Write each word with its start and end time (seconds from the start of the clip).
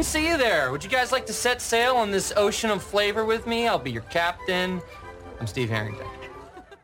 didn't 0.00 0.12
see 0.12 0.28
you 0.28 0.38
there. 0.38 0.70
Would 0.70 0.82
you 0.82 0.88
guys 0.88 1.12
like 1.12 1.26
to 1.26 1.32
set 1.34 1.60
sail 1.60 1.94
on 1.94 2.10
this 2.10 2.32
ocean 2.34 2.70
of 2.70 2.82
flavor 2.82 3.26
with 3.26 3.46
me? 3.46 3.68
I'll 3.68 3.78
be 3.78 3.90
your 3.90 4.04
captain. 4.04 4.80
I'm 5.38 5.46
Steve 5.46 5.68
Harrington. 5.68 6.06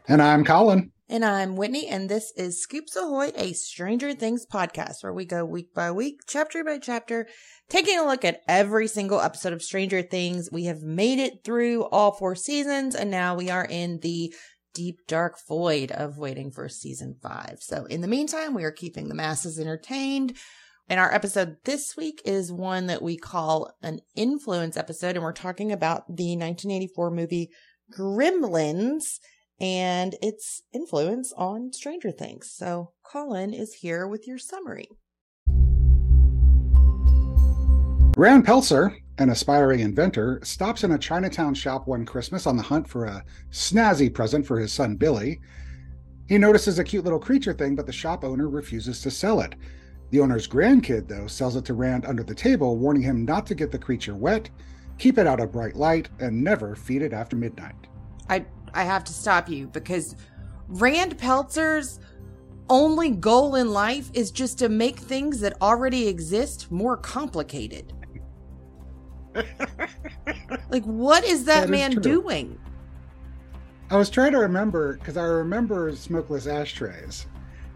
And 0.06 0.20
I'm 0.20 0.44
Colin. 0.44 0.92
And 1.08 1.24
I'm 1.24 1.56
Whitney, 1.56 1.86
and 1.86 2.10
this 2.10 2.30
is 2.36 2.60
Scoops 2.60 2.94
Ahoy, 2.94 3.32
a 3.34 3.54
Stranger 3.54 4.12
Things 4.12 4.44
podcast 4.44 5.02
where 5.02 5.14
we 5.14 5.24
go 5.24 5.46
week 5.46 5.72
by 5.72 5.90
week, 5.92 6.24
chapter 6.26 6.62
by 6.62 6.76
chapter, 6.76 7.26
taking 7.70 7.98
a 7.98 8.04
look 8.04 8.22
at 8.22 8.42
every 8.46 8.86
single 8.86 9.22
episode 9.22 9.54
of 9.54 9.62
Stranger 9.62 10.02
Things. 10.02 10.50
We 10.52 10.64
have 10.64 10.82
made 10.82 11.18
it 11.18 11.42
through 11.42 11.84
all 11.84 12.12
four 12.12 12.34
seasons, 12.34 12.94
and 12.94 13.10
now 13.10 13.34
we 13.34 13.48
are 13.48 13.64
in 13.64 14.00
the 14.00 14.34
deep, 14.74 15.06
dark 15.08 15.38
void 15.48 15.90
of 15.90 16.18
waiting 16.18 16.50
for 16.50 16.68
season 16.68 17.16
five. 17.22 17.60
So 17.60 17.86
in 17.86 18.02
the 18.02 18.08
meantime, 18.08 18.52
we 18.52 18.64
are 18.64 18.70
keeping 18.70 19.08
the 19.08 19.14
masses 19.14 19.58
entertained. 19.58 20.36
And 20.88 21.00
our 21.00 21.12
episode 21.12 21.56
this 21.64 21.96
week 21.96 22.22
is 22.24 22.52
one 22.52 22.86
that 22.86 23.02
we 23.02 23.16
call 23.16 23.72
an 23.82 23.98
influence 24.14 24.76
episode, 24.76 25.16
and 25.16 25.24
we're 25.24 25.32
talking 25.32 25.72
about 25.72 26.06
the 26.06 26.36
1984 26.36 27.10
movie 27.10 27.50
Gremlins 27.92 29.18
and 29.58 30.14
its 30.22 30.62
influence 30.72 31.32
on 31.36 31.72
Stranger 31.72 32.12
Things. 32.12 32.52
So 32.52 32.92
Colin 33.02 33.52
is 33.52 33.74
here 33.74 34.06
with 34.06 34.28
your 34.28 34.38
summary. 34.38 34.88
Rand 38.16 38.44
Peltzer, 38.44 38.96
an 39.18 39.30
aspiring 39.30 39.80
inventor, 39.80 40.38
stops 40.44 40.84
in 40.84 40.92
a 40.92 40.98
Chinatown 40.98 41.54
shop 41.54 41.88
one 41.88 42.06
Christmas 42.06 42.46
on 42.46 42.56
the 42.56 42.62
hunt 42.62 42.88
for 42.88 43.06
a 43.06 43.24
snazzy 43.50 44.12
present 44.14 44.46
for 44.46 44.60
his 44.60 44.72
son 44.72 44.94
Billy. 44.94 45.40
He 46.28 46.38
notices 46.38 46.78
a 46.78 46.84
cute 46.84 47.02
little 47.02 47.18
creature 47.18 47.54
thing, 47.54 47.74
but 47.74 47.86
the 47.86 47.92
shop 47.92 48.22
owner 48.22 48.48
refuses 48.48 49.02
to 49.02 49.10
sell 49.10 49.40
it. 49.40 49.56
The 50.10 50.20
owner's 50.20 50.46
grandkid, 50.46 51.08
though, 51.08 51.26
sells 51.26 51.56
it 51.56 51.64
to 51.66 51.74
Rand 51.74 52.06
under 52.06 52.22
the 52.22 52.34
table, 52.34 52.76
warning 52.76 53.02
him 53.02 53.24
not 53.24 53.46
to 53.46 53.54
get 53.54 53.72
the 53.72 53.78
creature 53.78 54.14
wet, 54.14 54.48
keep 54.98 55.18
it 55.18 55.26
out 55.26 55.40
of 55.40 55.52
bright 55.52 55.74
light, 55.76 56.08
and 56.20 56.42
never 56.42 56.76
feed 56.76 57.02
it 57.02 57.12
after 57.12 57.36
midnight. 57.36 57.74
I 58.28 58.44
I 58.72 58.84
have 58.84 59.04
to 59.04 59.12
stop 59.12 59.48
you 59.48 59.66
because 59.68 60.16
Rand 60.68 61.18
Peltzer's 61.18 61.98
only 62.68 63.10
goal 63.10 63.54
in 63.56 63.72
life 63.72 64.10
is 64.12 64.30
just 64.30 64.58
to 64.58 64.68
make 64.68 64.98
things 64.98 65.40
that 65.40 65.60
already 65.62 66.08
exist 66.08 66.70
more 66.70 66.96
complicated. 66.96 67.92
like 70.70 70.84
what 70.84 71.24
is 71.24 71.44
that, 71.44 71.60
That 71.60 71.64
is 71.64 71.70
man 71.70 71.92
true. 71.92 72.02
doing? 72.02 72.58
I 73.90 73.96
was 73.96 74.10
trying 74.10 74.32
to 74.32 74.38
remember 74.38 74.94
because 74.98 75.16
I 75.16 75.24
remember 75.24 75.94
smokeless 75.94 76.46
ashtrays, 76.46 77.26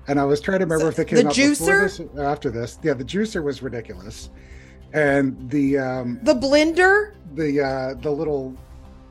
and 0.08 0.18
I 0.20 0.24
was 0.24 0.40
trying 0.40 0.58
to 0.60 0.64
remember 0.64 0.84
So, 0.84 0.88
if 0.88 0.96
they 0.96 1.04
came 1.04 1.22
the 1.22 1.28
out 1.28 1.34
juicer? 1.34 1.82
this 1.82 2.00
after 2.18 2.50
this. 2.50 2.78
Yeah, 2.82 2.94
the 2.94 3.04
juicer 3.04 3.42
was 3.42 3.62
ridiculous, 3.62 4.30
and 4.92 5.50
the 5.50 5.78
um, 5.78 6.18
The 6.22 6.34
blender? 6.34 7.14
the 7.34 7.60
uh, 7.60 7.94
the 8.00 8.10
little 8.10 8.56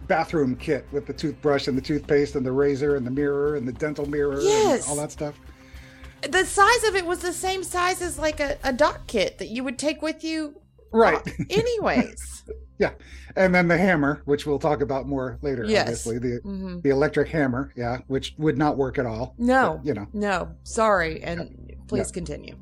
bathroom 0.07 0.55
kit 0.55 0.85
with 0.91 1.05
the 1.05 1.13
toothbrush 1.13 1.67
and 1.67 1.77
the 1.77 1.81
toothpaste 1.81 2.35
and 2.35 2.45
the 2.45 2.51
razor 2.51 2.95
and 2.95 3.05
the 3.05 3.11
mirror 3.11 3.55
and 3.55 3.67
the 3.67 3.71
dental 3.73 4.07
mirror 4.09 4.39
Yes. 4.41 4.83
and 4.83 4.89
all 4.91 4.95
that 5.03 5.11
stuff. 5.11 5.39
The 6.27 6.43
size 6.45 6.83
of 6.85 6.95
it 6.95 7.05
was 7.05 7.19
the 7.19 7.31
same 7.31 7.63
size 7.63 8.01
as 8.01 8.17
like 8.19 8.39
a, 8.39 8.57
a 8.63 8.73
dock 8.73 9.05
kit 9.07 9.37
that 9.37 9.49
you 9.49 9.63
would 9.63 9.77
take 9.77 10.01
with 10.01 10.23
you 10.23 10.55
Right. 10.91 11.21
anyways. 11.51 12.43
yeah. 12.79 12.91
And 13.39 13.55
then 13.55 13.69
the 13.69 13.77
hammer, 13.77 14.21
which 14.25 14.45
we'll 14.45 14.59
talk 14.59 14.81
about 14.81 15.07
more 15.07 15.39
later, 15.41 15.63
Yes. 15.63 15.81
obviously. 16.05 16.19
The 16.19 16.39
hmm 16.43 16.79
the 16.81 16.89
electric 16.89 17.29
hammer, 17.29 17.71
yeah, 17.75 17.99
which 18.07 18.35
would 18.37 18.57
not 18.57 18.77
work 18.77 18.99
at 18.99 19.05
all. 19.05 19.33
No. 19.37 19.77
But, 19.77 19.85
you 19.87 19.93
know. 19.93 20.07
No, 20.13 20.49
sorry, 20.63 21.23
and 21.23 21.73
please 21.87 22.11
continue. 22.11 22.55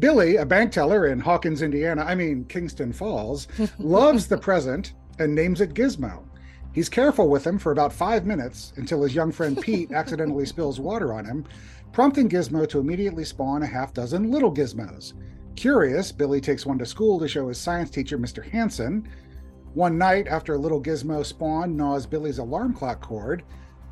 Billy, 0.00 0.36
a 0.36 0.44
bank 0.44 0.72
teller 0.72 1.06
in 1.06 1.20
Hawkins, 1.20 1.62
Indiana, 1.62 2.02
I 2.02 2.16
mean 2.16 2.44
Kingston 2.46 2.92
Falls, 2.92 3.46
loves 3.78 4.26
the 4.26 4.36
present 4.36 4.94
and 5.20 5.32
names 5.32 5.60
it 5.60 5.72
Gizmo. 5.72 6.24
He's 6.72 6.88
careful 6.88 7.28
with 7.28 7.46
him 7.46 7.56
for 7.60 7.70
about 7.70 7.92
five 7.92 8.26
minutes 8.26 8.72
until 8.76 9.02
his 9.04 9.14
young 9.14 9.30
friend 9.30 9.60
Pete 9.60 9.92
accidentally 10.00 10.46
spills 10.46 10.80
water 10.80 11.12
on 11.12 11.24
him, 11.24 11.44
prompting 11.92 12.28
Gizmo 12.28 12.68
to 12.70 12.80
immediately 12.80 13.24
spawn 13.24 13.62
a 13.62 13.66
half 13.66 13.94
dozen 13.94 14.32
little 14.32 14.52
gizmos. 14.52 15.12
Curious, 15.54 16.10
Billy 16.10 16.40
takes 16.40 16.66
one 16.66 16.78
to 16.80 16.86
school 16.86 17.20
to 17.20 17.28
show 17.28 17.46
his 17.46 17.58
science 17.58 17.90
teacher, 17.90 18.18
Mr. 18.18 18.44
Hanson. 18.50 19.08
One 19.74 19.98
night, 19.98 20.28
after 20.28 20.54
a 20.54 20.58
little 20.58 20.80
gizmo 20.80 21.26
spawn 21.26 21.76
gnaws 21.76 22.06
Billy's 22.06 22.38
alarm 22.38 22.74
clock 22.74 23.00
cord, 23.00 23.42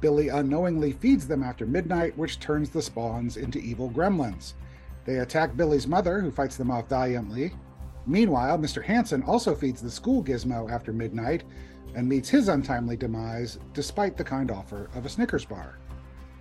Billy 0.00 0.28
unknowingly 0.28 0.92
feeds 0.92 1.26
them 1.26 1.42
after 1.42 1.66
midnight, 1.66 2.16
which 2.16 2.38
turns 2.38 2.70
the 2.70 2.80
spawns 2.80 3.36
into 3.36 3.58
evil 3.58 3.90
gremlins. 3.90 4.54
They 5.04 5.18
attack 5.18 5.56
Billy's 5.56 5.88
mother, 5.88 6.20
who 6.20 6.30
fights 6.30 6.56
them 6.56 6.70
off 6.70 6.88
valiantly. 6.88 7.52
Meanwhile, 8.06 8.58
Mr. 8.58 8.82
Hanson 8.82 9.24
also 9.24 9.56
feeds 9.56 9.82
the 9.82 9.90
school 9.90 10.22
gizmo 10.22 10.70
after 10.70 10.92
midnight 10.92 11.42
and 11.96 12.08
meets 12.08 12.28
his 12.28 12.48
untimely 12.48 12.96
demise 12.96 13.58
despite 13.74 14.16
the 14.16 14.24
kind 14.24 14.52
offer 14.52 14.88
of 14.94 15.04
a 15.04 15.08
Snickers 15.08 15.44
bar. 15.44 15.78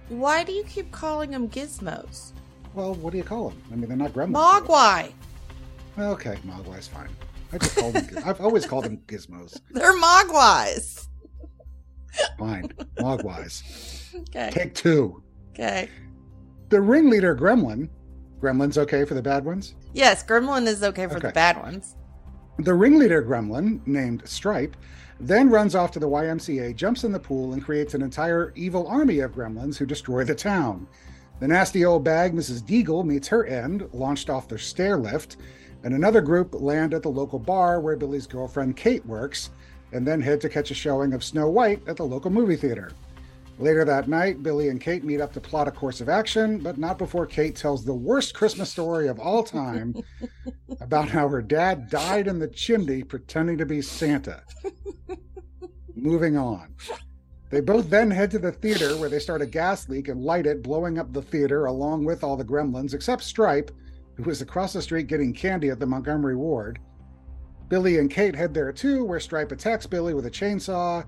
Why 0.10 0.44
do 0.44 0.52
you 0.52 0.64
keep 0.66 0.92
calling 0.92 1.32
them 1.32 1.50
gizmos? 1.50 2.34
Well, 2.76 2.94
what 2.96 3.12
do 3.12 3.18
you 3.18 3.24
call 3.24 3.50
them? 3.50 3.62
I 3.72 3.76
mean, 3.76 3.88
they're 3.88 3.98
not 3.98 4.14
gremlins. 4.14 4.36
Mogwai. 4.36 5.12
Okay, 5.98 6.38
Mogwai's 6.46 6.88
fine. 6.88 7.10
I 7.54 7.58
just 7.58 7.76
call 7.76 7.92
them. 7.92 8.08
I've 8.26 8.42
always 8.42 8.66
called 8.66 8.86
them 8.86 8.98
gizmos. 9.08 9.60
They're 9.72 9.94
mogwais. 9.94 11.08
Fine, 12.38 12.68
Mogwais. 13.00 14.16
Okay. 14.30 14.50
Take 14.52 14.76
two. 14.76 15.24
Okay. 15.52 15.90
The 16.70 16.82
ringleader 16.82 17.36
gremlin. 17.36 17.90
Gremlin's 18.42 18.78
okay 18.78 19.06
for 19.06 19.14
the 19.14 19.22
bad 19.22 19.46
ones. 19.46 19.76
Yes, 19.94 20.24
Gremlin 20.24 20.66
is 20.66 20.84
okay 20.84 21.08
for 21.08 21.20
the 21.20 21.30
bad 21.30 21.58
ones. 21.58 21.96
The 22.58 22.74
ringleader 22.74 23.24
gremlin, 23.24 23.86
named 23.86 24.28
Stripe, 24.28 24.76
then 25.20 25.50
runs 25.50 25.76
off 25.76 25.92
to 25.92 26.00
the 26.00 26.08
YMCA, 26.08 26.76
jumps 26.76 27.04
in 27.04 27.12
the 27.12 27.20
pool, 27.20 27.54
and 27.54 27.64
creates 27.64 27.94
an 27.94 28.02
entire 28.02 28.52
evil 28.56 28.88
army 28.88 29.20
of 29.20 29.34
gremlins 29.34 29.78
who 29.78 29.86
destroy 29.86 30.24
the 30.24 30.36
town. 30.36 30.88
The 31.40 31.48
nasty 31.48 31.86
old 31.86 32.04
bag, 32.04 32.34
Mrs. 32.34 32.62
Deagle, 32.62 33.06
meets 33.06 33.28
her 33.28 33.46
end, 33.46 33.88
launched 33.94 34.30
off 34.30 34.48
the 34.48 34.58
stair 34.60 34.98
lift, 34.98 35.38
and 35.84 35.94
another 35.94 36.22
group 36.22 36.54
land 36.54 36.94
at 36.94 37.04
the 37.04 37.10
local 37.10 37.40
bar 37.40 37.80
where 37.80 37.96
Billy's 37.96 38.28
girlfriend 38.28 38.78
Kate 38.78 39.06
works, 39.06 39.50
and 39.92 40.08
then 40.08 40.22
head 40.22 40.42
to 40.42 40.50
catch 40.50 40.72
a 40.72 40.76
showing 40.76 41.14
of 41.14 41.24
Snow 41.24 41.50
White 41.50 41.82
at 41.88 41.98
the 41.98 42.06
local 42.06 42.32
movie 42.32 42.56
theater. 42.56 42.92
Later 43.60 43.86
that 43.86 44.08
night, 44.08 44.42
Billy 44.42 44.70
and 44.70 44.82
Kate 44.82 45.04
meet 45.04 45.22
up 45.22 45.34
to 45.34 45.42
plot 45.42 45.68
a 45.68 45.72
course 45.72 46.02
of 46.02 46.10
action, 46.10 46.60
but 46.60 46.78
not 46.78 46.98
before 46.98 47.28
Kate 47.28 47.56
tells 47.56 47.86
the 47.86 47.94
worst 47.94 48.34
Christmas 48.34 48.72
story 48.72 49.08
of 49.08 49.20
all 49.20 49.44
time 49.44 49.96
about 50.82 51.10
how 51.10 51.28
her 51.28 51.42
dad 51.42 51.90
died 51.90 52.28
in 52.28 52.40
the 52.40 52.48
chimney 52.48 53.04
pretending 53.04 53.58
to 53.60 53.66
be 53.66 53.82
Santa. 53.82 54.42
Moving 55.96 56.38
on. 56.38 56.74
They 57.52 57.60
both 57.60 57.90
then 57.90 58.10
head 58.10 58.32
to 58.32 58.40
the 58.40 58.52
theater 58.52 58.98
where 58.98 59.10
they 59.10 59.20
start 59.20 59.42
a 59.42 59.46
gas 59.46 59.90
leak 59.90 60.08
and 60.08 60.24
light 60.24 60.48
it, 60.48 60.64
blowing 60.64 60.98
up 60.98 61.12
the 61.12 61.22
theater 61.22 61.66
along 61.66 62.06
with 62.06 62.24
all 62.24 62.38
the 62.38 62.46
gremlins, 62.46 62.94
except 62.94 63.24
Stripe, 63.24 63.70
who 64.24 64.30
is 64.30 64.42
across 64.42 64.74
the 64.74 64.82
street 64.82 65.08
getting 65.08 65.34
candy 65.34 65.70
at 65.70 65.80
the 65.80 65.86
Montgomery 65.86 66.36
Ward. 66.36 66.80
Billy 67.70 68.00
and 68.00 68.12
Kate 68.12 68.36
head 68.36 68.54
there 68.54 68.72
too, 68.72 69.06
where 69.06 69.20
Stripe 69.20 69.52
attacks 69.52 69.88
Billy 69.88 70.14
with 70.14 70.26
a 70.26 70.32
chainsaw. 70.32 71.06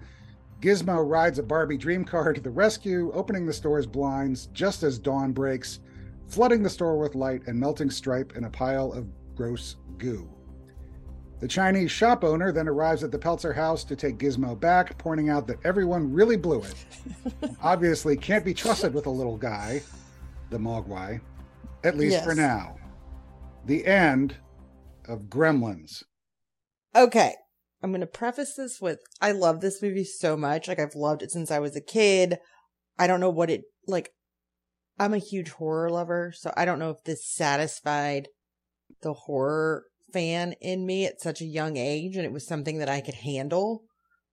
Gizmo 0.62 1.06
rides 1.06 1.40
a 1.40 1.44
Barbie 1.44 1.78
dream 1.78 2.06
car 2.06 2.32
to 2.32 2.40
the 2.40 2.50
rescue, 2.50 3.12
opening 3.14 3.46
the 3.46 3.52
store's 3.52 3.86
blinds 3.86 4.48
just 4.54 4.82
as 4.82 4.98
dawn 4.98 5.34
breaks, 5.34 5.82
flooding 6.30 6.64
the 6.64 6.70
store 6.70 6.98
with 6.98 7.16
light 7.16 7.42
and 7.48 7.60
melting 7.60 7.90
Stripe 7.90 8.38
in 8.38 8.46
a 8.46 8.50
pile 8.50 8.94
of 8.94 9.08
gross 9.36 9.76
goo. 9.98 10.30
The 11.42 11.50
Chinese 11.50 11.92
shop 11.92 12.24
owner 12.24 12.54
then 12.54 12.70
arrives 12.70 13.04
at 13.04 13.12
the 13.12 13.20
Peltzer 13.20 13.52
house 13.52 13.84
to 13.84 13.98
take 13.98 14.18
Gizmo 14.18 14.58
back, 14.58 14.98
pointing 14.98 15.30
out 15.30 15.46
that 15.48 15.58
everyone 15.66 16.14
really 16.14 16.38
blew 16.38 16.64
it. 16.64 16.86
Obviously, 17.62 18.16
can't 18.16 18.46
be 18.46 18.54
trusted 18.54 18.94
with 18.94 19.08
a 19.08 19.10
little 19.10 19.36
guy, 19.36 19.82
the 20.50 20.58
Mogwai, 20.58 21.20
at 21.84 21.98
least 21.98 22.24
for 22.24 22.34
now. 22.34 22.78
The 23.66 23.86
end 23.86 24.36
of 25.08 25.24
Gremlins. 25.24 26.04
Okay. 26.96 27.36
I'm 27.82 27.92
going 27.92 28.02
to 28.02 28.08
preface 28.08 28.56
this 28.56 28.80
with 28.80 29.00
I 29.22 29.32
love 29.32 29.60
this 29.60 29.82
movie 29.82 30.06
so 30.06 30.38
much. 30.38 30.68
Like, 30.68 30.80
I've 30.80 30.96
loved 30.96 31.22
it 31.22 31.32
since 31.32 31.52
I 31.52 31.60
was 31.60 31.76
a 31.76 31.82
kid. 31.82 32.40
I 32.98 33.08
don't 33.08 33.20
know 33.20 33.30
what 33.30 33.50
it, 33.50 33.64
like, 33.88 34.12
I'm 35.00 35.14
a 35.14 35.18
huge 35.18 35.50
horror 35.50 35.90
lover, 35.90 36.32
so 36.36 36.54
I 36.56 36.66
don't 36.66 36.80
know 36.80 36.92
if 36.92 37.04
this 37.04 37.26
satisfied 37.26 38.28
the 39.02 39.14
horror 39.14 39.86
fan 40.14 40.54
in 40.62 40.86
me 40.86 41.06
at 41.06 41.20
such 41.20 41.42
a 41.42 41.46
young 41.46 41.76
age 41.76 42.16
and 42.16 42.26
it 42.26 42.32
was 42.32 42.48
something 42.48 42.78
that 42.78 42.90
I 42.90 43.02
could 43.02 43.16
handle. 43.16 43.84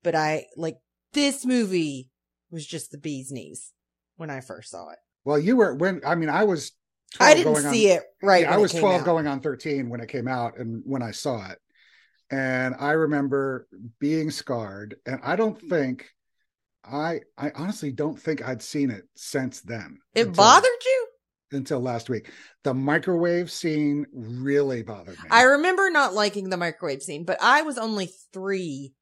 But 0.03 0.15
I, 0.15 0.47
like, 0.57 0.77
this 1.13 1.45
movie 1.45 2.11
was 2.51 2.67
just 2.67 2.91
the 2.91 2.99
bee's 2.99 3.31
knees 3.33 3.73
when 4.17 4.31
I 4.31 4.41
first 4.41 4.71
saw 4.71 4.91
it. 4.91 4.99
Well, 5.25 5.39
you 5.39 5.57
were 5.57 5.75
when 5.75 6.01
I 6.05 6.15
mean 6.15 6.29
I 6.29 6.45
was 6.45 6.73
12 6.73 6.80
I 7.19 7.35
didn't 7.35 7.53
going 7.53 7.67
on- 7.67 7.73
see 7.73 7.89
it 7.89 8.03
right. 8.23 8.43
Yeah, 8.43 8.55
I 8.55 8.59
was 8.59 8.73
came 8.73 8.83
12 8.83 9.01
out. 9.01 9.05
going 9.05 9.27
on 9.27 9.41
13 9.41 9.89
when 9.89 10.01
it 10.01 10.09
came 10.09 10.29
out 10.29 10.59
and 10.59 10.83
when 10.85 11.03
I 11.03 11.11
saw 11.11 11.51
it. 11.51 11.59
And 12.31 12.77
I 12.79 12.93
remember 12.93 13.67
being 13.99 14.31
scarred 14.31 14.97
and 15.07 15.21
I 15.25 15.37
don't 15.37 15.61
think 15.69 16.09
I 16.85 17.21
I 17.37 17.51
honestly 17.55 17.91
don't 17.93 18.21
think 18.21 18.47
I'd 18.47 18.63
seen 18.63 18.91
it 18.91 19.05
since 19.17 19.61
then. 19.61 19.99
It 20.15 20.29
until- 20.29 20.45
bothered 20.45 20.85
you? 20.85 21.07
until 21.53 21.81
last 21.81 22.09
week. 22.09 22.31
The 22.63 22.75
microwave 22.75 23.51
scene 23.51 24.07
really 24.13 24.83
bothered 24.83 25.19
me. 25.19 25.29
I 25.31 25.43
remember 25.43 25.91
not 25.91 26.15
liking 26.15 26.49
the 26.49 26.57
microwave 26.57 27.03
scene, 27.03 27.25
but 27.25 27.39
I 27.41 27.63
was 27.63 27.79
only 27.79 28.11
three, 28.33 28.95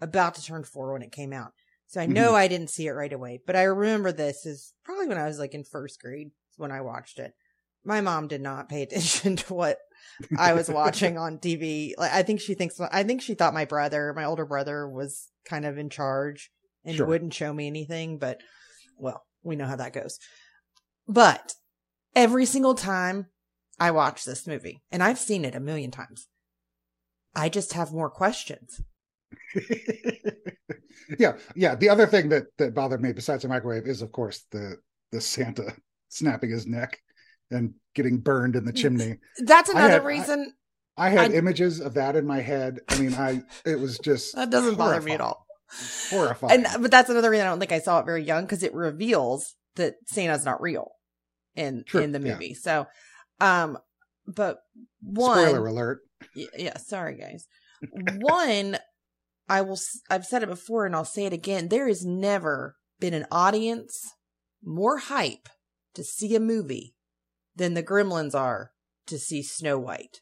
about 0.00 0.34
to 0.34 0.44
turn 0.44 0.64
four 0.64 0.92
when 0.92 1.02
it 1.02 1.12
came 1.12 1.32
out. 1.32 1.52
So 1.86 2.00
I 2.00 2.06
know 2.06 2.28
mm-hmm. 2.28 2.36
I 2.36 2.48
didn't 2.48 2.70
see 2.70 2.86
it 2.86 2.92
right 2.92 3.12
away, 3.12 3.40
but 3.46 3.56
I 3.56 3.62
remember 3.62 4.12
this 4.12 4.46
is 4.46 4.72
probably 4.84 5.06
when 5.06 5.18
I 5.18 5.26
was 5.26 5.38
like 5.38 5.54
in 5.54 5.64
first 5.64 6.00
grade 6.00 6.30
when 6.56 6.72
I 6.72 6.80
watched 6.80 7.18
it. 7.18 7.32
My 7.84 8.00
mom 8.00 8.28
did 8.28 8.40
not 8.40 8.68
pay 8.68 8.82
attention 8.84 9.36
to 9.36 9.54
what 9.54 9.78
I 10.38 10.52
was 10.52 10.68
watching 10.68 11.18
on 11.18 11.38
TV. 11.38 11.92
Like 11.98 12.12
I 12.12 12.22
think 12.22 12.40
she 12.40 12.54
thinks 12.54 12.80
I 12.80 13.02
think 13.02 13.22
she 13.22 13.34
thought 13.34 13.54
my 13.54 13.64
brother, 13.64 14.12
my 14.14 14.24
older 14.24 14.46
brother 14.46 14.88
was 14.88 15.28
kind 15.44 15.64
of 15.64 15.78
in 15.78 15.90
charge 15.90 16.50
and 16.84 16.96
Sure. 16.96 17.06
wouldn't 17.06 17.34
show 17.34 17.52
me 17.52 17.66
anything, 17.66 18.18
but 18.18 18.40
well, 18.96 19.24
we 19.42 19.56
know 19.56 19.66
how 19.66 19.76
that 19.76 19.92
goes. 19.92 20.18
But 21.08 21.54
every 22.14 22.46
single 22.46 22.74
time 22.74 23.26
I 23.78 23.90
watch 23.90 24.24
this 24.24 24.46
movie, 24.46 24.82
and 24.90 25.02
I've 25.02 25.18
seen 25.18 25.44
it 25.44 25.54
a 25.54 25.60
million 25.60 25.90
times, 25.90 26.28
I 27.34 27.48
just 27.48 27.72
have 27.72 27.92
more 27.92 28.10
questions. 28.10 28.80
yeah, 31.18 31.36
yeah. 31.54 31.74
The 31.74 31.88
other 31.88 32.06
thing 32.06 32.28
that 32.30 32.44
that 32.58 32.74
bothered 32.74 33.02
me 33.02 33.12
besides 33.12 33.42
the 33.42 33.48
microwave 33.48 33.86
is, 33.86 34.02
of 34.02 34.12
course, 34.12 34.46
the 34.50 34.76
the 35.10 35.20
Santa 35.20 35.74
snapping 36.08 36.50
his 36.50 36.66
neck 36.66 36.98
and 37.50 37.74
getting 37.94 38.18
burned 38.18 38.56
in 38.56 38.64
the 38.64 38.72
chimney. 38.72 39.18
That's 39.38 39.70
I 39.70 39.72
another 39.78 39.92
had- 39.94 40.04
reason 40.04 40.52
I 40.96 41.10
had 41.10 41.32
I- 41.32 41.34
images 41.34 41.80
of 41.80 41.94
that 41.94 42.16
in 42.16 42.26
my 42.26 42.40
head. 42.40 42.80
I 42.88 42.98
mean, 42.98 43.14
I 43.14 43.42
it 43.64 43.78
was 43.78 43.98
just 43.98 44.34
that 44.36 44.50
doesn't 44.50 44.76
bother 44.76 45.00
me 45.00 45.12
at 45.12 45.20
horrifying. 45.20 45.20
all. 45.20 45.46
horrifying. 46.10 46.64
And 46.66 46.82
but 46.82 46.90
that's 46.90 47.10
another 47.10 47.30
reason 47.30 47.46
I 47.46 47.50
don't 47.50 47.58
think 47.60 47.72
I 47.72 47.80
saw 47.80 47.98
it 48.00 48.06
very 48.06 48.22
young 48.24 48.44
because 48.44 48.62
it 48.62 48.74
reveals 48.74 49.54
that 49.76 49.94
Santa's 50.06 50.44
not 50.44 50.60
real 50.60 50.92
in 51.56 51.84
True, 51.86 52.00
in 52.02 52.12
the 52.12 52.20
yeah. 52.20 52.32
movie. 52.34 52.54
So, 52.54 52.86
um, 53.40 53.78
but 54.26 54.58
one 55.02 55.38
Spoiler 55.48 55.66
alert. 55.66 56.00
Y- 56.34 56.46
yeah 56.56 56.78
sorry 56.78 57.18
guys 57.18 57.46
one 58.22 58.78
i 59.46 59.60
will 59.60 59.78
I've 60.08 60.24
said 60.24 60.42
it 60.42 60.48
before 60.48 60.86
and 60.86 60.96
i'll 60.96 61.04
say 61.04 61.26
it 61.26 61.34
again 61.34 61.68
there 61.68 61.86
has 61.86 62.02
never 62.06 62.76
been 62.98 63.12
an 63.12 63.26
audience 63.30 64.14
more 64.64 64.96
hype 64.96 65.50
to 65.94 66.02
see 66.02 66.34
a 66.34 66.40
movie 66.40 66.93
than 67.56 67.74
the 67.74 67.82
gremlins 67.82 68.34
are 68.34 68.70
to 69.06 69.18
see 69.18 69.42
snow 69.42 69.78
white 69.78 70.20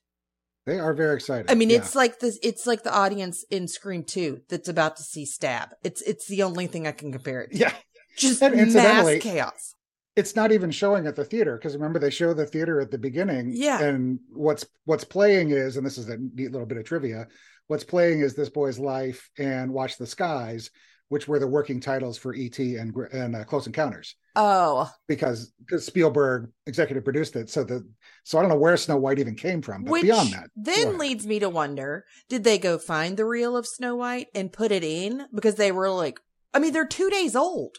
They 0.67 0.79
are 0.79 0.95
very 0.95 1.15
excited. 1.17 1.51
i 1.51 1.55
mean 1.55 1.71
Yeah. 1.71 1.79
it's 1.79 1.95
like 1.95 2.21
this 2.21 2.39
it's 2.43 2.67
like 2.67 2.83
the 2.83 2.95
audience 2.95 3.45
in 3.51 3.69
scream 3.69 4.05
2 4.05 4.43
that's 4.49 4.69
about 4.69 4.97
to 4.97 5.03
see 5.03 5.25
stab 5.25 5.71
it's 5.83 6.03
it's 6.03 6.27
the 6.27 6.43
only 6.43 6.67
thing 6.67 6.87
i 6.87 6.93
can 6.93 7.13
compare 7.13 7.43
it 7.43 7.53
to 7.53 7.59
yeah. 7.59 7.75
just 8.17 8.43
And 8.43 8.73
mass 8.75 9.19
chaos 9.21 9.75
It's 10.15 10.37
not 10.37 10.53
even 10.53 10.71
showing 10.71 11.07
at 11.07 11.17
the 11.17 11.25
theater 11.25 11.57
because 11.57 11.75
remember 11.75 11.99
they 11.99 12.11
show 12.11 12.35
the 12.35 12.45
theater 12.45 12.81
at 12.83 12.91
the 12.91 12.99
beginning. 12.99 13.53
Yeah. 13.55 13.81
And 13.81 14.21
what's 14.29 14.67
what's 14.85 15.05
playing 15.05 15.51
is, 15.53 15.79
and 15.79 15.87
this 15.87 15.97
is 15.97 16.09
a 16.11 16.19
neat 16.19 16.53
little 16.53 16.67
bit 16.67 16.77
of 16.77 16.85
trivia. 16.85 17.29
What's 17.69 17.85
playing 17.85 18.21
is 18.21 18.35
this 18.35 18.51
boy's 18.51 18.79
life 18.79 19.31
and 19.39 19.73
Watch 19.73 19.97
the 19.97 20.07
Skies, 20.07 20.71
which 21.13 21.29
were 21.29 21.39
the 21.39 21.47
working 21.47 21.79
titles 21.79 22.17
for 22.17 22.35
ET 22.35 22.59
and 22.59 22.97
and 23.13 23.37
uh, 23.37 23.45
Close 23.45 23.67
Encounters. 23.67 24.17
oh 24.35 24.91
because 25.07 25.53
Spielberg 25.77 26.51
executive 26.67 27.05
produced 27.05 27.37
it. 27.37 27.51
So 27.51 27.65
the 27.65 27.87
so 28.25 28.39
I 28.39 28.41
don't 28.41 28.49
know 28.49 28.57
where 28.57 28.79
Snow 28.79 28.97
White 28.97 29.19
even 29.19 29.35
came 29.35 29.61
from, 29.61 29.85
but 29.85 29.93
Which 29.93 30.03
beyond 30.05 30.33
that, 30.33 30.49
then 30.57 30.97
leads 30.97 31.27
me 31.27 31.39
to 31.41 31.51
wonder 31.51 32.07
did 32.31 32.45
they 32.45 32.57
go 32.57 32.79
find 32.79 33.19
the 33.19 33.27
reel 33.27 33.59
of 33.59 33.67
Snow 33.67 33.95
White 33.95 34.29
and 34.35 34.51
put 34.51 34.73
it 34.73 34.83
in? 34.83 35.27
Because 35.35 35.57
they 35.57 35.71
were 35.71 35.91
like, 35.91 36.19
I 36.55 36.59
mean, 36.59 36.73
they're 36.73 36.87
two 36.87 37.11
days 37.11 37.37
old. 37.37 37.77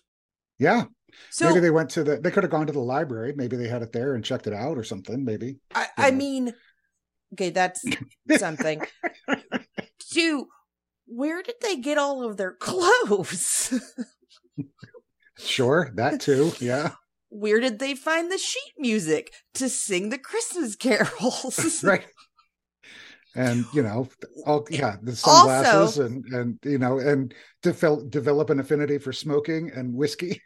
yeah, 0.60 0.84
So, 1.32 1.48
maybe 1.48 1.60
they 1.60 1.72
went 1.72 1.90
to 1.92 2.04
the 2.04 2.18
they 2.18 2.30
could 2.30 2.44
have 2.44 2.52
gone 2.52 2.68
to 2.68 2.74
the 2.74 2.80
library. 2.80 3.34
Maybe 3.36 3.58
they 3.58 3.68
had 3.68 3.82
it 3.82 3.92
there 3.92 4.14
and 4.14 4.24
checked 4.24 4.46
it 4.46 4.54
out 4.54 4.78
or 4.78 4.84
something. 4.84 5.26
Maybe 5.26 5.58
I, 5.74 5.88
I 5.98 6.12
mean, 6.12 6.54
okay, 7.34 7.50
that's 7.50 7.84
something. 8.38 8.80
Two, 10.12 10.46
where 11.06 11.42
did 11.44 11.56
they 11.62 11.78
get 11.78 11.98
all 11.98 12.24
of 12.24 12.38
their 12.38 12.54
clothes? 12.60 13.74
sure 15.38 15.92
that 15.96 16.22
too. 16.22 16.52
Yeah, 16.60 16.92
where 17.30 17.60
did 17.60 17.80
they 17.80 17.96
find 17.96 18.32
the 18.32 18.38
sheet 18.38 18.74
music 18.78 19.34
to 19.56 19.68
sing 19.68 20.10
the 20.10 20.18
Christmas 20.20 20.76
carols? 20.78 21.84
right. 21.84 22.06
And 23.36 23.66
you 23.74 23.82
know, 23.82 24.08
all 24.46 24.68
yeah, 24.70 24.98
the 25.02 25.16
sunglasses 25.16 25.98
and 25.98 26.24
and 26.26 26.60
you 26.64 26.78
know, 26.78 27.00
and 27.00 27.34
develop 27.64 28.12
develop 28.12 28.52
an 28.52 28.60
affinity 28.60 29.00
for 29.00 29.12
smoking 29.12 29.72
and 29.74 29.96
whiskey. 29.96 30.40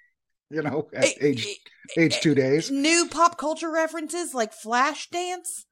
You 0.50 0.62
know, 0.62 0.88
at 0.94 1.04
Eh, 1.04 1.14
age 1.20 1.46
eh, 1.46 2.04
age 2.04 2.22
two 2.22 2.34
days. 2.34 2.72
New 2.72 3.10
pop 3.10 3.38
culture 3.38 3.70
references 3.70 4.34
like 4.34 4.54
Flashdance. 4.54 5.66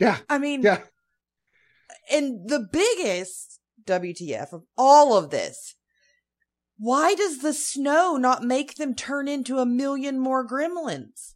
Yeah, 0.00 0.16
I 0.28 0.38
mean, 0.38 0.62
yeah. 0.62 0.80
and 2.10 2.48
the 2.48 2.66
biggest 2.72 3.59
WTF 3.86 4.52
of 4.52 4.62
all 4.76 5.16
of 5.16 5.30
this, 5.30 5.74
why 6.78 7.14
does 7.14 7.38
the 7.38 7.52
snow 7.52 8.16
not 8.16 8.42
make 8.42 8.76
them 8.76 8.94
turn 8.94 9.28
into 9.28 9.58
a 9.58 9.66
million 9.66 10.18
more 10.18 10.46
gremlins? 10.46 11.34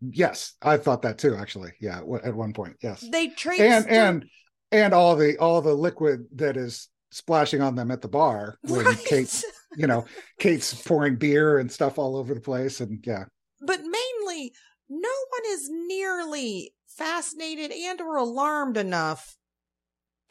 Yes, 0.00 0.52
I 0.62 0.76
thought 0.76 1.02
that 1.02 1.18
too. 1.18 1.34
Actually, 1.34 1.72
yeah, 1.80 2.00
w- 2.00 2.20
at 2.22 2.34
one 2.34 2.52
point, 2.52 2.76
yes. 2.82 3.04
They 3.10 3.28
trade 3.28 3.60
and 3.60 3.88
and 3.88 4.24
and 4.70 4.92
all 4.92 5.16
the 5.16 5.38
all 5.38 5.60
the 5.60 5.74
liquid 5.74 6.26
that 6.36 6.56
is 6.56 6.88
splashing 7.10 7.60
on 7.60 7.74
them 7.74 7.90
at 7.90 8.00
the 8.00 8.08
bar 8.08 8.58
when 8.62 8.84
right. 8.84 9.04
Kate, 9.04 9.44
you 9.76 9.86
know, 9.86 10.04
Kate's 10.38 10.74
pouring 10.82 11.16
beer 11.16 11.58
and 11.58 11.72
stuff 11.72 11.98
all 11.98 12.16
over 12.16 12.34
the 12.34 12.40
place, 12.40 12.80
and 12.80 13.02
yeah, 13.04 13.24
but 13.60 13.80
mainly, 13.80 14.52
no 14.88 15.08
one 15.08 15.52
is 15.52 15.68
nearly 15.70 16.74
fascinated 16.86 17.72
and 17.72 18.00
or 18.00 18.16
alarmed 18.16 18.76
enough 18.76 19.36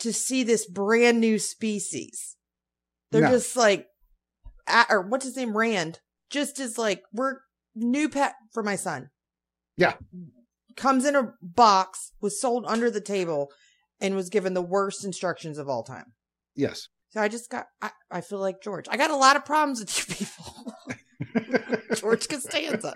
to 0.01 0.13
see 0.13 0.44
this 0.44 0.65
brand 0.65 1.19
new 1.19 1.39
species. 1.39 2.36
They're 3.12 3.21
No. 3.24 3.31
just 3.31 3.56
like, 3.56 3.88
or 4.89 5.01
what's 5.01 5.25
his 5.25 5.36
name, 5.36 5.56
Rand, 5.57 6.00
just 6.30 6.59
is 6.59 6.77
like, 6.77 7.03
we're 7.13 7.38
new 7.75 8.07
pet 8.09 8.33
for 8.53 8.63
my 8.63 8.75
son. 8.75 9.09
Yeah. 9.77 9.94
Comes 10.77 11.06
in 11.06 11.15
a 11.15 11.33
box, 11.42 12.12
was 12.21 12.39
sold 12.39 12.65
under 12.68 12.89
the 12.89 13.01
table, 13.01 13.51
and 14.00 14.15
was 14.15 14.30
given 14.30 14.53
the 14.53 14.62
worst 14.62 15.03
instructions 15.06 15.57
of 15.57 15.68
all 15.69 15.83
time. 15.83 16.13
yes, 16.56 16.88
So 17.09 17.21
I 17.21 17.27
just 17.27 17.50
got, 17.50 17.68
I, 17.81 17.92
I 18.09 18.21
feel 18.21 18.39
like 18.39 18.62
George. 18.63 18.86
I 18.89 18.98
got 18.98 19.12
a 19.12 19.15
lot 19.15 19.36
of 19.36 19.45
problems 19.45 19.80
with 19.80 20.09
you 20.09 20.15
people. 20.15 20.75
George 21.95 22.27
Costanza. 22.30 22.94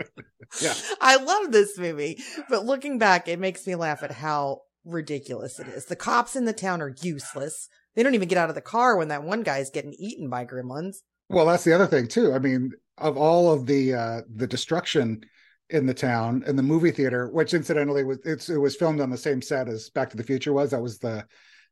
Yeah. 0.62 0.74
I 1.02 1.18
love 1.18 1.52
this 1.52 1.78
movie, 1.78 2.22
but 2.50 2.66
looking 2.66 2.98
back, 2.98 3.28
it 3.28 3.40
makes 3.40 3.68
me 3.68 3.76
laugh 3.76 4.02
at 4.04 4.12
how 4.12 4.62
ridiculous 4.86 5.60
it 5.60 5.68
is. 5.68 5.86
The 5.86 5.96
cops 5.96 6.36
in 6.36 6.46
the 6.46 6.54
town 6.54 6.82
are 6.82 6.96
useless. 7.02 7.68
They 7.96 8.04
don't 8.04 8.16
even 8.16 8.28
get 8.28 8.38
out 8.38 8.50
of 8.50 8.56
the 8.56 8.62
car 8.62 8.98
when 8.98 9.08
that 9.10 9.24
one 9.24 9.44
guy 9.44 9.58
is 9.60 9.70
getting 9.70 9.94
eaten 9.98 10.30
by 10.30 10.46
gremlins. 10.46 10.98
Well, 11.30 11.46
that's 11.46 11.64
the 11.64 11.74
other 11.74 11.88
thing 11.88 12.08
too. 12.08 12.34
I 12.34 12.40
mean, 12.40 12.72
of 12.98 13.18
all 13.18 13.52
of 13.52 13.66
the 13.66 13.94
uh 13.94 14.22
the 14.34 14.48
destruction 14.48 15.22
in 15.70 15.86
the 15.86 15.94
town 15.94 16.44
in 16.46 16.56
the 16.56 16.64
movie 16.64 16.92
theater, 16.92 17.30
which 17.30 17.54
incidentally 17.54 18.04
was 18.04 18.20
it's 18.24 18.50
it 18.50 18.58
was 18.58 18.76
filmed 18.76 19.02
on 19.02 19.10
the 19.10 19.18
same 19.18 19.42
set 19.42 19.68
as 19.68 19.90
Back 19.90 20.10
to 20.12 20.18
the 20.18 20.24
Future 20.24 20.54
was. 20.54 20.72
That 20.72 20.82
was 20.82 21.00
the 21.00 21.26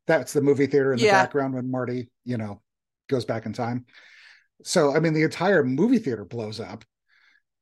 that's 0.07 0.33
the 0.33 0.41
movie 0.41 0.67
theater 0.67 0.93
in 0.93 0.99
the 0.99 1.05
background 1.05 1.53
when 1.53 1.69
Marty, 1.69 2.09
you 2.25 2.37
know, 2.37 2.61
goes 3.09 3.25
back 3.25 3.45
in 3.45 3.53
time. 3.53 3.85
So 4.63 4.95
I 4.95 4.99
mean, 4.99 5.13
the 5.13 5.23
entire 5.23 5.63
movie 5.63 5.99
theater 5.99 6.25
blows 6.25 6.59
up, 6.59 6.83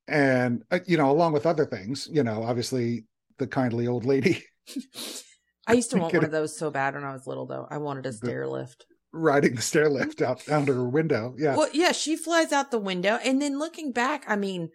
and 0.07 0.63
uh, 0.71 0.79
you 0.85 0.97
know, 0.97 1.11
along 1.11 1.33
with 1.33 1.45
other 1.45 1.65
things, 1.65 2.07
you 2.11 2.23
know, 2.23 2.43
obviously 2.43 3.05
the 3.37 3.47
kindly 3.47 3.87
old 3.87 4.05
lady 4.05 4.43
I 5.67 5.73
used 5.73 5.91
to 5.91 5.97
want 5.99 6.13
one 6.13 6.25
of 6.25 6.31
those 6.31 6.57
so 6.57 6.71
bad 6.71 6.95
when 6.95 7.03
I 7.03 7.13
was 7.13 7.27
little, 7.27 7.45
though. 7.45 7.67
I 7.69 7.77
wanted 7.77 8.05
a 8.05 8.13
stair 8.13 8.47
lift. 8.47 8.85
riding 9.11 9.55
the 9.55 9.61
stair 9.61 9.89
lift 9.89 10.21
out 10.21 10.47
under 10.49 10.73
her 10.73 10.89
window. 10.89 11.35
Yeah, 11.37 11.55
Well, 11.55 11.69
yeah, 11.73 11.91
she 11.91 12.15
flies 12.15 12.51
out 12.51 12.71
the 12.71 12.79
window, 12.79 13.19
and 13.23 13.41
then 13.41 13.59
looking 13.59 13.91
back, 13.91 14.23
I 14.27 14.35
mean, 14.35 14.69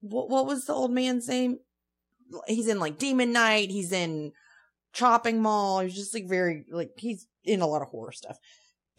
what 0.00 0.30
what 0.30 0.46
was 0.46 0.64
the 0.64 0.72
old 0.72 0.92
man's 0.92 1.28
name? 1.28 1.58
He's 2.46 2.68
in 2.68 2.78
like 2.78 2.98
Demon 2.98 3.32
Knight. 3.32 3.70
He's 3.70 3.92
in 3.92 4.32
Chopping 4.92 5.42
Mall. 5.42 5.80
He's 5.80 5.94
just 5.96 6.14
like 6.14 6.28
very 6.28 6.64
like 6.70 6.90
he's 6.96 7.26
in 7.44 7.60
a 7.60 7.66
lot 7.66 7.82
of 7.82 7.88
horror 7.88 8.12
stuff. 8.12 8.38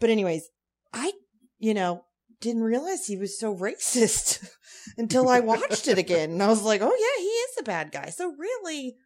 But 0.00 0.10
anyways, 0.10 0.48
I 0.92 1.12
you 1.58 1.74
know 1.74 2.04
didn't 2.40 2.62
realize 2.62 3.06
he 3.06 3.16
was 3.16 3.38
so 3.38 3.56
racist 3.56 4.44
until 4.98 5.28
I 5.28 5.40
watched 5.40 5.88
it 5.88 5.98
again, 5.98 6.30
and 6.30 6.42
I 6.42 6.48
was 6.48 6.62
like, 6.62 6.82
oh 6.82 6.86
yeah, 6.86 7.22
he 7.22 7.28
is 7.28 7.56
a 7.60 7.62
bad 7.62 7.90
guy. 7.92 8.10
So 8.10 8.34
really, 8.36 8.96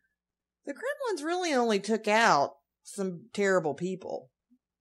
the 0.67 0.75
Gremlins 0.75 1.25
really 1.25 1.55
only 1.55 1.79
took 1.79 2.09
out 2.09 2.55
some 2.83 3.27
terrible 3.33 3.75
people. 3.75 4.31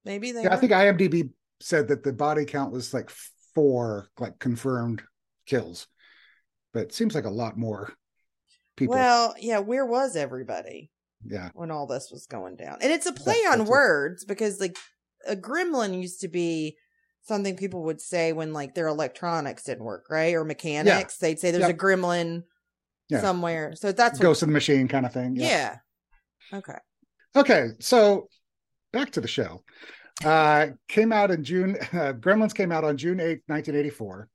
Maybe 0.04 0.32
they. 0.32 0.44
Yeah, 0.44 0.54
I 0.54 0.58
think 0.58 0.72
IMDb 0.72 1.30
said 1.60 1.88
that 1.88 2.04
the 2.04 2.14
body 2.14 2.46
count 2.46 2.72
was 2.72 2.94
like 2.94 3.10
four, 3.54 4.10
like 4.20 4.40
confirmed 4.40 5.02
kills, 5.46 5.88
but 6.74 6.82
it 6.82 6.94
seems 6.94 7.16
like 7.16 7.26
a 7.26 7.30
lot 7.30 7.58
more 7.58 7.92
people. 8.76 8.96
Well, 8.96 9.34
yeah, 9.40 9.60
where 9.60 9.86
was 9.86 10.16
everybody 10.16 10.92
yeah, 11.26 11.50
when 11.54 11.72
all 11.72 11.88
this 11.88 12.10
was 12.12 12.28
going 12.28 12.56
down? 12.56 12.78
And 12.82 12.92
it's 12.92 13.06
a 13.08 13.14
play 13.14 13.40
on 13.46 13.60
that's 13.60 13.70
it. 13.70 13.72
words 13.72 14.26
because 14.26 14.60
like 14.60 14.78
a 15.28 15.36
gremlin 15.36 16.00
used 16.00 16.22
to 16.22 16.28
be 16.28 16.78
something 17.24 17.58
people 17.58 17.84
would 17.86 18.02
say 18.02 18.34
when 18.34 18.54
like 18.54 18.76
their 18.76 18.88
electronics 18.88 19.64
didn't 19.64 19.84
work, 19.84 20.06
right? 20.10 20.36
Or 20.36 20.44
mechanics. 20.44 21.18
They'd 21.18 21.40
say 21.40 21.52
there's 21.52 21.62
Yep. 21.62 21.72
a 21.72 21.78
gremlin 21.78 22.44
Yeah. 23.10 23.22
somewhere. 23.22 23.74
So 23.76 23.92
that's 23.92 24.20
what, 24.20 24.24
Ghost 24.24 24.44
in 24.44 24.50
the 24.50 24.54
Machine 24.54 24.88
kind 24.88 25.06
of 25.06 25.14
thing. 25.14 25.36
yeah. 25.36 25.78
Okay. 26.54 26.78
Okay, 27.36 27.70
so 27.80 28.30
back 28.94 29.12
to 29.12 29.22
the 29.22 29.28
show. 29.28 29.64
Uh, 30.24 30.68
came 30.88 31.12
out 31.12 31.32
in 31.32 31.44
June. 31.44 31.76
Uh, 31.94 32.14
Gremlins 32.14 32.56
came 32.56 32.72
out 32.72 32.84
on 32.84 32.98
June 32.98 33.18
8th, 33.18 33.42
1984. 33.48 34.30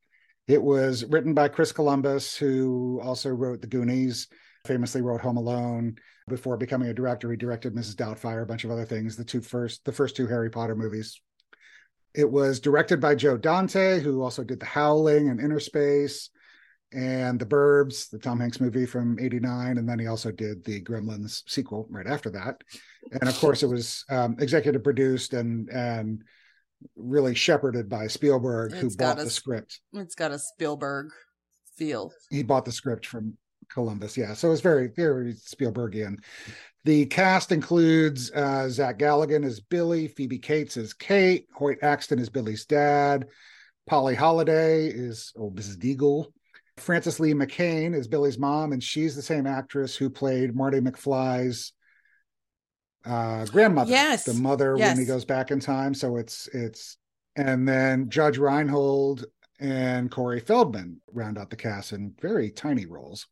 It 0.49 0.63
was 0.63 1.05
written 1.05 1.33
by 1.35 1.49
Chris 1.49 1.73
Columbus, 1.73 2.37
who 2.37 3.01
also 3.03 3.31
wrote 3.31 3.61
The 3.61 3.67
Goonies, 3.67 4.29
famously 4.67 5.01
wrote 5.01 5.21
Home 5.21 5.37
Alone. 5.37 5.97
Before 6.29 6.57
becoming 6.57 6.89
a 6.89 6.95
director, 6.95 7.31
he 7.31 7.37
directed 7.37 7.75
Mrs. 7.75 7.95
Doubtfire, 7.97 8.43
a 8.43 8.47
bunch 8.47 8.65
of 8.65 8.71
other 8.71 8.85
things. 8.85 9.17
The 9.17 9.25
two 9.25 9.41
first, 9.41 9.85
the 9.85 9.93
first 9.93 10.17
two 10.17 10.27
Harry 10.27 10.51
Potter 10.51 10.77
movies. 10.77 11.21
It 12.15 12.31
was 12.31 12.61
directed 12.61 13.01
by 13.01 13.15
Joe 13.15 13.37
Dante, 13.37 14.01
who 14.01 14.23
also 14.23 14.43
did 14.45 14.61
The 14.61 14.67
Howling 14.67 15.29
and 15.29 15.41
Innerspace 15.41 16.29
and 16.93 17.39
The 17.39 17.47
Burbs, 17.47 18.11
the 18.11 18.19
Tom 18.19 18.41
Hanks 18.41 18.61
movie 18.61 18.87
from 18.87 19.19
'89, 19.21 19.79
and 19.79 19.89
then 19.89 19.99
he 19.99 20.07
also 20.07 20.31
did 20.33 20.65
the 20.65 20.83
Gremlins 20.83 21.43
sequel 21.47 21.87
right 21.91 22.07
after 22.07 22.31
that. 22.31 22.63
And 23.13 23.29
of 23.29 23.39
course, 23.39 23.63
it 23.63 23.69
was 23.69 24.05
um, 24.11 24.37
executive 24.41 24.83
produced 24.83 25.33
and 25.35 25.69
and 25.71 26.23
really 26.97 27.35
shepherded 27.35 27.89
by 27.89 28.07
Spielberg, 28.07 28.73
who 28.73 28.87
It's 28.87 28.97
got 28.97 29.17
bought 29.17 29.23
a 29.23 29.25
the 29.25 29.31
script. 29.31 29.81
It's 29.93 30.15
got 30.15 30.33
a 30.33 30.39
Spielberg 30.39 31.11
feel. 31.77 32.13
He 32.31 32.43
bought 32.43 32.65
the 32.65 32.73
script 32.73 33.07
from 33.07 33.37
Columbus, 33.71 34.17
yeah. 34.17 34.35
So 34.35 34.51
it's 34.51 34.61
very 34.61 34.89
very 34.89 35.35
Spielbergian. 35.35 36.17
The 36.85 37.07
cast 37.07 37.53
includes 37.53 38.31
uh, 38.33 38.69
Zach 38.71 38.99
Galligan 38.99 39.45
as 39.45 39.61
Billy, 39.61 40.09
Phoebe 40.09 40.39
Cates 40.39 40.79
as 40.79 40.95
Kate, 40.95 41.47
Hoyt 41.55 41.79
Axton 41.83 42.19
is 42.19 42.31
Billy's 42.31 42.65
dad, 42.65 43.27
Polly 43.87 44.15
Holliday 44.15 44.87
is 44.87 45.33
old 45.37 45.57
Mrs. 45.57 45.77
Deagle, 45.77 46.33
Frances 46.81 47.21
Lee 47.21 47.35
McCain 47.35 47.95
is 47.95 48.09
Billy's 48.09 48.39
mom, 48.39 48.73
and 48.73 48.83
she's 48.83 49.15
the 49.15 49.23
same 49.23 49.47
actress 49.47 49.97
who 49.97 50.11
played 50.11 50.55
Marty 50.55 50.81
McFly's 50.81 51.73
uh, 53.05 53.45
grandmother, 53.47 53.91
Yes. 53.91 54.25
the 54.25 54.35
mother 54.35 54.75
Yes. 54.77 54.91
when 54.91 54.99
he 54.99 55.07
goes 55.07 55.25
back 55.25 55.51
in 55.51 55.61
time. 55.61 55.95
So 55.95 56.17
it's 56.17 56.49
it's 56.49 56.97
and 57.37 57.67
then 57.67 58.11
Judge 58.11 58.39
Reinhold 58.39 59.25
and 59.59 60.11
Corey 60.11 60.41
Feldman 60.41 61.01
round 61.13 61.39
out 61.39 61.51
the 61.51 61.57
cast 61.57 61.93
in 61.93 62.15
very 62.21 62.51
tiny 62.51 62.87
roles. 62.87 63.27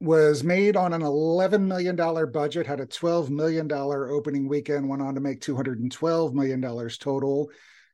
Was 0.00 0.42
made 0.42 0.76
on 0.76 0.92
an 0.92 1.00
$11 1.02 1.62
million 1.62 1.96
budget, 2.30 2.66
had 2.66 2.80
a 2.80 2.86
$12 2.86 3.30
million 3.30 3.70
opening 3.72 4.48
weekend, 4.48 4.88
went 4.88 5.00
on 5.00 5.14
to 5.14 5.20
make 5.20 5.40
$212 5.40 6.34
million 6.34 6.60
total. 6.98 7.50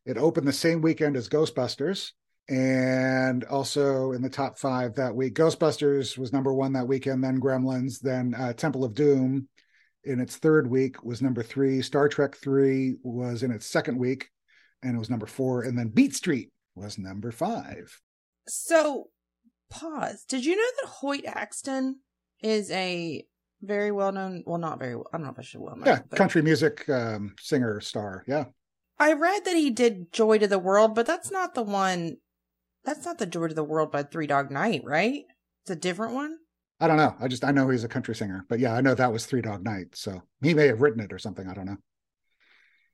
It 0.07 0.17
opened 0.17 0.49
the 0.49 0.53
same 0.53 0.81
weekend 0.81 1.17
as 1.17 1.29
Ghostbusters 1.29 2.13
and 2.49 3.45
also 3.45 4.13
in 4.13 4.23
the 4.23 4.31
top 4.31 4.59
five 4.59 4.95
that 4.95 5.15
week. 5.15 5.35
Ghostbusters 5.35 6.19
was 6.19 6.33
number 6.33 6.53
one 6.53 6.73
that 6.73 6.89
weekend, 6.89 7.23
then 7.23 7.41
Gremlins, 7.41 8.01
then 8.01 8.35
uh, 8.37 8.53
Temple 8.53 8.85
of 8.85 8.95
Doom 8.95 9.49
in 10.05 10.21
its 10.21 10.37
third 10.37 10.69
week 10.69 11.03
was 11.05 11.23
number 11.23 11.43
three. 11.43 11.83
Star 11.83 12.09
Trek 12.09 12.37
3 12.37 12.97
was 13.03 13.43
in 13.43 13.51
its 13.51 13.67
second 13.67 13.99
week 13.99 14.31
and 14.83 14.97
it 14.97 14.99
was 14.99 15.11
number 15.11 15.27
four. 15.27 15.63
And 15.63 15.79
then 15.79 15.89
Beat 15.89 16.15
Street 16.15 16.51
was 16.75 16.99
number 16.99 17.31
five. 17.31 18.01
So, 18.49 19.11
pause. 19.69 20.25
Did 20.29 20.45
you 20.45 20.57
know 20.57 20.71
that 20.83 20.89
Hoyt 20.89 21.25
Axton 21.27 22.01
is 22.43 22.71
a 22.71 23.25
very 23.63 23.93
well 23.93 24.13
known, 24.13 24.43
well, 24.47 24.59
not 24.59 24.79
very, 24.79 24.97
well, 24.97 25.07
I 25.13 25.19
don't 25.19 25.27
know 25.27 25.33
if 25.33 25.39
I 25.39 25.43
should 25.43 25.61
well 25.61 25.77
known. 25.77 25.87
Yeah, 25.87 26.01
but 26.09 26.17
country 26.17 26.43
music 26.43 26.89
um, 26.89 27.35
singer 27.39 27.81
star. 27.81 28.25
Yeah. 28.27 28.45
I 28.99 29.15
read 29.15 29.45
that 29.45 29.57
he 29.57 29.71
did 29.71 30.13
Joy 30.13 30.39
to 30.39 30.47
the 30.47 30.59
World, 30.59 30.95
but 30.95 31.07
that's 31.07 31.31
not 31.31 31.55
the 31.55 31.63
one, 31.63 32.17
that's 32.85 33.05
not 33.05 33.19
the 33.19 33.27
Joy 33.27 33.49
to 33.49 33.55
the 33.55 33.65
World 33.65 33.93
by 33.93 34.03
Three 34.03 34.27
Dog 34.27 34.51
Night, 34.51 34.83
right? 34.85 35.25
It's 35.63 35.71
a 35.71 35.77
different 35.77 36.15
one. 36.15 36.37
I 36.81 36.87
don't 36.89 36.97
know. 36.97 37.15
I 37.21 37.29
just 37.29 37.45
I 37.45 37.51
know 37.51 37.69
he's 37.69 37.85
a 37.85 37.89
country 37.89 38.15
singer, 38.15 38.47
but 38.49 38.59
yeah, 38.59 38.75
I 38.75 38.81
know 38.81 38.95
that 38.95 39.13
was 39.13 39.27
Three 39.27 39.43
Dog 39.43 39.63
Night. 39.63 39.89
So 39.95 40.23
he 40.43 40.55
may 40.55 40.67
have 40.69 40.81
written 40.81 41.01
it 41.01 41.13
or 41.13 41.19
something. 41.19 41.47
I 41.49 41.55
don't 41.55 41.67
know. 41.67 41.77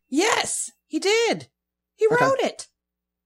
Yes, 0.09 0.71
he 0.87 0.99
did. 0.99 1.49
He 1.97 2.07
Okay. 2.07 2.16
wrote 2.25 2.40
it. 2.40 2.66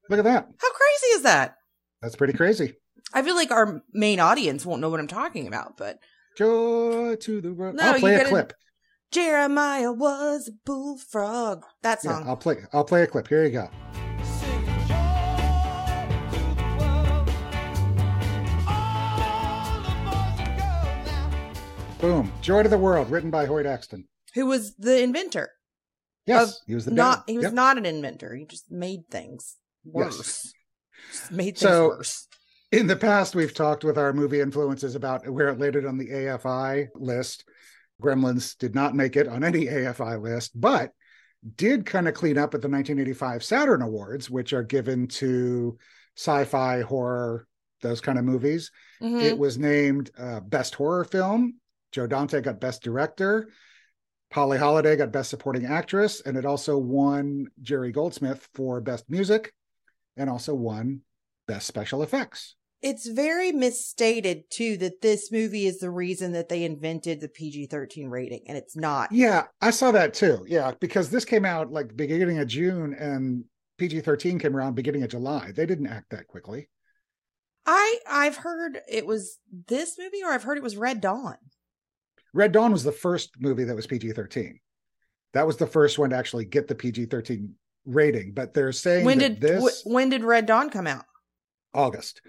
Look 0.09 0.19
at 0.19 0.25
that. 0.25 0.47
How 0.57 0.71
crazy 0.71 1.07
is 1.15 1.21
that? 1.23 1.55
That's 2.01 2.15
pretty 2.15 2.33
crazy. 2.33 2.75
I 3.13 3.21
feel 3.23 3.35
like 3.35 3.51
our 3.51 3.81
main 3.91 4.19
audience 4.19 4.65
won't 4.65 4.81
know 4.81 4.89
what 4.89 4.99
I'm 4.99 5.07
talking 5.07 5.47
about, 5.47 5.77
but 5.77 5.99
Joy 6.37 7.15
to 7.15 7.41
the 7.41 7.53
world. 7.53 7.75
No, 7.75 7.83
I'll 7.91 7.99
play 7.99 8.15
a 8.15 8.25
clip. 8.25 8.53
Jeremiah 9.11 9.91
was 9.91 10.47
a 10.47 10.51
bullfrog. 10.65 11.65
That 11.81 12.01
song. 12.01 12.23
Yeah. 12.23 12.29
I'll 12.29 12.37
play. 12.37 12.57
I'll 12.71 12.85
play 12.85 13.03
a 13.03 13.07
clip. 13.07 13.27
Here 13.27 13.43
you 13.43 13.51
go. 13.51 13.69
Boom. 22.01 22.31
Joy 22.41 22.63
to 22.63 22.69
the 22.69 22.77
World, 22.79 23.11
written 23.11 23.29
by 23.29 23.45
Hoyt 23.45 23.65
Axton. 23.67 24.07
who 24.33 24.45
was 24.47 24.73
the 24.77 25.03
inventor? 25.03 25.51
Yes, 26.25 26.61
he 26.65 26.73
was 26.73 26.85
the 26.85 26.91
not 26.91 27.27
dad. 27.27 27.31
he 27.31 27.37
was 27.37 27.43
Yep. 27.45 27.53
not 27.53 27.77
an 27.77 27.85
inventor. 27.85 28.33
He 28.33 28.45
just 28.45 28.71
made 28.71 29.01
things 29.11 29.57
Yes. 29.83 29.93
worse. 29.93 30.53
Just 31.11 31.31
made 31.31 31.57
things 31.57 31.59
So- 31.59 31.89
worse. 31.89 32.27
In 32.71 32.87
the 32.87 32.95
past, 32.95 33.35
we've 33.35 33.53
talked 33.53 33.83
with 33.83 33.97
our 33.97 34.13
movie 34.13 34.39
influences 34.39 34.95
about 34.95 35.27
where 35.29 35.49
it 35.49 35.59
landed 35.59 35.85
on 35.85 35.97
the 35.97 36.11
AFI 36.11 36.87
list. 36.95 37.43
Gremlins 38.01 38.57
did 38.57 38.73
not 38.73 38.95
make 38.95 39.15
it 39.17 39.27
on 39.27 39.43
any 39.43 39.67
AFI 39.67 40.15
list, 40.15 40.59
but 40.59 40.93
did 41.57 41.85
kind 41.85 42.07
of 42.07 42.13
clean 42.13 42.37
up 42.37 42.53
at 42.55 42.61
the 42.61 42.69
1985 42.69 43.43
Saturn 43.43 43.81
Awards, 43.81 44.29
which 44.29 44.53
are 44.53 44.63
given 44.63 45.07
to 45.07 45.77
sci-fi, 46.15 46.81
horror, 46.81 47.47
those 47.81 47.99
kind 48.01 48.17
of 48.17 48.23
movies. 48.25 48.71
Mhm. 49.01 49.21
It 49.21 49.37
was 49.37 49.57
named 49.57 50.09
uh, 50.17 50.39
Best 50.39 50.75
Horror 50.75 51.03
Film. 51.03 51.59
Joe 51.91 52.07
Dante 52.07 52.41
got 52.41 52.59
Best 52.59 52.83
Director. 52.83 53.49
Polly 54.29 54.57
Holliday 54.57 54.95
got 54.95 55.11
Best 55.11 55.29
Supporting 55.29 55.65
Actress, 55.65 56.21
and 56.21 56.37
it 56.37 56.45
also 56.45 56.77
won 56.77 57.47
Jerry 57.61 57.91
Goldsmith 57.91 58.47
for 58.53 58.79
Best 58.79 59.09
Music, 59.09 59.53
and 60.15 60.29
also 60.29 60.53
won 60.55 61.01
Best 61.47 61.67
Special 61.67 62.01
Effects. 62.01 62.55
It's 62.81 63.07
very 63.07 63.51
misstated 63.51 64.49
too 64.49 64.77
that 64.77 65.01
this 65.01 65.31
movie 65.31 65.67
is 65.67 65.79
the 65.79 65.91
reason 65.91 66.31
that 66.31 66.49
they 66.49 66.63
invented 66.63 67.19
the 67.19 67.27
PG-13 67.27 68.09
rating, 68.09 68.43
and 68.47 68.57
it's 68.57 68.75
not. 68.75 69.11
Yeah, 69.11 69.43
I 69.61 69.69
saw 69.69 69.91
that 69.91 70.13
too. 70.13 70.45
Yeah, 70.47 70.71
because 70.79 71.09
this 71.09 71.25
came 71.25 71.45
out 71.45 71.71
like 71.71 71.95
beginning 71.95 72.39
of 72.39 72.47
June, 72.47 72.95
and 72.97 73.43
PG-13 73.77 74.39
came 74.39 74.55
around 74.55 74.75
beginning 74.75 75.03
of 75.03 75.09
July. 75.09 75.51
They 75.51 75.65
didn't 75.65 75.87
act 75.87 76.09
that 76.11 76.27
quickly. 76.27 76.69
I 77.65 77.99
I've 78.09 78.37
heard 78.37 78.79
it 78.89 79.05
was 79.05 79.37
this 79.67 79.99
movie, 79.99 80.23
or 80.23 80.31
I've 80.31 80.43
heard 80.43 80.57
it 80.57 80.63
was 80.63 80.77
Red 80.77 81.01
Dawn. 81.01 81.37
Red 82.33 82.51
Dawn 82.51 82.71
was 82.71 82.83
the 82.83 82.91
first 82.91 83.31
movie 83.39 83.63
that 83.65 83.75
was 83.75 83.87
PG-13. 83.87 84.59
That 85.33 85.47
was 85.47 85.57
the 85.57 85.67
first 85.67 85.97
one 85.97 86.09
to 86.11 86.15
actually 86.17 86.45
get 86.45 86.67
the 86.67 86.75
PG-13 86.75 87.49
rating. 87.85 88.33
But 88.33 88.53
they're 88.53 88.71
saying 88.71 89.05
When 89.05 89.17
did 89.17 89.41
this 89.41 89.83
wh- 89.83 89.87
when 89.87 90.09
did 90.09 90.23
Red 90.23 90.45
Dawn 90.45 90.69
come 90.69 90.87
out? 90.87 91.05
August 91.73 92.21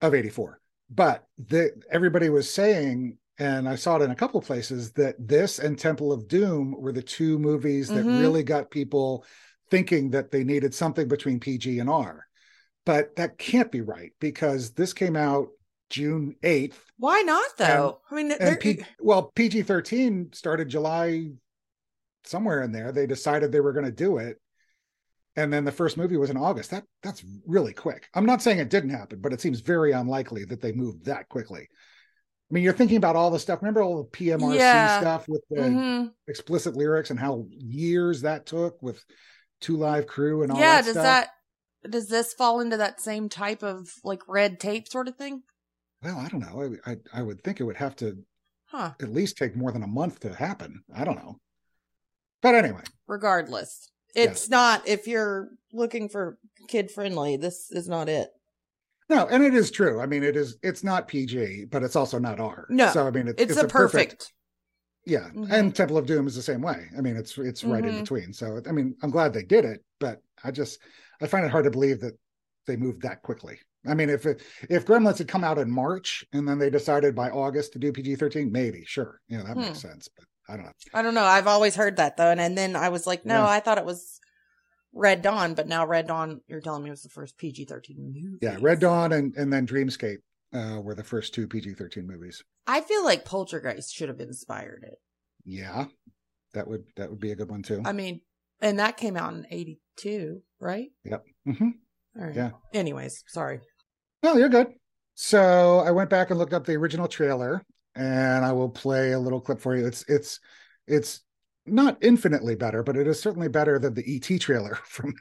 of 0.00 0.14
84. 0.14 0.60
But 0.90 1.24
the, 1.38 1.70
everybody 1.90 2.30
was 2.30 2.50
saying, 2.50 3.18
and 3.38 3.68
I 3.68 3.76
saw 3.76 3.96
it 3.96 4.02
in 4.02 4.10
a 4.10 4.16
couple 4.16 4.40
places, 4.40 4.92
that 4.92 5.16
this 5.18 5.58
and 5.58 5.78
Temple 5.78 6.12
of 6.12 6.28
Doom 6.28 6.74
were 6.78 6.92
the 6.92 7.02
two 7.02 7.38
movies 7.38 7.88
that 7.88 8.04
Mhm. 8.06 8.18
really 8.18 8.42
got 8.42 8.70
people 8.70 9.24
thinking 9.70 10.10
that 10.10 10.30
they 10.30 10.42
needed 10.42 10.74
something 10.74 11.06
between 11.06 11.38
PG 11.38 11.78
and 11.78 11.88
R. 11.88 12.26
But 12.86 13.14
that 13.16 13.38
can't 13.38 13.70
be 13.70 13.82
right 13.82 14.12
because 14.18 14.72
this 14.72 14.92
came 14.92 15.14
out 15.14 15.48
June 15.90 16.36
8th. 16.42 16.76
Why 16.96 17.20
not 17.22 17.50
though? 17.58 18.00
I 18.10 18.14
mean, 18.14 18.32
And 18.32 18.58
P, 18.58 18.82
well, 19.00 19.24
PG 19.34 19.62
13 19.62 20.30
started 20.32 20.68
July 20.68 21.32
somewhere 22.24 22.62
in 22.62 22.72
there. 22.72 22.92
They 22.92 23.06
decided 23.06 23.50
they 23.52 23.60
were 23.60 23.72
going 23.72 23.84
to 23.86 23.92
do 23.92 24.18
it. 24.18 24.40
And 25.36 25.52
then 25.52 25.64
the 25.64 25.72
first 25.72 25.96
movie 25.96 26.16
was 26.16 26.30
in 26.30 26.36
August. 26.36 26.70
That 26.70 26.84
that's 27.02 27.24
really 27.46 27.72
quick. 27.72 28.08
I'm 28.14 28.26
not 28.26 28.42
saying 28.42 28.58
it 28.58 28.70
didn't 28.70 28.90
happen, 28.90 29.20
but 29.20 29.32
it 29.32 29.40
seems 29.40 29.60
very 29.60 29.92
unlikely 29.92 30.44
that 30.46 30.60
they 30.60 30.72
moved 30.72 31.04
that 31.06 31.28
quickly. 31.28 31.68
I 31.70 32.54
mean, 32.54 32.64
you're 32.64 32.72
thinking 32.72 32.96
about 32.96 33.14
all 33.14 33.30
the 33.30 33.38
stuff. 33.38 33.62
Remember 33.62 33.80
all 33.82 33.98
the 34.02 34.08
PMRC 34.08 34.56
Yeah. 34.56 35.00
stuff 35.00 35.28
with 35.28 35.42
the 35.50 35.60
Mhm. 35.60 36.12
explicit 36.26 36.74
lyrics 36.74 37.10
and 37.10 37.18
how 37.18 37.46
years 37.50 38.22
that 38.22 38.44
took 38.44 38.82
with 38.82 39.04
Two 39.60 39.76
Live 39.76 40.06
Crew 40.08 40.42
and 40.42 40.50
all 40.50 40.58
yeah. 40.58 40.76
that 40.76 40.84
Does 40.84 40.94
stuff? 40.94 41.04
that 41.04 41.30
does 41.88 42.08
this 42.08 42.34
fall 42.34 42.60
into 42.60 42.76
that 42.76 43.00
same 43.00 43.28
type 43.28 43.62
of 43.62 43.88
like 44.04 44.20
red 44.28 44.58
tape 44.60 44.88
sort 44.88 45.08
of 45.08 45.16
thing? 45.16 45.42
Well, 46.02 46.18
I 46.18 46.28
don't 46.28 46.40
know. 46.40 46.76
I, 46.86 46.92
I 46.92 46.96
I 47.14 47.22
would 47.22 47.42
think 47.42 47.60
it 47.60 47.64
would 47.64 47.76
have 47.76 47.96
to 47.96 48.16
Huh. 48.66 48.92
at 49.02 49.12
least 49.12 49.36
take 49.36 49.56
more 49.56 49.72
than 49.72 49.82
a 49.82 49.86
month 49.88 50.20
to 50.20 50.32
happen. 50.32 50.82
I 50.94 51.04
don't 51.04 51.16
know. 51.16 51.40
But 52.40 52.54
anyway, 52.54 52.82
Regardless, 53.08 53.90
it's 54.14 54.48
not. 54.48 54.86
If 54.88 55.06
you're 55.08 55.50
looking 55.72 56.08
for 56.08 56.38
kid 56.68 56.90
friendly, 56.90 57.36
this 57.36 57.70
is 57.72 57.88
not 57.88 58.08
it. 58.08 58.30
No, 59.08 59.26
and 59.26 59.42
it 59.42 59.54
is 59.54 59.72
true. 59.72 60.00
I 60.00 60.06
mean, 60.06 60.22
it 60.22 60.36
is. 60.36 60.56
It's 60.62 60.84
not 60.84 61.08
PG, 61.08 61.64
but 61.66 61.82
it's 61.82 61.96
also 61.96 62.18
not 62.20 62.38
R. 62.38 62.66
No, 62.70 62.90
so 62.92 63.06
I 63.06 63.10
mean, 63.10 63.26
it's, 63.28 63.42
It's, 63.42 63.56
a 63.56 63.66
perfect. 63.66 64.32
yeah. 65.04 65.28
Mhm. 65.34 65.50
And 65.50 65.74
Temple 65.74 65.98
of 65.98 66.06
Doom 66.06 66.28
is 66.28 66.36
the 66.36 66.42
same 66.42 66.62
way. 66.62 66.86
I 66.96 67.00
mean, 67.00 67.16
it's 67.16 67.36
it's 67.36 67.64
right 67.64 67.84
in 67.84 67.94
Mhm. 67.94 68.00
between. 68.02 68.32
So 68.32 68.60
I 68.66 68.72
mean, 68.72 68.96
I'm 69.02 69.10
glad 69.10 69.32
they 69.32 69.42
did 69.42 69.64
it, 69.64 69.84
but 69.98 70.22
I 70.44 70.52
just 70.52 70.78
I 71.20 71.26
find 71.26 71.44
it 71.44 71.50
hard 71.50 71.64
to 71.64 71.70
believe 71.72 72.00
that 72.00 72.14
they 72.66 72.76
moved 72.76 73.02
that 73.02 73.22
quickly. 73.22 73.58
I 73.86 73.94
mean, 73.94 74.10
if 74.10 74.26
it, 74.26 74.42
if 74.68 74.84
Gremlins 74.84 75.18
had 75.18 75.28
come 75.28 75.42
out 75.44 75.58
in 75.58 75.70
March 75.70 76.24
and 76.32 76.46
then 76.46 76.58
they 76.58 76.68
decided 76.70 77.14
by 77.14 77.30
August 77.30 77.72
to 77.72 77.78
do 77.78 77.92
PG 77.92 78.16
thirteen, 78.16 78.52
maybe 78.52 78.84
sure, 78.86 79.20
you 79.28 79.38
know 79.38 79.44
that 79.44 79.54
Hmm. 79.54 79.60
makes 79.62 79.80
sense. 79.80 80.08
But 80.14 80.26
I 80.48 80.56
don't 80.56 80.66
know. 80.66 80.72
I 80.94 81.02
don't 81.02 81.14
know. 81.14 81.24
I've 81.24 81.46
always 81.46 81.74
heard 81.76 81.96
that 81.96 82.16
though, 82.16 82.30
and, 82.30 82.40
and 82.40 82.56
then 82.58 82.76
I 82.76 82.90
was 82.90 83.06
like, 83.06 83.24
no, 83.24 83.34
Yeah. 83.36 83.48
I 83.48 83.60
thought 83.60 83.78
it 83.78 83.84
was 83.84 84.20
Red 84.92 85.22
Dawn, 85.22 85.54
but 85.54 85.68
now 85.68 85.86
Red 85.86 86.08
Dawn, 86.08 86.40
you're 86.48 86.60
telling 86.60 86.82
me 86.82 86.90
was 86.90 87.02
the 87.02 87.08
first 87.08 87.38
PG 87.38 87.64
thirteen 87.66 87.96
movie. 87.98 88.38
Yeah, 88.42 88.58
Red 88.60 88.80
Dawn 88.80 89.12
and 89.12 89.34
and 89.36 89.52
then 89.52 89.66
Dreamscape 89.66 90.18
uh, 90.52 90.80
were 90.82 90.94
the 90.94 91.04
first 91.04 91.32
two 91.32 91.46
PG 91.46 91.74
thirteen 91.74 92.06
movies. 92.06 92.42
I 92.66 92.80
feel 92.82 93.04
like 93.04 93.24
Poltergeist 93.24 93.94
should 93.94 94.08
have 94.08 94.20
inspired 94.20 94.84
it. 94.86 94.98
Yeah, 95.44 95.86
that 96.52 96.68
would 96.68 96.84
that 96.96 97.08
would 97.08 97.20
be 97.20 97.30
a 97.32 97.36
good 97.36 97.48
one 97.50 97.62
too. 97.62 97.80
I 97.84 97.92
mean, 97.92 98.20
and 98.60 98.78
that 98.78 98.96
came 98.96 99.16
out 99.16 99.32
in 99.32 99.46
'82, 99.50 100.42
right? 100.58 100.88
Yep. 101.04 101.24
hmm 101.46 101.68
All 102.18 102.26
right. 102.26 102.34
Yeah. 102.34 102.50
Anyways, 102.74 103.24
sorry. 103.26 103.60
No, 104.22 104.34
you're 104.34 104.48
good. 104.48 104.68
So 105.14 105.80
I 105.80 105.90
went 105.90 106.10
back 106.10 106.30
and 106.30 106.38
looked 106.38 106.54
up 106.54 106.64
the 106.64 106.76
original 106.76 107.08
trailer, 107.08 107.62
and 107.94 108.44
I 108.44 108.52
will 108.52 108.70
play 108.70 109.12
a 109.12 109.18
little 109.18 109.40
clip 109.40 109.60
for 109.60 109.76
you. 109.76 109.86
It's 109.86 110.04
it's 110.08 110.40
it's 110.86 111.20
not 111.66 111.98
infinitely 112.00 112.54
better, 112.54 112.82
but 112.82 112.96
it 112.96 113.06
is 113.06 113.20
certainly 113.20 113.48
better 113.48 113.78
than 113.78 113.94
the 113.94 114.04
ET 114.16 114.40
trailer 114.40 114.74
from 114.84 115.14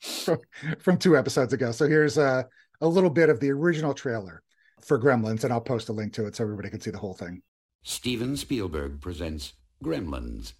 from, 0.00 0.38
from 0.78 0.96
two 0.98 1.16
episodes 1.16 1.52
ago. 1.52 1.72
So 1.72 1.86
here's 1.86 2.18
a 2.18 2.46
a 2.80 2.88
little 2.88 3.10
bit 3.10 3.28
of 3.28 3.40
the 3.40 3.50
original 3.50 3.94
trailer 3.94 4.42
for 4.80 4.98
Gremlins, 4.98 5.44
and 5.44 5.52
I'll 5.52 5.60
post 5.60 5.88
a 5.88 5.92
link 5.92 6.12
to 6.14 6.26
it 6.26 6.36
so 6.36 6.44
everybody 6.44 6.70
can 6.70 6.80
see 6.80 6.90
the 6.90 6.98
whole 6.98 7.14
thing. 7.14 7.42
Steven 7.82 8.36
Spielberg 8.36 9.00
presents 9.00 9.54
Gremlins. 9.82 10.52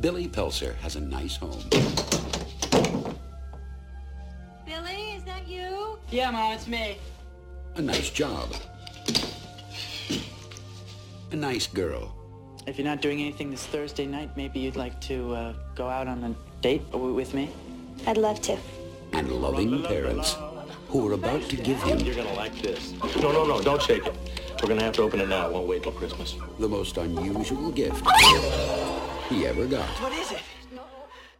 Billy 0.00 0.28
Peltzer 0.28 0.74
has 0.82 0.96
a 0.96 1.00
nice 1.00 1.36
home. 1.36 1.62
Yeah, 6.10 6.30
Mom, 6.30 6.52
it's 6.52 6.68
me. 6.68 6.98
A 7.74 7.82
nice 7.82 8.10
job. 8.10 8.54
A 11.32 11.36
nice 11.36 11.66
girl. 11.66 12.14
If 12.66 12.78
you're 12.78 12.86
not 12.86 13.02
doing 13.02 13.20
anything 13.20 13.50
this 13.50 13.66
Thursday 13.66 14.06
night, 14.06 14.36
maybe 14.36 14.60
you'd 14.60 14.76
like 14.76 15.00
to 15.02 15.34
uh, 15.34 15.54
go 15.74 15.88
out 15.88 16.06
on 16.06 16.22
a 16.22 16.62
date 16.62 16.82
with 16.92 17.34
me? 17.34 17.50
I'd 18.06 18.18
love 18.18 18.40
to. 18.42 18.56
And 19.12 19.30
loving 19.32 19.82
parents 19.82 20.36
who 20.88 21.08
are 21.08 21.14
about 21.14 21.42
to 21.42 21.56
give 21.56 21.82
him 21.82 21.98
You're 21.98 22.14
gonna 22.14 22.34
like 22.34 22.54
this. 22.62 22.92
No, 23.16 23.32
no, 23.32 23.44
no, 23.44 23.60
don't 23.60 23.82
shake 23.82 24.06
it. 24.06 24.14
We're 24.62 24.68
gonna 24.68 24.84
have 24.84 24.94
to 24.94 25.02
open 25.02 25.20
it 25.20 25.28
now. 25.28 25.48
It 25.48 25.52
won't 25.52 25.66
wait 25.66 25.82
till 25.82 25.92
Christmas. 25.92 26.36
the 26.60 26.68
most 26.68 26.96
unusual 26.98 27.72
gift 27.72 28.04
he 29.28 29.44
ever 29.46 29.66
got. 29.66 29.88
What 30.00 30.12
is 30.12 30.30
it? 30.30 30.42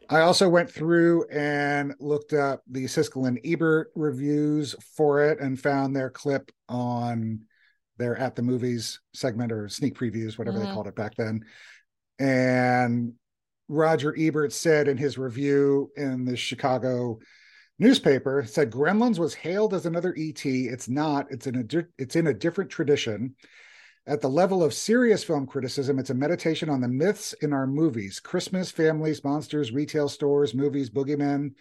I 0.09 0.21
also 0.21 0.49
went 0.49 0.71
through 0.71 1.27
and 1.29 1.95
looked 1.99 2.33
up 2.33 2.63
the 2.69 2.85
Siskel 2.85 3.27
and 3.27 3.41
Ebert 3.45 3.91
reviews 3.95 4.75
for 4.97 5.25
it 5.25 5.41
and 5.41 5.61
found 5.61 5.95
their 5.95 6.11
clip 6.11 6.51
on 6.69 7.45
their 7.99 8.17
at 8.17 8.37
the 8.37 8.43
movies 8.43 9.01
segment 9.15 9.53
or 9.53 9.69
sneak 9.69 9.99
previews, 9.99 10.39
whatever 10.39 10.59
they 10.59 10.67
Mhm. 10.67 10.75
called 10.75 10.87
it 10.87 10.95
back 10.95 11.15
then. 11.17 11.45
And 12.19 13.15
Roger 13.69 14.15
Ebert 14.17 14.53
said 14.53 14.87
in 14.87 14.97
his 14.97 15.19
review 15.19 15.91
in 15.97 16.25
the 16.25 16.37
Chicago 16.37 17.19
newspaper 17.79 18.45
said 18.47 18.71
Gremlins 18.71 19.19
was 19.19 19.35
hailed 19.35 19.75
as 19.75 19.87
another 19.87 20.15
ET. 20.17 20.67
It's 20.67 20.89
not. 20.89 21.31
It's 21.31 21.47
in 21.47 21.57
a 21.57 21.63
di- 21.63 21.87
it's 21.99 22.17
in 22.17 22.27
a 22.27 22.35
different 22.35 22.71
tradition. 22.71 23.35
At 24.09 24.21
the 24.21 24.29
level 24.29 24.63
of 24.63 24.73
serious 24.73 25.25
film 25.25 25.47
criticism, 25.47 25.99
it's 25.99 26.11
a 26.11 26.15
meditation 26.15 26.71
on 26.71 26.81
the 26.81 26.89
myths 26.89 27.33
in 27.35 27.53
our 27.53 27.67
movies 27.67 28.21
Christmas, 28.21 28.71
families, 28.71 29.25
monsters, 29.25 29.73
retail 29.73 30.09
stores, 30.09 30.55
movies, 30.55 30.91
boogeymen. 30.91 31.55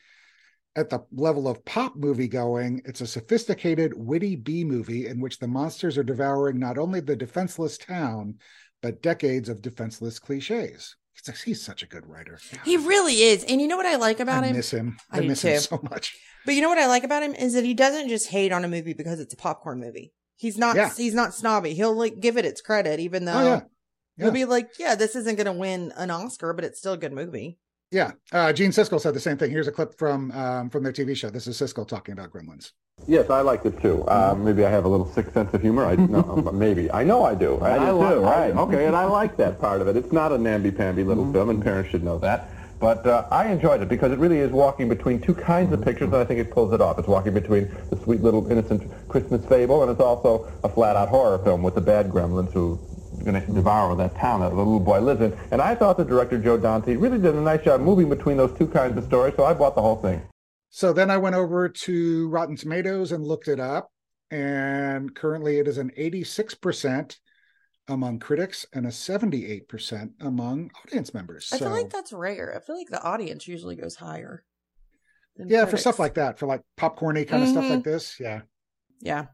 At 0.76 0.90
the 0.90 1.06
level 1.12 1.48
of 1.48 1.64
pop 1.66 1.96
movie 1.96 2.28
going, 2.28 2.82
it's 2.86 3.02
a 3.02 3.08
sophisticated, 3.08 3.94
witty 3.96 4.36
B 4.36 4.64
movie 4.64 5.08
in 5.08 5.22
which 5.22 5.40
the 5.40 5.48
monsters 5.48 5.98
are 5.98 6.04
devouring 6.04 6.60
not 6.60 6.78
only 6.78 7.00
the 7.00 7.16
defenseless 7.16 7.78
town, 7.78 8.36
but 8.82 9.02
decades 9.02 9.50
of 9.50 9.62
defenseless 9.62 10.20
cliches. 10.20 10.98
He's, 11.14 11.42
he's 11.42 11.62
such 11.62 11.82
a 11.82 11.88
good 11.88 12.06
writer. 12.06 12.40
He 12.66 12.76
really 12.76 13.22
is, 13.22 13.44
and 13.46 13.62
you 13.62 13.68
know 13.68 13.78
what 13.78 13.86
I 13.86 13.96
like 13.96 14.20
about 14.20 14.44
I 14.44 14.48
him? 14.48 14.54
I 14.54 14.58
miss 14.58 14.72
him. 14.72 14.98
I 15.10 15.18
I, 15.20 15.22
miss 15.22 15.42
him 15.42 15.60
so 15.62 15.80
much. 15.90 16.16
But 16.46 16.56
you 16.56 16.62
know 16.62 16.70
what 16.70 16.78
I 16.78 16.88
like 16.88 17.06
about 17.06 17.24
him 17.24 17.34
is 17.34 17.54
that 17.54 17.64
he 17.64 17.74
doesn't 17.74 18.10
just 18.10 18.28
hate 18.28 18.52
on 18.52 18.66
a 18.66 18.68
movie 18.68 18.94
because 18.94 19.20
it's 19.20 19.34
a 19.34 19.38
popcorn 19.38 19.80
movie. 19.80 20.14
He's 20.38 20.58
not. 20.58 20.76
Yeah. 20.76 20.92
He's 20.96 21.14
not 21.14 21.34
snobby. 21.34 21.74
He'll 21.74 21.96
like 21.96 22.20
give 22.20 22.38
it 22.38 22.46
its 22.46 22.62
credit, 22.62 23.00
even 23.00 23.26
though 23.26 23.34
Oh, 23.38 23.44
yeah. 23.44 23.62
he'll 24.18 24.32
be 24.32 24.46
like, 24.46 24.70
"Yeah, 24.80 24.96
this 24.96 25.16
isn't 25.16 25.36
going 25.38 25.46
to 25.46 25.54
win 25.54 25.94
an 25.96 26.12
Oscar, 26.12 26.54
but 26.54 26.66
it's 26.66 26.80
still 26.80 26.94
a 26.94 26.98
good 26.98 27.14
movie." 27.14 27.58
Yeah. 27.92 28.12
Uh, 28.32 28.52
Gene 28.52 28.72
Siskel 28.72 29.00
said 29.00 29.14
the 29.14 29.20
same 29.20 29.38
thing. 29.38 29.52
Here's 29.52 29.68
a 29.68 29.72
clip 29.72 29.98
from 29.98 30.32
um, 30.32 30.70
from 30.70 30.84
their 30.84 30.92
TV 30.92 31.16
show. 31.16 31.30
This 31.30 31.48
is 31.48 31.58
Siskel 31.60 31.88
talking 31.88 32.14
about 32.14 32.32
Gremlins. 32.32 32.72
Yes, 33.08 33.30
I 33.30 33.42
liked 33.42 33.66
it 33.66 33.80
too. 33.82 34.04
Uh, 34.08 34.36
maybe 34.38 34.66
I 34.66 34.70
have 34.70 34.86
a 34.86 34.88
little 34.88 35.06
sick 35.12 35.32
sense 35.34 35.54
of 35.54 35.62
humor. 35.62 35.86
I 35.86 35.96
no, 35.96 36.22
but 36.44 36.54
maybe 36.66 36.92
I 36.92 37.04
know 37.04 37.24
I 37.24 37.36
do. 37.36 37.58
I, 37.60 37.76
I 37.76 37.90
do 37.92 37.98
li- 37.98 38.10
too. 38.10 38.20
right. 38.22 38.54
I- 38.54 38.60
okay, 38.60 38.86
and 38.88 38.96
I 38.96 39.06
like 39.06 39.38
that 39.38 39.60
part 39.60 39.82
of 39.82 39.88
it. 39.88 39.96
It's 39.98 40.12
not 40.14 40.32
a 40.32 40.38
namby-pamby 40.38 41.04
little 41.04 41.32
film, 41.32 41.50
and 41.50 41.62
parents 41.64 41.90
should 41.92 42.04
know 42.04 42.18
that. 42.20 42.50
But 42.80 43.06
uh, 43.08 43.26
I 43.32 43.48
enjoyed 43.48 43.82
it 43.82 43.90
because 43.90 44.12
it 44.12 44.20
really 44.20 44.40
is 44.40 44.52
walking 44.52 44.90
between 44.90 45.22
two 45.22 45.34
kinds 45.34 45.72
of 45.74 45.82
pictures, 45.82 46.08
and 46.08 46.16
I 46.16 46.26
think 46.26 46.40
it 46.40 46.52
pulls 46.52 46.74
it 46.74 46.82
off. 46.82 47.00
It's 47.00 47.08
walking 47.08 47.34
between 47.34 47.74
the 47.90 47.98
sweet 47.98 48.22
little 48.22 48.50
innocent 48.52 48.92
Christmas 49.08 49.46
fable, 49.46 49.82
and 49.82 49.92
it's 49.92 50.02
also 50.02 50.52
a 50.64 50.70
flat-out 50.70 51.08
horror 51.08 51.40
film 51.40 51.64
with 51.64 51.76
the 51.76 51.82
bad 51.82 52.10
gremlins 52.10 52.52
who 52.52 52.78
are 53.20 53.32
going 53.32 53.42
to 53.42 53.52
devour 53.54 53.96
that 53.96 54.16
town 54.16 54.42
that 54.42 54.50
the 54.50 54.56
little 54.56 54.80
boy 54.80 55.00
lives 55.00 55.22
in. 55.22 55.38
And 55.52 55.62
I 55.62 55.74
thought 55.74 55.98
the 55.98 56.04
director 56.04 56.38
Joe 56.38 56.58
Dante 56.58 56.96
really 56.96 57.18
did 57.18 57.34
a 57.36 57.42
nice 57.42 57.64
job 57.64 57.80
moving 57.80 58.10
between 58.10 58.36
those 58.36 58.56
two 58.58 58.68
kinds 58.68 58.98
of 58.98 59.06
stories, 59.06 59.34
so 59.38 59.46
I 59.46 59.54
bought 59.54 59.76
the 59.76 59.82
whole 59.82 59.98
thing. 59.98 60.22
So 60.70 60.92
then 60.92 61.10
I 61.10 61.18
went 61.18 61.36
over 61.36 61.70
to 61.70 62.28
Rotten 62.28 62.58
Tomatoes 62.58 63.14
and 63.14 63.24
looked 63.24 63.48
it 63.48 63.62
up, 63.62 63.92
and 64.30 65.16
currently 65.16 65.60
it 65.60 65.68
is 65.70 65.78
an 65.78 65.92
86% 65.98 67.18
among 67.88 68.20
critics 68.20 68.66
and 68.74 68.86
a 68.86 68.90
78% 68.90 70.12
among 70.20 70.72
audience 70.84 71.14
members. 71.14 71.50
I 71.54 71.58
so 71.58 71.66
feel 71.66 71.74
like 71.74 71.90
that's 71.90 72.14
rare. 72.14 72.56
I 72.56 72.60
feel 72.60 72.78
like 72.78 72.90
the 72.90 73.04
audience 73.04 73.48
usually 73.48 73.76
goes 73.76 73.96
higher. 73.96 74.44
yeah, 75.38 75.66
for 75.66 75.78
stuff 75.78 76.00
like 76.00 76.16
that, 76.16 76.40
for 76.40 76.48
like 76.48 76.62
popcorny 76.78 77.28
kind 77.28 77.44
of 77.44 77.50
stuff 77.50 77.70
like 77.70 77.80
mm-hmm. 77.80 77.90
this. 77.90 78.20
Yeah. 78.20 78.42
Yeah. 79.02 79.26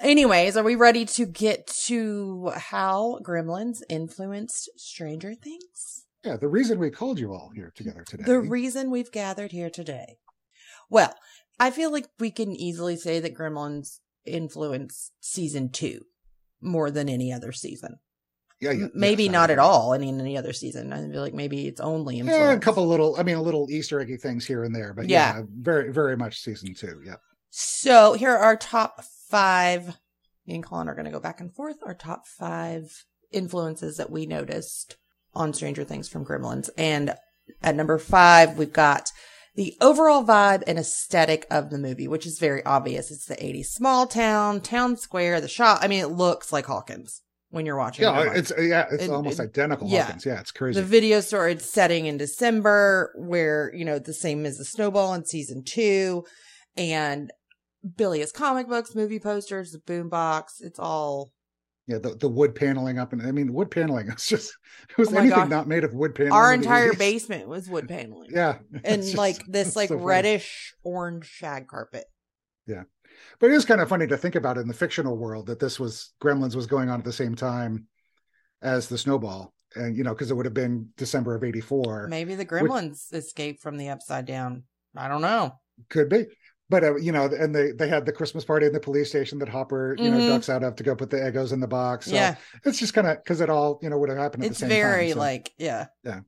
Anyways, 0.00 0.56
are 0.56 0.64
we 0.64 0.74
ready 0.74 1.04
to 1.06 1.24
get 1.24 1.66
to 1.86 2.50
how 2.54 3.20
Gremlins 3.22 3.82
influenced 3.88 4.68
Stranger 4.76 5.34
Things? 5.34 6.06
Yeah. 6.24 6.36
The 6.36 6.48
reason 6.48 6.78
we 6.78 6.90
called 6.90 7.18
you 7.18 7.32
all 7.32 7.50
here 7.54 7.72
together 7.74 8.04
today. 8.06 8.24
The 8.24 8.40
reason 8.40 8.90
we've 8.90 9.12
gathered 9.12 9.52
here 9.52 9.70
today. 9.70 10.16
Well, 10.90 11.14
I 11.58 11.70
feel 11.70 11.92
like 11.92 12.08
we 12.18 12.30
can 12.30 12.54
easily 12.54 12.96
say 12.96 13.20
that 13.20 13.36
Gremlins 13.36 14.00
influenced 14.26 15.12
season 15.20 15.70
two 15.70 16.00
more 16.64 16.90
than 16.90 17.08
any 17.08 17.32
other 17.32 17.52
season. 17.52 17.96
yeah, 18.60 18.70
yeah, 18.72 18.86
maybe 18.94 19.28
not 19.28 19.50
at 19.50 19.58
all 19.58 19.92
in 19.92 20.02
any 20.20 20.36
other 20.38 20.52
season. 20.52 20.92
I 20.92 21.08
feel 21.10 21.20
like 21.20 21.34
maybe 21.34 21.66
it's 21.68 21.80
only. 21.80 22.16
Yeah, 22.18 22.52
a 22.52 22.58
couple 22.58 22.86
little, 22.86 23.16
I 23.18 23.22
mean, 23.22 23.36
a 23.36 23.42
little 23.42 23.68
Easter 23.70 24.00
eggy 24.00 24.16
things 24.16 24.46
here 24.46 24.64
and 24.64 24.74
there, 24.74 24.94
but 24.94 25.08
Yeah. 25.08 25.36
yeah, 25.38 25.42
very, 25.58 25.92
very 25.92 26.16
much 26.16 26.40
season 26.40 26.74
two. 26.74 27.00
Yeah. 27.04 27.16
So 27.50 28.14
here 28.14 28.30
are 28.30 28.38
our 28.38 28.56
top 28.56 29.04
five. 29.28 29.96
Me 30.46 30.54
and 30.56 30.64
Colin 30.64 30.88
are 30.88 30.94
going 30.94 31.04
to 31.06 31.10
go 31.10 31.20
back 31.20 31.40
and 31.40 31.54
forth. 31.54 31.76
Our 31.84 31.94
top 31.94 32.26
five 32.26 33.04
influences 33.32 33.96
that 33.98 34.10
we 34.10 34.26
noticed 34.26 34.96
on 35.34 35.52
Stranger 35.52 35.84
Things 35.84 36.08
from 36.08 36.24
Gremlins. 36.24 36.68
And 36.78 37.14
at 37.62 37.74
number 37.74 37.98
five, 37.98 38.56
we've 38.56 38.72
got 38.72 39.10
the 39.54 39.76
overall 39.80 40.24
vibe 40.24 40.62
and 40.66 40.78
aesthetic 40.78 41.46
of 41.50 41.70
the 41.70 41.78
movie, 41.78 42.08
which 42.08 42.26
is 42.26 42.38
very 42.38 42.64
obvious. 42.64 43.10
It's 43.10 43.26
the 43.26 43.36
80s 43.36 43.66
small 43.66 44.06
town, 44.06 44.60
town 44.60 44.96
square, 44.96 45.40
the 45.40 45.48
shop. 45.48 45.78
I 45.80 45.86
mean, 45.88 46.00
it 46.00 46.08
looks 46.10 46.52
like 46.52 46.66
Hawkins 46.66 47.22
when 47.50 47.64
you're 47.64 47.76
watching. 47.76 48.04
Yeah. 48.04 48.24
Gremlins. 48.24 48.36
It's, 48.36 48.52
yeah, 48.58 48.86
it's 48.90 49.04
It- 49.04 49.10
almost 49.10 49.38
it- 49.38 49.44
identical. 49.44 49.88
yeah. 49.88 50.04
Hawkins. 50.06 50.26
Yeah. 50.26 50.40
It's 50.40 50.50
crazy. 50.50 50.80
The 50.80 50.86
video 50.86 51.20
store 51.20 51.48
it's 51.48 51.70
setting 51.70 52.06
in 52.06 52.16
December, 52.16 53.12
where 53.16 53.72
you 53.74 53.84
know 53.84 53.98
the 54.00 54.12
same 54.14 54.44
as 54.44 54.58
the 54.58 54.64
snowball 54.64 55.14
in 55.14 55.24
season 55.24 55.62
two, 55.64 56.24
and 56.76 57.30
Billy 57.96 58.20
has 58.20 58.32
comic 58.32 58.68
books, 58.68 58.94
movie 58.96 59.20
posters, 59.20 59.70
the 59.70 59.78
boombox. 59.78 60.44
It's 60.60 60.78
all 60.80 61.30
yeah. 61.86 61.98
The, 61.98 62.14
the 62.16 62.28
wood 62.28 62.54
paneling 62.54 62.98
up. 62.98 63.12
And 63.12 63.22
I 63.22 63.30
mean, 63.32 63.52
wood 63.52 63.70
paneling 63.70 64.08
is 64.16 64.26
just, 64.26 64.54
it 64.90 64.98
was 64.98 65.12
Oh 65.12 65.16
anything 65.18 65.38
God. 65.40 65.50
not 65.50 65.68
made 65.68 65.84
of 65.84 65.94
wood 65.94 66.14
paneling. 66.14 66.32
our 66.32 66.52
entire 66.52 66.92
80s. 66.92 66.98
basement 66.98 67.48
was 67.48 67.68
wood 67.68 67.88
paneling. 67.88 68.30
Yeah. 68.32 68.58
and 68.84 69.02
just- 69.02 69.16
like 69.16 69.44
this 69.46 69.76
like 69.76 69.88
so 69.88 69.94
funny. 69.96 70.06
reddish 70.06 70.74
orange 70.82 71.26
shag 71.26 71.68
carpet. 71.68 72.04
Yeah, 72.66 72.84
but 73.40 73.50
it 73.50 73.54
is 73.54 73.66
kind 73.66 73.82
of 73.82 73.88
funny 73.90 74.06
to 74.06 74.16
think 74.16 74.34
about 74.36 74.56
in 74.56 74.66
the 74.66 74.72
fictional 74.74 75.18
world 75.18 75.46
that 75.48 75.60
this 75.60 75.78
was 75.78 76.14
Gremlins 76.22 76.56
was 76.56 76.66
going 76.66 76.88
on 76.88 76.98
at 76.98 77.04
the 77.04 77.12
same 77.12 77.34
time 77.34 77.86
as 78.62 78.88
the 78.88 78.96
Snowball, 78.96 79.52
and 79.76 79.94
you 79.94 80.02
know 80.02 80.14
because 80.14 80.30
it 80.30 80.34
would 80.34 80.46
have 80.46 80.54
been 80.54 80.88
December 80.96 81.34
of 81.34 81.44
'84. 81.44 82.08
Maybe 82.08 82.34
the 82.36 82.46
gremlins 82.46 83.12
escaped 83.12 83.60
from 83.60 83.76
the 83.76 83.90
upside 83.90 84.24
down. 84.24 84.62
I 84.96 85.08
don't 85.08 85.20
know. 85.20 85.60
Could 85.90 86.08
be, 86.08 86.24
but 86.74 86.84
uh, 86.84 86.96
you 86.96 87.12
know, 87.12 87.24
and 87.26 87.54
they 87.54 87.70
they 87.72 87.88
had 87.88 88.04
the 88.04 88.12
Christmas 88.12 88.44
party 88.44 88.66
in 88.66 88.72
the 88.72 88.80
police 88.80 89.08
station 89.08 89.38
that 89.38 89.48
Hopper 89.48 89.94
you 89.98 90.04
Mhm. 90.10 90.10
know 90.18 90.28
ducks 90.30 90.48
out 90.48 90.62
of 90.64 90.74
to 90.76 90.82
go 90.82 90.94
put 90.96 91.10
the 91.10 91.18
Eggos 91.18 91.52
in 91.52 91.60
the 91.60 91.68
box. 91.68 92.06
So 92.06 92.14
yeah, 92.14 92.34
it's 92.64 92.78
just 92.78 92.94
kind 92.94 93.06
of 93.06 93.18
because 93.18 93.40
it 93.40 93.48
all 93.50 93.78
you 93.82 93.88
know 93.90 93.98
would 93.98 94.08
have 94.08 94.18
happened 94.18 94.44
at 94.44 94.50
it's 94.50 94.60
the 94.60 94.66
same 94.66 94.70
time. 94.70 94.90
very 94.90 95.10
so- 95.12 95.18
like 95.18 95.52
yeah. 95.58 95.86
Yeah. 96.02 96.20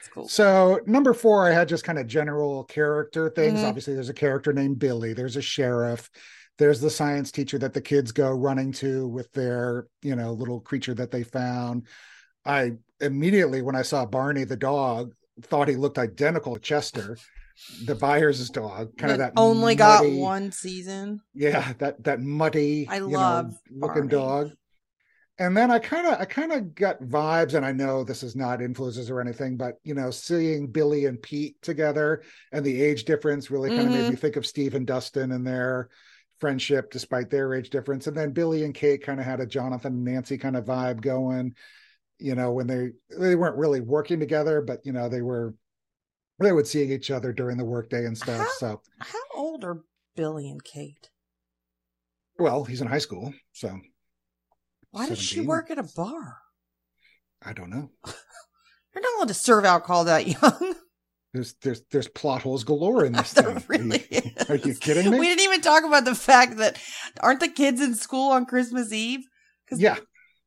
It's 0.00 0.08
cool. 0.08 0.28
So 0.28 0.80
number 0.86 1.12
four, 1.14 1.46
I 1.48 1.52
had 1.52 1.68
just 1.68 1.84
kind 1.84 1.98
of 1.98 2.06
general 2.06 2.64
character 2.64 3.30
things. 3.30 3.60
Mhm. 3.60 3.68
Obviously, 3.68 3.94
there's 3.94 4.08
a 4.08 4.14
character 4.14 4.52
named 4.52 4.78
Billy. 4.78 5.12
There's 5.12 5.36
a 5.36 5.42
sheriff. 5.42 6.10
There's 6.58 6.80
the 6.80 6.90
science 6.90 7.30
teacher 7.30 7.58
that 7.58 7.74
the 7.74 7.82
kids 7.82 8.12
go 8.12 8.30
running 8.30 8.72
to 8.72 9.06
with 9.06 9.30
their, 9.32 9.86
you 10.02 10.16
know, 10.16 10.32
little 10.32 10.60
creature 10.60 10.94
that 10.94 11.10
they 11.10 11.22
found. 11.22 11.86
I 12.46 12.72
immediately, 13.00 13.60
when 13.62 13.76
I 13.76 13.82
saw 13.82 14.06
Barney 14.06 14.44
the 14.44 14.56
dog, 14.56 15.12
thought 15.42 15.68
he 15.68 15.76
looked 15.76 15.98
identical 15.98 16.54
to 16.54 16.60
Chester, 16.60 17.18
the 17.84 17.94
Byers' 17.94 18.50
dog. 18.50 18.96
Kind 18.96 19.12
of 19.12 19.18
that 19.18 19.32
only 19.36 19.74
got 19.74 20.04
one 20.08 20.52
season. 20.52 21.20
yeah 21.34 21.72
that 21.78 22.02
that 22.04 22.20
muddy 22.20 22.86
I 22.88 22.96
you 22.96 23.08
love 23.08 23.52
know, 23.70 23.86
looking 23.86 24.08
dog 24.08 24.50
and 25.38 25.54
then 25.54 25.70
i 25.70 25.78
kind 25.78 26.06
of 26.06 26.18
i 26.18 26.24
kind 26.24 26.50
of 26.52 26.74
got 26.74 27.02
vibes 27.02 27.52
and 27.54 27.64
i 27.66 27.70
know 27.72 28.02
this 28.04 28.22
is 28.22 28.34
not 28.34 28.62
influences 28.62 29.10
or 29.10 29.20
anything 29.20 29.56
but 29.58 29.74
you 29.84 29.92
know 29.94 30.10
seeing 30.10 30.66
billy 30.66 31.04
and 31.04 31.20
pete 31.20 31.60
together 31.60 32.22
and 32.52 32.64
the 32.64 32.80
age 32.82 33.04
difference 33.04 33.50
really 33.50 33.68
kind 33.68 33.82
of 33.82 33.88
Mhm. 33.88 33.92
made 33.92 34.10
me 34.10 34.16
think 34.16 34.36
of 34.36 34.46
steve 34.46 34.74
and 34.74 34.86
dustin 34.86 35.32
and 35.32 35.46
their 35.46 35.90
friendship 36.40 36.90
despite 36.90 37.28
their 37.28 37.52
age 37.54 37.68
difference 37.70 38.06
and 38.06 38.16
then 38.16 38.30
billy 38.32 38.64
and 38.64 38.74
kate 38.74 39.02
kind 39.02 39.20
of 39.20 39.26
had 39.26 39.40
a 39.40 39.46
jonathan 39.46 39.92
and 39.92 40.04
nancy 40.04 40.38
kind 40.38 40.56
of 40.56 40.64
vibe 40.64 41.02
going 41.02 41.54
you 42.18 42.34
know 42.34 42.50
when 42.52 42.66
they 42.66 42.92
they 43.18 43.34
weren't 43.34 43.56
really 43.58 43.80
working 43.80 44.18
together 44.20 44.62
but 44.62 44.80
you 44.86 44.92
know 44.92 45.08
they 45.10 45.20
were 45.22 45.54
they 46.38 46.52
would 46.52 46.66
seeing 46.66 46.90
each 46.92 47.10
other 47.10 47.32
during 47.32 47.56
the 47.56 47.64
workday 47.64 48.04
and 48.04 48.16
stuff 48.16 48.38
How- 48.38 48.52
so 48.58 48.80
How 49.00 49.18
old 49.34 49.64
are 49.64 49.82
Billy 50.16 50.48
and 50.50 50.62
Kate? 50.62 51.10
well 52.38 52.64
he's 52.64 52.80
in 52.82 52.86
high 52.88 52.98
school 52.98 53.32
so 53.52 53.78
Why 54.90 55.08
does 55.08 55.18
she 55.18 55.40
work 55.40 55.70
at 55.70 55.78
a 55.78 55.88
bar? 55.96 56.36
i 57.42 57.52
don't 57.52 57.70
know 57.70 57.90
You're 58.94 59.02
not 59.02 59.16
allowed 59.18 59.28
to 59.28 59.34
serve 59.34 59.66
alcohol 59.66 60.04
that 60.04 60.26
young. 60.26 60.74
There's 61.34 61.52
there's 61.60 61.82
there's 61.90 62.08
plot 62.08 62.40
holes 62.40 62.64
galore 62.64 63.04
in 63.04 63.12
this 63.12 63.32
There 63.34 63.44
thing. 63.60 63.64
really 63.68 63.98
are, 64.10 64.22
you, 64.22 64.32
are 64.48 64.68
you 64.68 64.74
kidding 64.74 65.10
me? 65.10 65.18
We 65.20 65.26
didn't 65.26 65.44
even 65.44 65.60
talk 65.60 65.84
about 65.84 66.06
the 66.06 66.14
fact 66.14 66.56
that 66.56 66.80
aren't 67.20 67.40
the 67.40 67.48
kids 67.48 67.82
in 67.82 67.94
school 67.94 68.30
on 68.32 68.46
Christmas 68.46 68.90
Eve? 68.94 69.20
yeah, 69.70 69.96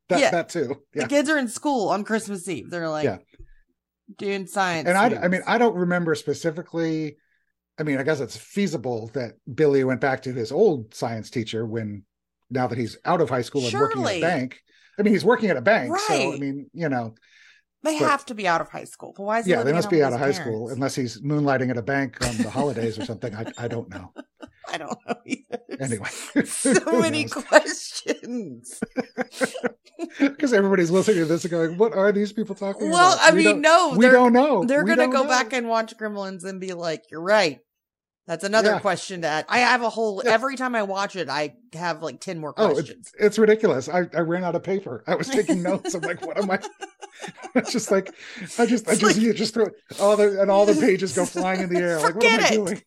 that 0.08 0.20
Yeah. 0.20 0.32
that 0.32 0.50
too. 0.50 0.82
The 0.96 1.06
kids 1.08 1.30
are 1.30 1.38
in 1.38 1.48
school 1.48 1.90
on 1.90 2.04
Christmas 2.04 2.48
Eve. 2.50 2.72
They're 2.72 2.90
like 2.90 3.04
Yeah. 3.04 3.18
Doing 4.18 4.48
science. 4.48 4.88
and 4.88 4.98
I 4.98 5.24
I 5.24 5.28
mean 5.28 5.42
I 5.48 5.58
don't 5.58 5.76
remember 5.76 6.16
specifically. 6.16 7.18
I 7.78 7.84
mean 7.84 7.98
I 7.98 8.04
guess 8.04 8.20
it's 8.20 8.38
feasible 8.38 9.10
that 9.14 9.34
Billy 9.54 9.84
went 9.84 10.02
back 10.02 10.24
to 10.24 10.34
his 10.34 10.52
old 10.52 10.94
science 10.94 11.30
teacher 11.30 11.66
when 11.66 12.04
now 12.50 12.68
that 12.68 12.78
he's 12.78 12.98
out 13.06 13.22
of 13.22 13.30
high 13.30 13.42
school 13.44 13.66
and 13.66 13.74
working 13.74 14.02
at 14.02 14.08
Surely. 14.08 14.18
a 14.18 14.22
bank. 14.22 14.62
I 14.98 15.04
mean 15.04 15.14
he's 15.14 15.26
working 15.26 15.50
at 15.50 15.58
a 15.58 15.62
bank, 15.62 15.98
so 15.98 16.34
I 16.34 16.38
mean 16.38 16.70
you 16.74 16.90
know 16.90 17.16
they 17.84 18.00
but- 18.00 18.10
have 18.10 18.26
to 18.28 18.34
be 18.36 18.48
out 18.48 18.62
of 18.62 18.70
high 18.70 18.84
school. 18.86 19.14
But 19.16 19.24
why 19.24 19.40
is 19.40 19.46
he 19.46 19.52
yeah 19.52 19.64
they 19.64 19.74
must 19.74 19.90
be 19.90 20.04
out 20.04 20.14
of 20.14 20.20
high 20.20 20.28
his 20.28 20.38
school 20.38 20.70
unless 20.70 20.96
he's 20.96 21.22
moonlighting 21.22 21.70
at 21.70 21.78
a 21.78 21.82
bank 21.82 22.18
on 22.26 22.38
the 22.38 22.50
holidays 22.50 22.98
or 23.00 23.06
something. 23.12 23.34
I 23.36 23.46
I 23.58 23.68
don't 23.68 23.90
know. 23.90 24.12
I 24.72 24.78
don't 24.78 24.98
know 25.08 25.16
either. 25.26 25.60
Anyway, 25.80 26.10
so 26.46 26.74
many 27.00 27.26
questions. 27.26 28.80
because 30.20 30.54
everybody's 30.54 30.92
listening 30.92 31.18
to 31.20 31.26
this 31.26 31.44
and 31.44 31.52
going, 31.52 31.78
"What 31.78 31.94
are 31.94 32.12
these 32.12 32.32
people 32.34 32.56
talking 32.56 32.90
Well, 32.90 33.14
about?" 33.14 33.32
I 33.34 33.36
We 33.36 33.46
mean, 33.46 33.62
no, 33.62 33.94
we 33.98 34.08
don't 34.08 34.34
know. 34.34 34.64
They're 34.64 34.84
We 34.84 34.90
gonna 34.96 35.08
go 35.12 35.24
know. 35.24 35.30
back 35.30 35.54
and 35.54 35.68
watch 35.68 35.96
Gremlins 35.98 36.44
and 36.44 36.60
be 36.60 36.74
like, 36.74 37.04
"You're 37.12 37.22
right." 37.22 37.60
That's 38.30 38.44
another 38.44 38.74
Yeah. 38.74 38.80
question 38.80 39.22
that. 39.22 39.48
I 39.50 39.58
have 39.58 39.82
a 39.82 39.90
whole. 39.90 40.22
Yeah. 40.24 40.32
Every 40.34 40.56
time 40.56 40.76
I 40.76 40.84
watch 40.84 41.16
it, 41.16 41.30
I 41.30 41.56
have 41.74 42.04
like 42.04 42.20
ten 42.22 42.38
more 42.38 42.54
Oh, 42.58 42.78
it's, 42.78 42.92
it's 43.20 43.40
ridiculous. 43.40 43.90
I, 43.90 44.04
I 44.14 44.20
ran 44.20 44.44
out 44.44 44.54
of 44.54 44.62
paper. 44.62 45.04
I 45.08 45.16
was 45.16 45.28
taking 45.40 45.64
notes. 45.64 45.96
I'm 45.96 46.02
like, 46.02 46.24
what 46.26 46.38
am 46.38 46.50
I? 46.52 46.60
It's 47.56 47.72
just 47.74 47.90
like, 47.92 48.14
I 48.60 48.66
just, 48.68 48.88
I 48.88 48.92
It's 48.94 49.02
just, 49.02 49.04
like- 49.04 49.16
you 49.18 49.34
just 49.34 49.54
throw 49.56 49.66
all 50.00 50.16
the, 50.16 50.40
and 50.42 50.50
all 50.52 50.66
the 50.68 50.76
pages 50.80 51.14
go 51.14 51.26
flying 51.26 51.60
in 51.62 51.70
the 51.74 51.80
air. 51.80 52.00
Like, 52.00 52.16
what 52.16 52.24
am 52.24 52.40
I 52.46 52.50
doing? 52.52 52.82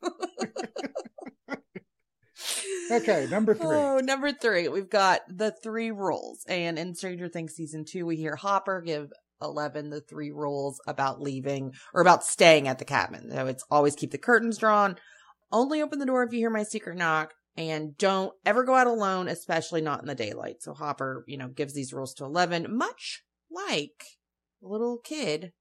Okay, 2.91 3.27
number 3.31 3.55
three. 3.55 3.67
Oh, 3.67 3.99
number 3.99 4.33
three, 4.33 4.69
we've 4.69 4.89
got 4.89 5.21
the 5.29 5.51
three 5.51 5.91
rules. 5.91 6.45
And 6.49 6.79
in 6.79 6.95
Stranger 6.95 7.29
Things 7.29 7.55
season 7.55 7.85
two, 7.85 8.07
we 8.07 8.17
hear 8.17 8.37
Hopper 8.37 8.81
give 8.81 9.11
Eleven 9.43 9.91
the 9.91 10.01
three 10.01 10.31
rules 10.31 10.81
about 10.87 11.21
leaving 11.21 11.73
or 11.93 12.01
about 12.01 12.25
staying 12.25 12.69
at 12.69 12.79
the 12.79 12.85
cabin. 12.85 13.31
So 13.33 13.47
it's 13.49 13.65
always 13.71 13.95
keep 13.97 14.13
the 14.13 14.19
curtains 14.19 14.59
drawn, 14.59 14.97
only 15.53 15.83
open 15.83 15.99
the 15.99 16.07
door 16.07 16.23
if 16.23 16.33
you 16.33 16.39
hear 16.41 16.51
my 16.51 16.63
secret 16.63 16.97
knock, 16.97 17.33
and 17.57 17.97
don't 17.99 18.33
ever 18.47 18.65
go 18.65 18.75
out 18.75 18.87
alone, 18.87 19.29
especially 19.29 19.83
not 19.83 20.01
in 20.01 20.07
the 20.07 20.15
daylight. 20.15 20.63
So 20.63 20.73
Hopper, 20.75 21.25
you 21.27 21.37
know, 21.37 21.49
gives 21.49 21.75
these 21.75 21.93
rules 21.93 22.15
to 22.15 22.25
Eleven, 22.25 22.67
much 22.75 23.23
like 23.51 24.05
the 24.61 24.69
little 24.69 24.99
kid 24.99 25.53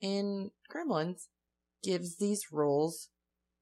in 0.00 0.50
Gremlins 0.72 1.26
gives 1.82 2.18
these 2.18 2.52
rules 2.52 3.08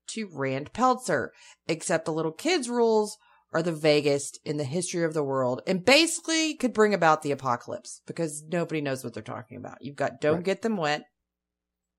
to 0.09 0.29
Rand 0.33 0.73
Peltzer, 0.73 1.33
except 1.67 2.05
the 2.05 2.13
little 2.13 2.33
kid's 2.33 2.69
rules 2.69 3.17
are 3.53 3.63
the 3.63 3.73
vaguest 3.73 4.39
in 4.45 4.59
the 4.59 4.65
history 4.65 5.05
of 5.05 5.15
the 5.15 5.25
world 5.25 5.63
and 5.67 5.85
basically 5.85 6.55
could 6.55 6.75
bring 6.75 6.93
about 6.93 7.23
the 7.23 7.31
apocalypse 7.31 8.03
because 8.07 8.43
nobody 8.47 8.81
knows 8.81 9.03
what 9.03 9.15
they're 9.15 9.23
talking 9.23 9.57
about. 9.57 9.79
You've 9.81 9.97
got 9.97 10.21
don't 10.21 10.37
Right. 10.37 10.45
get 10.45 10.63
them 10.63 10.77
wet, 10.77 11.05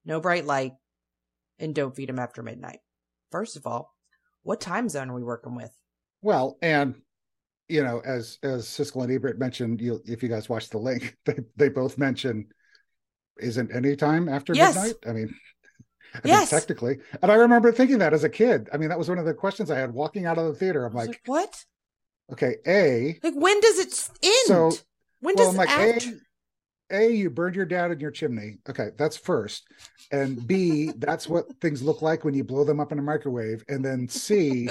no 0.05 0.19
bright 0.19 0.45
light, 0.45 0.73
and 1.57 1.73
don't 1.73 1.95
feed 1.95 2.09
them 2.09 2.19
after 2.19 2.43
midnight. 2.43 2.79
First 3.31 3.55
of 3.55 3.67
all, 3.67 3.93
what 4.43 4.61
time 4.61 4.89
zone 4.89 5.09
are 5.09 5.15
we 5.15 5.23
working 5.23 5.55
with? 5.55 5.71
Well, 6.21 6.57
and 6.61 6.95
you 7.67 7.83
know, 7.83 8.01
as 8.03 8.39
as 8.43 8.65
Siskel 8.65 9.03
and 9.03 9.11
Ebert 9.11 9.39
mentioned, 9.39 9.81
you 9.81 10.01
if 10.05 10.23
you 10.23 10.29
guys 10.29 10.49
watch 10.49 10.69
the 10.69 10.77
link, 10.79 11.15
they 11.25 11.39
they 11.55 11.69
both 11.69 11.97
mention 11.97 12.47
isn't 13.39 13.73
any 13.73 13.95
time 13.95 14.27
after 14.27 14.53
Yes. 14.53 14.75
midnight. 14.75 14.95
I 15.07 15.13
mean, 15.13 15.33
I 16.13 16.17
mean, 16.17 16.25
Yes. 16.25 16.49
technically. 16.49 16.99
And 17.21 17.31
I 17.31 17.35
remember 17.35 17.71
thinking 17.71 17.99
that 17.99 18.13
as 18.13 18.23
a 18.23 18.29
kid. 18.29 18.69
I 18.73 18.77
mean, 18.77 18.89
that 18.89 18.97
was 18.97 19.09
one 19.09 19.17
of 19.19 19.25
the 19.25 19.33
questions 19.33 19.69
I 19.71 19.77
had 19.79 19.93
walking 19.93 20.25
out 20.25 20.37
of 20.37 20.45
the 20.45 20.53
theater. 20.55 20.85
I'm 20.85 20.93
like, 20.93 21.07
like, 21.09 21.21
what? 21.25 21.65
okay, 22.31 22.55
A, 22.67 23.19
Like 23.23 23.35
when 23.35 23.59
does 23.61 23.79
it 23.79 24.09
end? 24.23 24.33
So, 24.47 24.71
when 25.21 25.35
well, 25.35 25.45
does 25.45 25.51
I'm 25.51 25.57
like, 25.57 25.69
after? 25.69 26.09
A, 26.09 26.19
A, 26.91 27.09
you 27.09 27.29
burned 27.29 27.55
your 27.55 27.65
dad 27.65 27.91
in 27.91 27.99
your 27.99 28.11
chimney. 28.11 28.57
Okay, 28.69 28.89
that's 28.97 29.15
first. 29.17 29.67
And 30.11 30.45
B, 30.47 30.91
that's 30.97 31.27
what 31.29 31.45
things 31.61 31.81
look 31.81 32.01
like 32.01 32.23
when 32.23 32.33
you 32.33 32.43
blow 32.43 32.63
them 32.63 32.79
up 32.79 32.91
in 32.91 32.99
a 32.99 33.01
microwave. 33.03 33.63
And 33.67 33.83
then 33.85 34.07
C, 34.07 34.69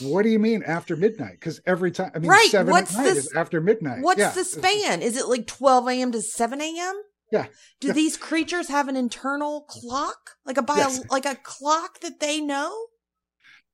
what 0.00 0.22
do 0.22 0.28
you 0.28 0.38
mean 0.38 0.62
after 0.64 0.96
midnight? 0.96 1.34
Because 1.40 1.60
every 1.66 1.90
time, 1.90 2.10
I 2.14 2.18
mean, 2.18 2.30
Right, 2.30 2.50
seven 2.50 2.70
what's 2.72 2.96
at 2.96 3.04
this- 3.04 3.26
is 3.26 3.32
after 3.34 3.60
midnight. 3.60 4.02
What's 4.02 4.18
Yeah, 4.20 4.30
the 4.32 4.44
span? 4.44 5.00
Is 5.02 5.16
it 5.16 5.26
like 5.28 5.46
12 5.46 5.88
a.m. 5.88 6.12
to 6.12 6.20
7 6.20 6.60
a.m.? 6.60 7.02
Yeah. 7.30 7.46
Do 7.80 7.86
Yeah. 7.88 7.94
these 7.94 8.18
creatures 8.18 8.68
have 8.68 8.88
an 8.88 8.96
internal 8.96 9.62
clock? 9.62 10.32
Like 10.44 10.58
a 10.58 10.62
bio, 10.62 10.76
Yes. 10.76 11.00
like 11.10 11.24
a 11.24 11.36
clock 11.36 12.00
that 12.00 12.20
they 12.20 12.40
know? 12.42 12.86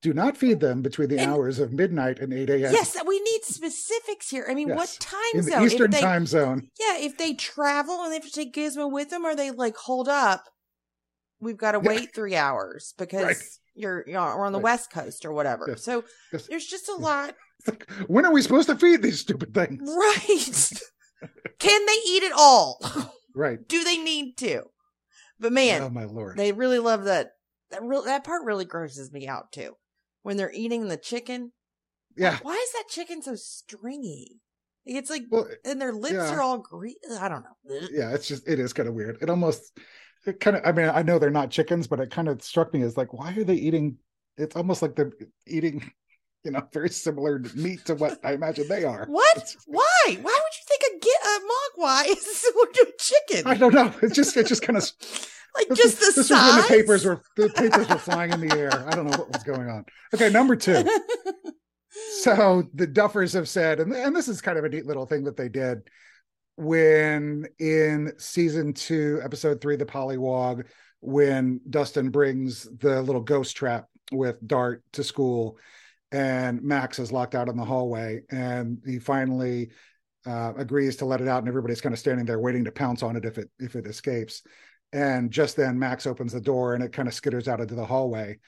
Do 0.01 0.13
not 0.13 0.37
feed 0.37 0.61
them 0.61 0.81
between 0.81 1.09
the 1.09 1.19
And- 1.19 1.29
hours 1.31 1.59
of 1.59 1.73
midnight 1.73 2.19
and 2.19 2.33
8 2.33 2.49
a.m. 2.49 2.71
Yes, 2.73 2.95
we 3.05 3.19
need 3.19 3.43
specifics 3.43 4.29
here. 4.29 4.45
I 4.49 4.53
mean, 4.53 4.69
what 4.69 4.87
Yes. 4.87 4.97
time 4.97 5.19
in 5.33 5.45
the 5.45 5.51
zone? 5.51 5.65
Eastern 5.65 5.91
they- 5.91 5.99
time 5.99 6.25
zone. 6.25 6.69
Yeah, 6.79 6.97
if 6.97 7.17
they 7.17 7.33
travel 7.33 8.01
and 8.03 8.11
they 8.11 8.15
have 8.15 8.25
to 8.25 8.31
take 8.31 8.53
Gizmo 8.53 8.89
with 8.89 9.09
them, 9.09 9.25
or 9.25 9.35
they 9.35 9.51
like 9.51 9.75
hold 9.75 10.07
up, 10.07 10.45
we've 11.41 11.57
got 11.57 11.73
to 11.73 11.81
Yeah. 11.83 11.89
wait 11.89 12.15
three 12.15 12.35
hours 12.35 12.93
because 12.97 13.23
Right. 13.25 13.37
you're, 13.75 14.05
you're 14.07 14.37
we're 14.37 14.45
on 14.45 14.53
the 14.53 14.59
Right. 14.59 14.63
West 14.63 14.89
Coast 14.91 15.25
or 15.25 15.33
whatever. 15.33 15.65
Yes. 15.67 15.83
So 15.83 16.05
Yes. 16.31 16.47
there's 16.47 16.65
just 16.65 16.87
a 16.87 16.95
lot, 16.95 17.35
like, 17.67 17.89
when 18.07 18.25
are 18.25 18.31
we 18.31 18.41
supposed 18.41 18.69
to 18.69 18.77
feed 18.77 19.01
these 19.01 19.19
stupid 19.19 19.53
things? 19.53 19.81
right? 19.85 20.71
Can 21.59 21.85
they 21.85 21.99
eat 22.07 22.23
it 22.23 22.31
all? 22.33 22.79
Right. 23.35 23.59
Do 23.67 23.83
they 23.83 23.97
need 23.97 24.37
to? 24.37 24.63
But 25.41 25.51
man, 25.51 25.81
oh 25.81 25.89
my 25.89 26.05
lord. 26.05 26.37
They 26.37 26.53
really 26.53 26.79
love 26.79 27.03
that. 27.03 27.31
That 27.71 27.83
real 27.83 28.01
that 28.03 28.23
part 28.23 28.45
really 28.45 28.65
grosses 28.65 29.11
me 29.11 29.27
out 29.27 29.51
too. 29.51 29.75
When 30.23 30.37
they're 30.37 30.51
eating 30.53 30.87
the 30.87 30.97
chicken, 30.97 31.51
yeah. 32.17 32.39
why 32.41 32.53
is 32.55 32.71
that 32.73 32.89
chicken 32.89 33.21
so 33.21 33.35
stringy? 33.35 34.41
It's 34.85 35.09
like, 35.09 35.23
Well, 35.29 35.47
and 35.63 35.79
their 35.79 35.93
lips 35.93 36.13
yeah. 36.13 36.33
are 36.33 36.41
all 36.41 36.57
green. 36.57 36.95
I 37.19 37.29
don't 37.29 37.43
know. 37.43 37.79
yeah, 37.91 38.13
it's 38.13 38.27
just 38.27 38.47
it 38.47 38.59
is 38.59 38.73
kind 38.73 38.89
of 38.89 38.95
weird. 38.95 39.17
It 39.21 39.29
almost 39.29 39.77
it 40.25 40.39
kind 40.39 40.57
of 40.57 40.65
I 40.65 40.71
mean, 40.71 40.89
I 40.89 41.03
know 41.03 41.19
they're 41.19 41.29
not 41.29 41.51
chickens, 41.51 41.87
but 41.87 41.99
it 41.99 42.11
kind 42.11 42.27
of 42.27 42.41
struck 42.41 42.73
me 42.73 42.81
as 42.81 42.97
like, 42.97 43.13
why 43.13 43.33
are 43.35 43.43
they 43.43 43.55
eating 43.55 43.97
it's 44.39 44.55
almost 44.55 44.81
like 44.81 44.95
they're 44.95 45.11
eating, 45.45 45.91
you 46.43 46.51
know, 46.51 46.67
very 46.73 46.89
similar 46.89 47.43
meat 47.53 47.85
to 47.85 47.95
what 47.95 48.19
I 48.23 48.33
imagine 48.33 48.67
they 48.67 48.85
are. 48.85 49.05
What? 49.07 49.55
Why? 49.67 49.83
Why 50.05 50.15
would 50.15 50.23
you 50.23 50.65
think 50.67 50.81
a 50.83 50.99
a 51.25 51.39
mogwai 51.83 52.05
is 52.17 52.37
similar 52.37 52.65
to 52.73 52.87
a 52.87 52.97
chicken? 52.97 53.47
I 53.51 53.55
don't 53.55 53.73
know. 53.73 53.93
It's 54.01 54.15
just 54.15 54.35
it 54.37 54.47
just 54.47 54.61
kind 54.61 54.77
of 54.77 54.89
like 55.55 55.67
this 55.69 55.77
just 55.79 55.99
was- 55.99 56.15
the 56.15 56.21
this 56.21 56.27
size. 56.27 56.39
was 56.39 56.53
when 56.53 56.61
the 56.61 56.67
papers 56.67 57.05
were 57.05 57.21
the 57.37 57.49
papers 57.49 57.89
were 57.89 57.97
flying 57.97 58.31
in 58.31 58.47
the 58.47 58.57
air. 58.57 58.87
I 58.87 58.91
don't 58.95 59.05
know 59.05 59.17
what 59.17 59.31
was 59.31 59.43
going 59.43 59.69
on. 59.69 59.85
Okay, 60.13 60.29
number 60.29 60.55
two. 60.55 60.83
so 62.21 62.63
the 62.73 62.87
duffers 62.87 63.33
have 63.33 63.49
said 63.49 63.79
and, 63.79 63.93
and 63.93 64.15
this 64.15 64.27
is 64.27 64.41
kind 64.41 64.57
of 64.57 64.63
a 64.63 64.69
neat 64.69 64.85
little 64.85 65.05
thing 65.05 65.23
that 65.23 65.35
they 65.35 65.49
did 65.49 65.81
when 66.55 67.45
in 67.57 68.11
season 68.17 68.73
two 68.73 69.19
episode 69.23 69.61
three 69.61 69.75
the 69.75 69.85
Pollywog, 69.85 70.65
when 70.99 71.59
dustin 71.69 72.09
brings 72.09 72.67
the 72.79 73.01
little 73.01 73.21
ghost 73.21 73.55
trap 73.55 73.87
with 74.11 74.45
dart 74.45 74.83
to 74.91 75.03
school 75.03 75.57
and 76.11 76.61
max 76.61 76.99
is 76.99 77.11
locked 77.11 77.35
out 77.35 77.47
in 77.47 77.55
the 77.55 77.63
hallway 77.63 78.21
and 78.29 78.79
he 78.85 78.99
finally 78.99 79.69
uh, 80.25 80.53
agrees 80.57 80.97
to 80.97 81.05
let 81.05 81.21
it 81.21 81.27
out 81.27 81.39
and 81.39 81.47
everybody's 81.47 81.81
kind 81.81 81.93
of 81.93 81.99
standing 81.99 82.25
there 82.25 82.39
waiting 82.39 82.65
to 82.65 82.71
pounce 82.71 83.03
on 83.03 83.15
it 83.15 83.25
if 83.25 83.37
it 83.37 83.49
if 83.59 83.75
it 83.75 83.87
escapes 83.87 84.43
and 84.93 85.31
just 85.31 85.55
then 85.55 85.79
Max 85.79 86.07
opens 86.07 86.33
the 86.33 86.41
door 86.41 86.73
and 86.73 86.83
it 86.83 86.93
kind 86.93 87.07
of 87.07 87.13
skitters 87.13 87.47
out 87.47 87.61
into 87.61 87.75
the 87.75 87.85
hallway. 87.85 88.39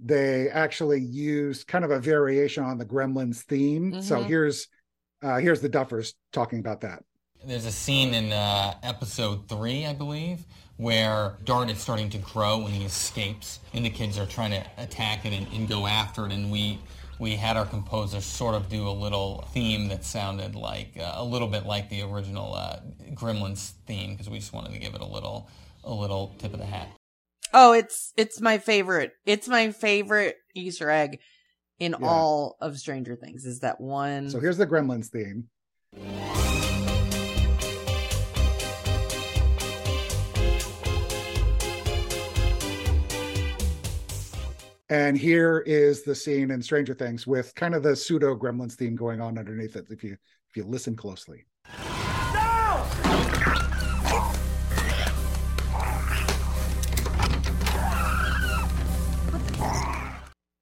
They 0.00 0.50
actually 0.50 1.00
used 1.00 1.68
kind 1.68 1.84
of 1.84 1.90
a 1.92 2.00
variation 2.00 2.64
on 2.64 2.78
the 2.78 2.86
Gremlins 2.86 3.42
theme. 3.42 3.96
So 4.00 4.22
Mhm. 4.22 4.26
here's 4.26 4.68
uh, 5.22 5.38
here's 5.38 5.60
the 5.62 5.70
Duffers 5.70 6.14
talking 6.32 6.60
about 6.60 6.82
that. 6.82 7.04
There's 7.44 7.64
a 7.66 7.72
scene 7.72 8.12
in 8.14 8.32
uh, 8.32 8.74
episode 8.82 9.48
three, 9.48 9.86
I 9.86 9.92
believe, 9.94 10.44
where 10.78 11.38
Dart 11.44 11.70
is 11.70 11.78
starting 11.78 12.10
to 12.10 12.18
grow 12.18 12.58
when 12.58 12.72
he 12.72 12.84
escapes, 12.84 13.60
and 13.72 13.84
the 13.84 13.90
kids 13.90 14.18
are 14.18 14.26
trying 14.26 14.50
to 14.50 14.64
attack 14.78 15.24
it 15.24 15.32
and, 15.32 15.46
and 15.52 15.68
go 15.68 15.86
after 15.86 16.26
it. 16.26 16.32
And 16.32 16.50
we 16.50 16.78
we 17.18 17.36
had 17.36 17.56
our 17.56 17.64
composer 17.64 18.20
sort 18.20 18.54
of 18.54 18.68
do 18.68 18.86
a 18.88 18.90
little 18.90 19.42
theme 19.54 19.88
that 19.88 20.04
sounded 20.04 20.54
like 20.54 20.98
uh, 20.98 21.12
a 21.16 21.24
little 21.24 21.48
bit 21.48 21.64
like 21.64 21.88
the 21.88 22.02
original 22.02 22.54
uh, 22.54 22.80
Gremlins 23.14 23.72
theme 23.86 24.12
because 24.12 24.28
we 24.28 24.38
just 24.38 24.52
wanted 24.52 24.72
to 24.72 24.78
give 24.78 24.94
it 24.94 25.00
a 25.00 25.06
little 25.06 25.48
a 25.86 25.94
little 25.94 26.34
tip 26.38 26.52
of 26.52 26.58
the 26.58 26.66
hat. 26.66 26.88
Oh, 27.54 27.72
it's 27.72 28.12
it's 28.16 28.40
my 28.40 28.58
favorite. 28.58 29.12
It's 29.24 29.48
my 29.48 29.70
favorite 29.70 30.36
Easter 30.54 30.90
egg 30.90 31.20
in 31.78 31.94
Yeah. 31.98 32.06
all 32.06 32.56
of 32.60 32.76
Stranger 32.78 33.16
Things. 33.16 33.46
Is 33.46 33.60
that 33.60 33.80
one? 33.80 34.28
So 34.30 34.40
here's 34.40 34.58
the 34.58 34.66
Gremlins 34.66 35.06
theme. 35.06 35.48
And 44.88 45.18
here 45.18 45.64
is 45.66 46.04
the 46.04 46.14
scene 46.14 46.50
in 46.52 46.62
Stranger 46.62 46.94
Things 46.94 47.26
with 47.26 47.54
kind 47.56 47.74
of 47.74 47.82
the 47.82 47.96
pseudo 47.96 48.36
Gremlins 48.36 48.74
theme 48.74 48.94
going 48.94 49.20
on 49.20 49.36
underneath 49.36 49.74
it. 49.76 49.86
If 49.90 50.04
you 50.04 50.16
if 50.48 50.56
you 50.56 50.64
listen 50.64 50.94
closely. 50.94 51.44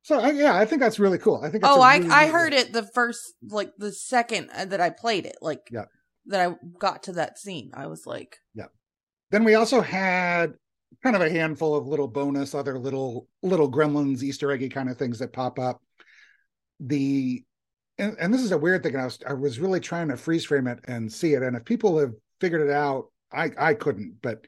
So 0.05 0.21
I, 0.21 0.33
yeah, 0.33 0.55
I 0.55 0.67
think 0.67 0.81
that's 0.83 0.99
really 0.99 1.17
cool. 1.17 1.41
I 1.43 1.49
think. 1.49 1.65
Oh, 1.67 1.81
I 1.81 1.97
really 1.97 2.11
I 2.11 2.27
heard 2.27 2.53
it 2.53 2.73
the 2.75 2.83
first 2.83 3.21
like 3.49 3.73
the 3.79 3.91
second 3.91 4.51
uh, 4.55 4.67
that 4.67 4.81
I 4.81 4.91
played 4.91 5.25
it. 5.25 5.37
Like 5.41 5.67
Yeah. 5.71 5.87
that 6.27 6.47
I 6.47 6.55
got 6.79 7.05
to 7.05 7.13
that 7.13 7.39
scene. 7.39 7.71
I 7.75 7.87
was 7.87 8.07
like, 8.07 8.37
yeah. 8.55 8.67
Then 9.31 9.45
we 9.45 9.55
also 9.55 9.81
had 9.81 10.55
kind 11.03 11.17
of 11.17 11.23
a 11.23 11.31
handful 11.31 11.75
of 11.75 11.87
little 11.87 12.07
bonus, 12.07 12.55
other 12.55 12.79
little 12.79 13.29
little 13.43 13.71
gremlins, 13.71 14.23
Easter 14.23 14.53
eggy 14.53 14.69
kind 14.69 14.91
of 14.91 14.99
things 14.99 15.19
that 15.21 15.33
pop 15.33 15.59
up. 15.59 15.81
The 16.81 17.43
and, 17.97 18.17
and 18.21 18.35
this 18.35 18.43
is 18.43 18.53
a 18.53 18.59
weird 18.59 18.83
thing. 18.83 18.97
I 18.97 19.05
was 19.07 19.19
I 19.27 19.33
was 19.33 19.59
really 19.59 19.81
trying 19.81 20.09
to 20.09 20.19
freeze 20.19 20.45
frame 20.45 20.67
it 20.67 20.81
and 20.85 21.11
see 21.11 21.33
it. 21.33 21.43
And 21.43 21.57
if 21.57 21.65
people 21.65 21.99
have 21.99 22.13
figured 22.43 22.61
it 22.69 22.71
out, 22.71 23.07
I 23.33 23.51
I 23.59 23.73
couldn't. 23.73 24.17
But 24.21 24.47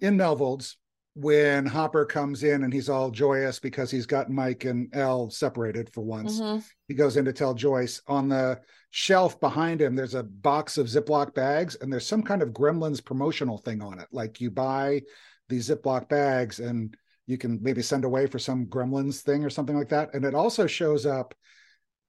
in 0.00 0.16
Melvald's, 0.16 0.76
when 1.14 1.66
Hopper 1.66 2.04
comes 2.04 2.44
in 2.44 2.62
and 2.64 2.72
he's 2.72 2.88
all 2.88 3.10
joyous 3.10 3.58
because 3.58 3.90
he's 3.90 4.06
got 4.06 4.30
Mike 4.30 4.64
and 4.64 4.88
Elle 4.94 5.30
separated 5.30 5.92
for 5.92 6.02
once, 6.02 6.40
mhm. 6.40 6.64
he 6.88 6.94
goes 6.94 7.16
in 7.16 7.24
to 7.24 7.32
tell 7.32 7.54
Joyce 7.54 8.00
on 8.06 8.28
the 8.28 8.60
shelf 8.90 9.40
behind 9.40 9.80
him, 9.80 9.94
there's 9.94 10.14
a 10.14 10.22
box 10.22 10.78
of 10.78 10.86
Ziploc 10.86 11.34
bags, 11.34 11.76
and 11.80 11.92
there's 11.92 12.06
some 12.06 12.22
kind 12.22 12.42
of 12.42 12.50
Gremlins 12.50 13.04
promotional 13.04 13.58
thing 13.58 13.82
on 13.82 13.98
it. 13.98 14.08
Like 14.12 14.40
you 14.40 14.50
buy 14.50 15.02
these 15.48 15.68
Ziploc 15.68 16.08
bags 16.08 16.60
and 16.60 16.96
you 17.26 17.38
can 17.38 17.60
maybe 17.62 17.82
send 17.82 18.04
away 18.04 18.26
for 18.26 18.38
some 18.38 18.66
Gremlins 18.66 19.20
thing 19.20 19.44
or 19.44 19.50
something 19.50 19.76
like 19.76 19.88
that. 19.90 20.14
And 20.14 20.24
it 20.24 20.34
also 20.34 20.66
shows 20.66 21.06
up. 21.06 21.34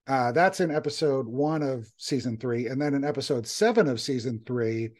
Uh, 0.08 0.32
that's 0.32 0.58
in 0.58 0.72
episode 0.72 1.28
one 1.28 1.62
of 1.62 1.86
season 1.96 2.36
three. 2.36 2.66
And 2.66 2.80
then 2.80 2.94
in 2.94 3.04
episode 3.04 3.46
seven 3.46 3.88
of 3.88 4.00
season 4.00 4.42
three, 4.44 4.90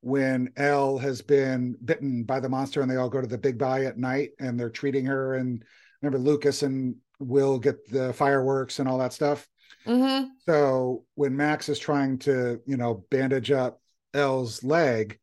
when 0.00 0.52
Elle 0.56 0.98
has 0.98 1.22
been 1.22 1.76
bitten 1.84 2.24
by 2.24 2.40
the 2.40 2.48
monster 2.48 2.80
and 2.80 2.90
they 2.90 2.96
all 2.96 3.08
go 3.08 3.20
to 3.20 3.26
the 3.26 3.38
big 3.38 3.58
buy 3.58 3.84
at 3.84 3.98
night 3.98 4.30
and 4.38 4.58
they're 4.58 4.70
treating 4.70 5.06
her. 5.06 5.34
And 5.34 5.64
remember, 6.00 6.18
Lucas 6.18 6.62
and 6.62 6.96
Will 7.20 7.58
get 7.58 7.88
the 7.90 8.12
fireworks 8.12 8.78
and 8.78 8.88
all 8.88 8.98
that 8.98 9.12
stuff. 9.12 9.48
Mhm. 9.86 10.28
So 10.46 11.04
when 11.14 11.36
Max 11.36 11.68
is 11.68 11.78
trying 11.78 12.18
to, 12.20 12.60
you 12.64 12.76
know, 12.76 13.04
bandage 13.10 13.50
up 13.50 13.80
Elle's 14.14 14.62
leg, 14.62 15.18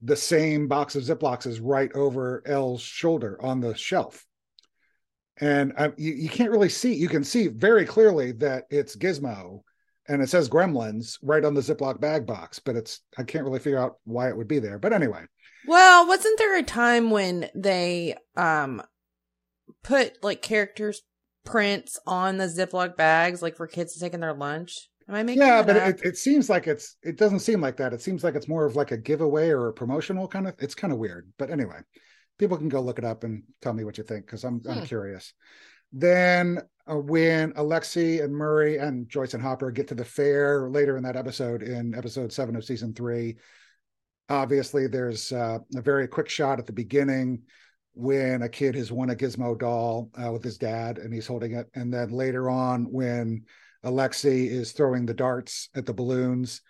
the 0.00 0.16
same 0.16 0.66
box 0.66 0.96
of 0.96 1.04
Ziplocs 1.04 1.46
is 1.46 1.60
right 1.60 1.92
over 1.94 2.42
Elle's 2.44 2.82
shoulder 2.82 3.40
on 3.40 3.60
the 3.60 3.74
shelf. 3.76 4.26
And 5.38 5.72
I, 5.78 5.92
you, 5.96 6.12
you 6.12 6.28
can't 6.28 6.50
really 6.50 6.68
see, 6.68 6.94
you 6.94 7.08
can 7.08 7.22
see 7.24 7.48
very 7.48 7.86
clearly 7.86 8.32
that 8.32 8.64
it's 8.70 8.96
Gizmo 8.96 9.62
and 10.12 10.22
it 10.22 10.28
says 10.28 10.48
Gremlins 10.48 11.18
right 11.22 11.44
on 11.44 11.54
the 11.54 11.62
Ziploc 11.62 12.00
bag 12.00 12.26
box, 12.26 12.58
but 12.60 12.76
it's, 12.76 13.00
I 13.18 13.24
can't 13.24 13.44
really 13.44 13.60
figure 13.60 13.80
out 13.80 13.98
why 14.04 14.28
it 14.28 14.36
would 14.36 14.48
be 14.48 14.60
there. 14.60 14.78
But 14.78 14.92
anyway, 14.92 15.24
Well, 15.64 16.06
wasn't 16.06 16.38
there 16.38 16.56
a 16.56 16.62
time 16.62 17.10
when 17.10 17.50
they 17.54 18.16
um 18.36 18.82
put 19.82 20.22
like 20.22 20.42
characters 20.42 21.02
prints 21.44 21.98
on 22.06 22.38
the 22.38 22.44
Ziploc 22.46 22.96
bags, 22.96 23.42
like 23.42 23.56
for 23.56 23.66
kids 23.66 23.94
to 23.94 24.00
take 24.00 24.14
in 24.14 24.20
their 24.20 24.34
lunch? 24.34 24.88
Am 25.08 25.14
I 25.14 25.22
making 25.22 25.48
yeah, 25.48 25.62
but 25.62 25.76
it, 25.76 26.00
it 26.02 26.16
seems 26.16 26.50
like 26.50 26.66
it's, 26.66 26.96
it 27.02 27.16
doesn't 27.16 27.40
seem 27.40 27.60
like 27.60 27.76
that. 27.78 27.94
It 27.94 28.02
seems 28.02 28.22
like 28.22 28.34
it's 28.34 28.48
more 28.48 28.66
of 28.66 28.76
like 28.76 28.90
a 28.92 28.98
giveaway 28.98 29.48
or 29.48 29.68
a 29.68 29.72
promotional 29.72 30.28
kind 30.28 30.46
of, 30.46 30.54
it's 30.58 30.74
kind 30.74 30.92
of 30.92 30.98
weird. 30.98 31.32
But 31.38 31.50
anyway, 31.50 31.78
people 32.38 32.58
can 32.58 32.68
go 32.68 32.80
look 32.82 32.98
it 32.98 33.04
up 33.04 33.24
and 33.24 33.42
tell 33.62 33.72
me 33.72 33.84
what 33.84 33.96
you 33.96 34.04
think 34.04 34.26
because 34.26 34.44
I'm 34.44 34.60
I'm 34.68 34.80
Hmm. 34.80 34.84
curious. 34.84 35.32
Then 35.92 36.60
uh, 36.90 36.96
when 36.96 37.52
Alexei 37.56 38.20
and 38.20 38.34
Murray 38.34 38.78
and 38.78 39.08
Joyce 39.08 39.34
and 39.34 39.42
Hopper 39.42 39.70
get 39.70 39.88
to 39.88 39.94
the 39.94 40.04
fair 40.04 40.68
later 40.68 40.96
in 40.96 41.02
that 41.04 41.16
episode, 41.16 41.62
in 41.62 41.94
episode 41.94 42.32
seven 42.32 42.56
of 42.56 42.64
season 42.64 42.92
three, 42.92 43.36
obviously 44.28 44.86
there's 44.86 45.32
uh, 45.32 45.58
a 45.76 45.80
very 45.80 46.08
quick 46.08 46.28
shot 46.28 46.58
at 46.58 46.66
the 46.66 46.72
beginning 46.72 47.42
when 47.94 48.42
a 48.42 48.48
kid 48.48 48.74
has 48.74 48.90
won 48.90 49.10
a 49.10 49.14
Gizmo 49.14 49.58
doll 49.58 50.10
uh, 50.22 50.32
with 50.32 50.42
his 50.42 50.58
dad 50.58 50.98
and 50.98 51.12
he's 51.12 51.26
holding 51.26 51.52
it, 51.52 51.68
and 51.74 51.92
then 51.92 52.10
later 52.10 52.48
on 52.48 52.84
when 52.84 53.44
Alexei 53.84 54.46
is 54.46 54.72
throwing 54.72 55.06
the 55.06 55.14
darts 55.14 55.68
at 55.74 55.86
the 55.86 55.94
balloons. 55.94 56.62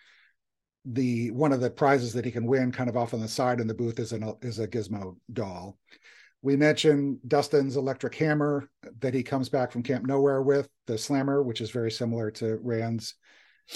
The 0.84 1.30
one 1.30 1.52
of 1.52 1.60
the 1.60 1.70
prizes 1.70 2.12
that 2.14 2.24
he 2.24 2.32
can 2.32 2.44
win, 2.44 2.72
kind 2.72 2.90
of 2.90 2.96
off 2.96 3.14
on 3.14 3.20
the 3.20 3.28
side 3.28 3.60
in 3.60 3.68
the 3.68 3.74
booth, 3.74 4.00
is 4.00 4.12
an 4.12 4.34
is 4.42 4.58
a 4.58 4.66
Gizmo 4.66 5.16
doll. 5.32 5.78
We 6.42 6.56
mentioned 6.56 7.18
Dustin's 7.26 7.76
electric 7.76 8.16
hammer 8.16 8.68
that 9.00 9.14
he 9.14 9.22
comes 9.22 9.48
back 9.48 9.70
from 9.70 9.84
Camp 9.84 10.04
Nowhere 10.04 10.42
with, 10.42 10.68
the 10.86 10.98
slammer, 10.98 11.42
which 11.42 11.60
is 11.60 11.70
very 11.70 11.90
similar 11.90 12.30
to 12.32 12.58
Rand's 12.62 13.14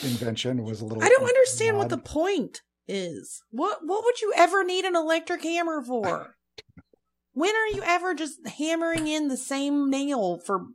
invention. 0.02 0.62
Was 0.64 0.80
a 0.80 0.84
little. 0.84 1.02
I 1.02 1.08
don't 1.08 1.28
understand 1.28 1.78
what 1.78 1.88
the 1.88 1.98
point 1.98 2.62
is. 2.88 3.40
What 3.50 3.78
what 3.84 4.04
would 4.04 4.20
you 4.20 4.32
ever 4.36 4.64
need 4.64 4.84
an 4.84 4.96
electric 4.96 5.42
hammer 5.42 5.80
for? 5.80 6.34
when 7.36 7.54
are 7.54 7.68
you 7.68 7.82
ever 7.84 8.14
just 8.14 8.38
hammering 8.48 9.06
in 9.06 9.28
the 9.28 9.36
same 9.36 9.90
nail 9.90 10.40
for 10.44 10.66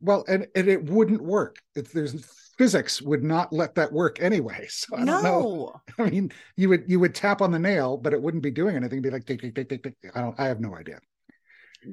Well, 0.00 0.24
and, 0.28 0.48
and 0.54 0.68
it 0.68 0.90
wouldn't 0.90 1.22
work. 1.22 1.56
If 1.74 1.92
there's 1.92 2.26
physics 2.58 3.02
would 3.02 3.22
not 3.22 3.52
let 3.52 3.74
that 3.74 3.92
work 3.92 4.20
anyway. 4.20 4.66
So 4.76 4.96
I 4.96 5.04
don't 5.04 5.22
know. 5.22 5.80
no? 5.98 6.04
I 6.04 6.10
mean, 6.10 6.32
you 6.56 6.68
would 6.68 6.84
you 6.86 7.00
would 7.00 7.14
tap 7.14 7.40
on 7.42 7.50
the 7.50 7.58
nail, 7.58 7.96
but 7.96 8.12
it 8.12 8.20
wouldn't 8.20 8.42
be 8.42 8.50
doing 8.50 8.76
anything. 8.76 8.98
It'd 8.98 9.02
be 9.02 9.10
like 9.10 9.24
tick 9.24 9.40
tick 9.40 9.54
tick 9.54 9.68
tick 9.68 9.82
tick. 9.82 9.94
I 10.14 10.20
don't. 10.20 10.38
I 10.38 10.46
have 10.46 10.60
no 10.60 10.74
idea. 10.74 10.98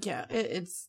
Yeah, 0.02 0.26
it, 0.30 0.47
it's 0.52 0.88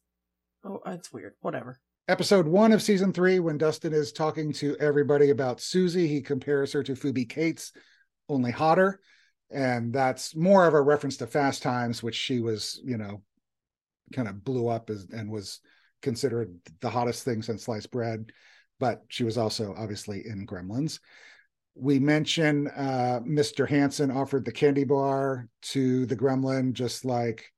oh, 0.65 0.81
it's 0.87 1.13
weird. 1.13 1.35
Whatever. 1.41 1.79
episode 2.09 2.47
one 2.47 2.73
of 2.73 2.83
season 2.83 3.13
three, 3.13 3.39
when 3.39 3.59
Dustin 3.59 3.93
is 3.93 4.13
talking 4.13 4.53
to 4.55 4.77
everybody 4.81 5.31
about 5.31 5.59
Suzie, 5.59 6.09
he 6.09 6.21
compares 6.21 6.73
her 6.73 6.83
to 6.83 6.97
Phoebe 6.97 7.25
Cates, 7.25 7.73
only 8.29 8.51
hotter. 8.51 9.01
And 9.51 9.93
that's 9.93 10.35
more 10.35 10.67
of 10.67 10.75
a 10.75 10.81
reference 10.81 11.19
to 11.19 11.27
Fast 11.27 11.63
Times, 11.63 12.03
which 12.03 12.17
she 12.17 12.41
was, 12.41 12.81
you 12.85 12.97
know, 12.97 13.23
kind 14.13 14.27
of 14.27 14.43
blew 14.43 14.69
up 14.69 14.91
as, 14.91 15.07
and 15.13 15.31
was 15.31 15.61
considered 16.03 16.55
the 16.81 16.91
hottest 16.91 17.25
thing 17.25 17.43
since 17.43 17.65
sliced 17.65 17.91
bread. 17.91 18.33
But 18.81 19.03
she 19.09 19.25
was 19.25 19.39
also 19.39 19.75
obviously 19.77 20.27
in 20.27 20.47
Gremlins. 20.47 20.99
We 21.77 21.99
mentioned 21.99 22.69
uh, 22.77 23.21
Mr. 23.27 23.69
Hanson 23.69 24.11
offered 24.11 24.45
the 24.45 24.53
candy 24.53 24.85
bar 24.85 25.49
to 25.63 26.07
the 26.07 26.17
gremlin, 26.17 26.73
just 26.73 27.05
like 27.05 27.51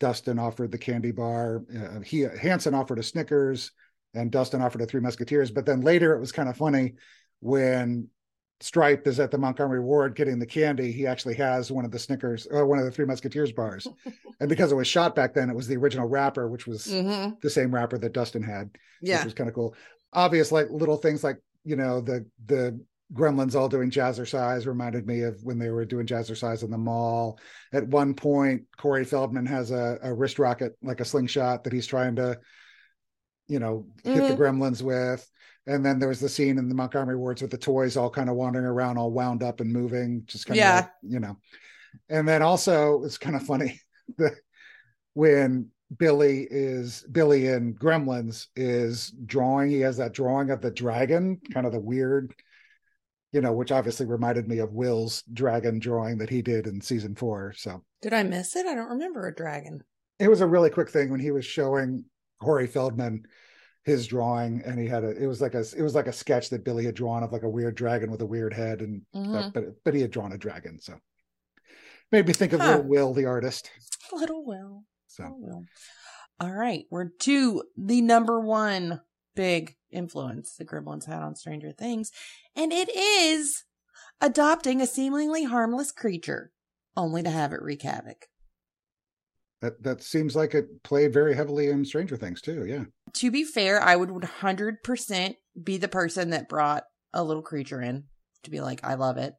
Dustin 0.00 0.38
offered 0.40 0.72
the 0.72 0.78
candy 0.78 1.12
bar. 1.12 1.62
Uh, 1.72 2.00
he 2.00 2.20
Hanson 2.22 2.74
offered 2.74 2.98
a 2.98 3.02
Snickers, 3.02 3.70
and 4.14 4.32
Dustin 4.32 4.60
offered 4.62 4.80
a 4.82 4.86
Three 4.86 5.00
Musketeers. 5.00 5.52
But 5.52 5.66
then 5.66 5.82
later, 5.82 6.14
it 6.16 6.20
was 6.20 6.32
kind 6.32 6.48
of 6.48 6.56
funny 6.56 6.94
when 7.40 8.08
Stripe 8.60 9.06
is 9.06 9.20
at 9.20 9.30
the 9.30 9.38
Montgomery 9.38 9.80
Ward 9.80 10.16
getting 10.16 10.38
the 10.40 10.46
candy. 10.46 10.90
He 10.90 11.06
actually 11.06 11.34
has 11.36 11.70
one 11.70 11.84
of 11.84 11.92
the 11.92 11.98
Snickers 11.98 12.46
or 12.50 12.66
one 12.66 12.78
of 12.80 12.84
the 12.84 12.90
Three 12.90 13.06
Musketeers 13.06 13.52
bars, 13.52 13.86
and 14.40 14.48
because 14.48 14.72
it 14.72 14.76
was 14.76 14.88
shot 14.88 15.14
back 15.14 15.32
then, 15.32 15.48
it 15.48 15.54
was 15.54 15.68
the 15.68 15.76
original 15.76 16.08
wrapper, 16.08 16.48
which 16.48 16.66
was 16.66 16.86
Mm-hmm. 16.88 17.34
the 17.40 17.50
same 17.50 17.72
wrapper 17.72 17.98
that 17.98 18.12
Dustin 18.14 18.42
had 18.42 18.70
Yeah. 19.00 19.18
which 19.18 19.26
was 19.26 19.34
kind 19.34 19.48
of 19.48 19.54
cool. 19.54 19.74
Obvious, 20.12 20.52
like 20.52 20.68
little 20.70 20.96
things 20.96 21.22
like 21.22 21.38
you 21.64 21.76
know 21.76 22.00
the 22.00 22.26
the 22.46 22.80
Gremlins 23.12 23.56
all 23.56 23.68
doing 23.68 23.90
jazzercise 23.90 24.66
reminded 24.66 25.06
me 25.06 25.22
of 25.22 25.42
when 25.42 25.58
they 25.58 25.70
were 25.70 25.84
doing 25.84 26.06
jazzercise 26.06 26.62
in 26.62 26.70
the 26.70 26.78
mall. 26.78 27.40
At 27.72 27.88
one 27.88 28.14
point, 28.14 28.62
Corey 28.76 29.04
Feldman 29.04 29.46
has 29.46 29.72
a, 29.72 29.98
a 30.02 30.14
wrist 30.14 30.38
rocket, 30.38 30.76
like 30.82 31.00
a 31.00 31.04
slingshot, 31.04 31.64
that 31.64 31.72
he's 31.72 31.86
trying 31.88 32.16
to, 32.16 32.38
you 33.48 33.58
know, 33.58 33.86
hit 34.04 34.14
the 34.14 34.20
mm-hmm. 34.34 34.40
Gremlins 34.40 34.80
with. 34.82 35.28
And 35.66 35.84
then 35.84 35.98
there 35.98 36.08
was 36.08 36.20
the 36.20 36.28
scene 36.28 36.56
in 36.56 36.68
the 36.68 36.74
Montgomery 36.74 37.16
wards 37.16 37.42
with 37.42 37.50
the 37.50 37.58
toys 37.58 37.96
all 37.96 38.10
kind 38.10 38.30
of 38.30 38.36
wandering 38.36 38.64
around, 38.66 38.96
all 38.96 39.10
wound 39.10 39.42
up 39.42 39.60
and 39.60 39.72
moving, 39.72 40.22
just 40.26 40.46
kind 40.46 40.58
Yeah. 40.58 40.78
of, 40.78 40.84
like, 40.84 40.92
you 41.02 41.20
know. 41.20 41.36
And 42.08 42.28
then 42.28 42.42
also 42.42 43.02
it's 43.02 43.18
kind 43.18 43.34
of 43.34 43.42
funny 43.42 43.80
the 44.18 44.36
when 45.14 45.70
Billy 45.98 46.46
is 46.50 47.04
Billy 47.10 47.48
in 47.48 47.74
Gremlins 47.74 48.46
is 48.56 49.10
drawing. 49.26 49.70
He 49.70 49.80
has 49.80 49.96
that 49.96 50.12
drawing 50.12 50.50
of 50.50 50.60
the 50.60 50.70
dragon, 50.70 51.40
kind 51.52 51.66
of 51.66 51.72
the 51.72 51.80
weird, 51.80 52.32
you 53.32 53.40
know, 53.40 53.52
which 53.52 53.72
obviously 53.72 54.06
reminded 54.06 54.46
me 54.48 54.58
of 54.58 54.72
Will's 54.72 55.22
dragon 55.32 55.78
drawing 55.80 56.18
that 56.18 56.30
he 56.30 56.42
did 56.42 56.66
in 56.66 56.80
season 56.80 57.14
four. 57.16 57.52
So 57.56 57.82
Did 58.02 58.12
I 58.14 58.22
miss 58.22 58.54
it? 58.56 58.66
I 58.66 58.74
don't 58.74 58.90
remember 58.90 59.26
a 59.26 59.34
dragon. 59.34 59.82
it 60.20 60.28
was 60.28 60.40
a 60.42 60.46
really 60.46 60.70
quick 60.70 60.90
thing 60.90 61.10
when 61.10 61.20
he 61.20 61.30
was 61.32 61.44
showing 61.44 62.04
Corey 62.40 62.66
Feldman 62.68 63.24
his 63.84 64.06
drawing, 64.06 64.62
and 64.64 64.78
he 64.78 64.86
had 64.86 65.04
a. 65.04 65.08
It 65.10 65.26
was 65.26 65.40
like 65.40 65.54
a. 65.54 65.64
It 65.76 65.82
was 65.82 65.94
like 65.94 66.06
a 66.06 66.12
sketch 66.12 66.50
that 66.50 66.64
Billy 66.64 66.84
had 66.84 66.94
drawn 66.94 67.22
of 67.22 67.32
like 67.32 67.42
a 67.44 67.48
weird 67.48 67.74
dragon 67.74 68.10
with 68.10 68.20
a 68.20 68.26
weird 68.26 68.52
head, 68.52 68.80
and 68.82 69.02
Mhm. 69.16 69.52
but 69.54 69.64
but 69.84 69.94
he 69.94 70.02
had 70.02 70.10
drawn 70.10 70.32
a 70.32 70.38
dragon, 70.38 70.78
so 70.78 70.94
made 72.12 72.26
me 72.26 72.34
think 72.34 72.52
of 72.52 72.60
Huh. 72.60 72.76
Little 72.76 72.88
Will, 72.90 73.14
the 73.14 73.24
artist. 73.24 73.70
Little 74.12 74.44
Will. 74.44 74.84
So 75.20 75.36
Little 75.40 75.64
All 76.40 76.52
right, 76.52 76.84
we're 76.90 77.10
to 77.20 77.62
the 77.76 78.00
number 78.00 78.40
one 78.40 79.00
big 79.36 79.76
influence 79.90 80.54
the 80.56 80.64
Gremlins 80.64 81.06
had 81.06 81.22
on 81.22 81.36
Stranger 81.36 81.72
Things, 81.72 82.10
and 82.56 82.72
it 82.72 82.88
is 82.94 83.64
adopting 84.20 84.80
a 84.80 84.86
seemingly 84.86 85.44
harmless 85.44 85.92
creature, 85.92 86.52
only 86.96 87.22
to 87.22 87.30
have 87.30 87.52
it 87.52 87.62
wreak 87.62 87.82
havoc. 87.82 88.26
that 89.60 89.82
that 89.82 90.02
seems 90.02 90.34
like 90.34 90.54
it 90.54 90.82
played 90.82 91.12
very 91.12 91.34
heavily 91.34 91.68
in 91.68 91.84
Stranger 91.84 92.16
Things 92.16 92.40
too. 92.40 92.64
Yeah. 92.66 92.84
To 93.14 93.30
be 93.30 93.44
fair, 93.44 93.80
I 93.80 93.96
would 93.96 94.10
100% 94.10 95.34
be 95.62 95.76
the 95.76 95.88
person 95.88 96.30
that 96.30 96.48
brought 96.48 96.84
a 97.12 97.24
little 97.24 97.42
creature 97.42 97.82
in 97.82 98.04
to 98.44 98.50
be 98.50 98.60
like, 98.60 98.84
I 98.84 98.94
love 98.94 99.16
it. 99.16 99.34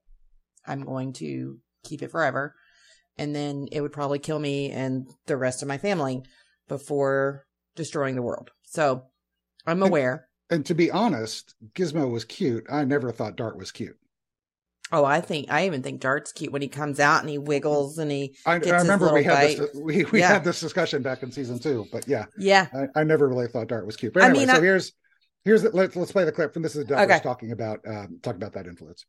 I'm 0.66 0.84
going 0.84 1.14
to 1.14 1.60
keep 1.84 2.02
it 2.04 2.12
forever. 2.12 2.56
And 3.22 3.36
then 3.36 3.68
it 3.72 3.82
would 3.82 3.92
probably 3.92 4.18
kill 4.18 4.40
me 4.40 4.72
and 4.72 5.08
the 5.28 5.38
rest 5.38 5.62
of 5.62 5.68
my 5.68 5.78
family 5.78 6.24
before 6.68 7.46
destroying 7.76 8.16
the 8.16 8.22
world. 8.24 8.50
So 8.64 9.04
I'm 9.68 9.84
aware. 9.84 10.28
And 10.50 10.66
to 10.66 10.74
be 10.74 10.90
honest, 10.90 11.54
Gizmo 11.76 12.10
was 12.10 12.26
cute. 12.26 12.66
I 12.70 12.84
never 12.84 13.12
thought 13.12 13.36
Dart 13.36 13.58
was 13.58 13.72
cute. 13.72 13.96
Oh, 14.92 15.06
I 15.06 15.22
think, 15.22 15.52
I 15.52 15.68
even 15.68 15.84
think 15.84 16.02
Dart's 16.02 16.32
cute 16.32 16.52
when 16.52 16.64
he 16.64 16.68
comes 16.68 17.00
out 17.00 17.22
and 17.22 17.30
he 17.30 17.38
wiggles 17.38 18.00
and 18.00 18.10
he 18.12 18.36
I, 18.46 18.54
I 18.56 18.58
remember 18.82 19.14
we 19.14 19.24
had 19.24 19.34
bite. 19.36 19.58
this 19.60 19.70
we, 19.76 20.04
we 20.06 20.20
Yeah. 20.20 20.28
had 20.30 20.44
this 20.44 20.60
discussion 20.60 21.04
back 21.04 21.22
in 21.24 21.32
season 21.32 21.60
two, 21.60 21.86
but 21.92 22.08
yeah, 22.08 22.26
Yeah. 22.40 22.68
I, 22.96 23.02
I 23.02 23.04
never 23.04 23.30
really 23.30 23.48
thought 23.48 23.68
Dart 23.68 23.86
was 23.86 23.96
cute. 23.96 24.14
But 24.14 24.24
I 24.24 24.30
anyway, 24.30 24.46
mean, 24.48 24.56
so 24.56 24.60
I- 24.60 24.62
here's 24.62 24.94
here's 25.46 25.64
the, 25.64 25.70
let's 25.72 25.96
let's 25.96 26.12
play 26.12 26.26
the 26.26 26.32
clip 26.32 26.54
from 26.54 26.62
this 26.64 26.76
is 26.76 26.86
Douglas 26.86 27.16
Okay. 27.18 27.24
talking 27.24 27.52
about 27.52 27.80
um, 27.88 28.20
talking 28.22 28.42
about 28.42 28.54
that 28.54 28.68
influence. 28.68 29.06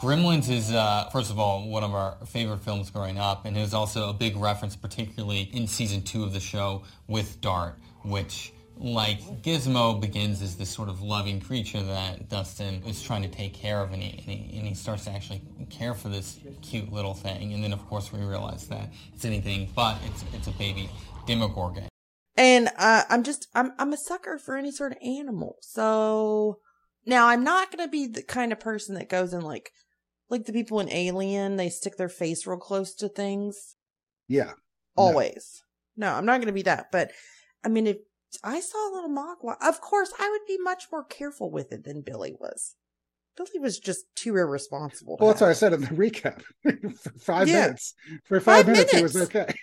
Gremlins 0.00 0.48
is, 0.48 0.70
uh, 0.72 1.08
first 1.10 1.30
of 1.30 1.38
all, 1.40 1.68
one 1.68 1.82
of 1.82 1.92
our 1.92 2.16
favorite 2.26 2.60
films 2.60 2.88
growing 2.88 3.18
up, 3.18 3.44
and 3.44 3.56
it 3.56 3.60
is 3.60 3.74
also 3.74 4.08
a 4.08 4.12
big 4.12 4.36
reference, 4.36 4.76
particularly 4.76 5.50
in 5.52 5.66
season 5.66 6.02
two 6.02 6.22
of 6.22 6.32
the 6.32 6.40
show 6.40 6.82
with 7.08 7.40
Dart, 7.40 7.74
which, 8.04 8.52
like 8.78 9.20
Gizmo, 9.42 10.00
begins 10.00 10.40
as 10.40 10.56
this 10.56 10.70
sort 10.70 10.88
of 10.88 11.02
loving 11.02 11.40
creature 11.40 11.82
that 11.82 12.28
Dustin 12.28 12.82
is 12.86 13.02
trying 13.02 13.22
to 13.22 13.28
take 13.28 13.54
care 13.54 13.80
of, 13.80 13.92
and 13.92 14.02
he, 14.02 14.10
and 14.10 14.20
he, 14.20 14.58
and 14.58 14.68
he 14.68 14.74
starts 14.74 15.04
to 15.06 15.10
actually 15.10 15.42
care 15.68 15.94
for 15.94 16.08
this 16.08 16.38
cute 16.62 16.92
little 16.92 17.14
thing. 17.14 17.52
And 17.52 17.62
then, 17.64 17.72
of 17.72 17.84
course, 17.88 18.12
we 18.12 18.20
realize 18.20 18.68
that 18.68 18.90
it's 19.14 19.24
anything 19.24 19.68
but 19.74 19.98
it's, 20.06 20.24
it's 20.32 20.46
a 20.46 20.52
baby 20.52 20.88
Demogorgon. 21.26 21.88
And 22.36 22.68
uh, 22.76 23.04
I'm 23.08 23.22
just 23.22 23.48
I'm 23.54 23.72
I'm 23.78 23.92
a 23.92 23.96
sucker 23.96 24.38
for 24.38 24.56
any 24.56 24.70
sort 24.70 24.92
of 24.92 24.98
animal. 25.02 25.56
So 25.62 26.58
now 27.06 27.28
I'm 27.28 27.44
not 27.44 27.70
gonna 27.70 27.88
be 27.88 28.06
the 28.06 28.22
kind 28.22 28.52
of 28.52 28.60
person 28.60 28.94
that 28.96 29.08
goes 29.08 29.32
and 29.32 29.42
like 29.42 29.70
like 30.28 30.44
the 30.44 30.52
people 30.52 30.80
in 30.80 30.90
Alien, 30.90 31.56
they 31.56 31.68
stick 31.70 31.96
their 31.96 32.08
face 32.08 32.46
real 32.46 32.58
close 32.58 32.94
to 32.96 33.08
things. 33.08 33.76
Yeah, 34.28 34.52
Always. 34.96 35.62
No, 35.96 36.12
I'm 36.12 36.26
not 36.26 36.40
gonna 36.40 36.52
be 36.52 36.62
that. 36.62 36.92
But 36.92 37.12
I 37.64 37.68
mean 37.68 37.86
if 37.86 37.96
I 38.44 38.60
saw 38.60 38.90
a 38.90 38.94
little 38.94 39.10
mogwai, 39.10 39.56
of 39.66 39.80
course 39.80 40.12
I 40.18 40.28
would 40.28 40.46
be 40.46 40.58
much 40.62 40.88
more 40.92 41.04
careful 41.04 41.50
with 41.50 41.72
it 41.72 41.84
than 41.84 42.02
Billy 42.02 42.34
was. 42.38 42.74
Billy 43.36 43.58
was 43.60 43.78
just 43.78 44.04
too 44.14 44.36
irresponsible. 44.36 45.16
to 45.16 45.22
well, 45.24 45.32
that's 45.32 45.40
what 45.42 45.50
I 45.50 45.54
said 45.54 45.72
in 45.72 45.82
the 45.82 45.86
recap. 45.88 46.42
for 46.98 47.18
five 47.18 47.48
Yeah. 47.48 47.62
minutes, 47.62 47.94
for 48.24 48.40
five, 48.40 48.64
Five 48.64 48.74
minutes, 48.74 48.94
it 48.94 49.02
was 49.02 49.16
okay. 49.16 49.54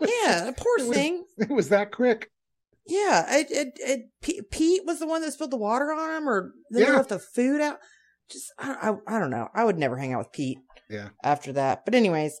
Yeah, 0.00 0.50
poor 0.56 0.78
It 0.78 0.88
was- 0.88 0.96
thing. 0.96 1.24
It 1.38 1.50
was 1.50 1.68
that 1.70 1.92
quick. 1.92 2.30
Yeah, 2.86 3.34
it, 3.38 3.50
it, 3.50 3.68
it, 3.76 4.00
P- 4.20 4.42
Pete 4.50 4.82
was 4.84 4.98
the 4.98 5.06
one 5.06 5.22
that 5.22 5.32
spilled 5.32 5.52
the 5.52 5.56
water 5.56 5.90
on 5.92 6.10
him, 6.22 6.28
or 6.28 6.52
they 6.70 6.82
Yeah. 6.82 6.96
left 6.96 7.08
the 7.08 7.18
food 7.18 7.60
out. 7.62 7.78
Just, 8.30 8.52
I, 8.58 8.90
I, 9.08 9.16
I 9.16 9.18
don't 9.18 9.30
know. 9.30 9.48
I 9.54 9.64
would 9.64 9.78
never 9.78 9.96
hang 9.96 10.12
out 10.12 10.18
with 10.18 10.32
Pete 10.32 10.58
Yeah, 10.90 11.08
after 11.22 11.52
that. 11.54 11.86
But 11.86 11.94
anyways, 11.94 12.38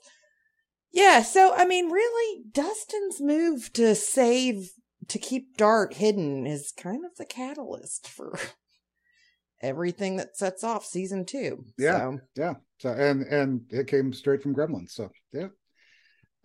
yeah. 0.92 1.22
So 1.22 1.54
I 1.54 1.64
mean, 1.64 1.90
really, 1.90 2.42
Dustin's 2.52 3.22
move 3.22 3.72
to 3.74 3.94
save 3.94 4.70
to 5.08 5.18
keep 5.18 5.56
Dart 5.56 5.94
hidden 5.94 6.46
is 6.46 6.72
kind 6.76 7.04
of 7.06 7.16
the 7.16 7.24
catalyst 7.26 8.06
for 8.06 8.38
everything 9.62 10.16
that 10.16 10.36
sets 10.36 10.62
off 10.64 10.84
season 10.84 11.24
two. 11.24 11.64
yeah, 11.78 11.98
So, 11.98 12.18
yeah. 12.36 12.54
So 12.80 12.90
and 12.90 13.22
and 13.22 13.62
it 13.70 13.86
came 13.86 14.12
straight 14.12 14.42
from 14.42 14.54
Gremlins. 14.54 14.90
So 14.90 15.10
yeah. 15.32 15.48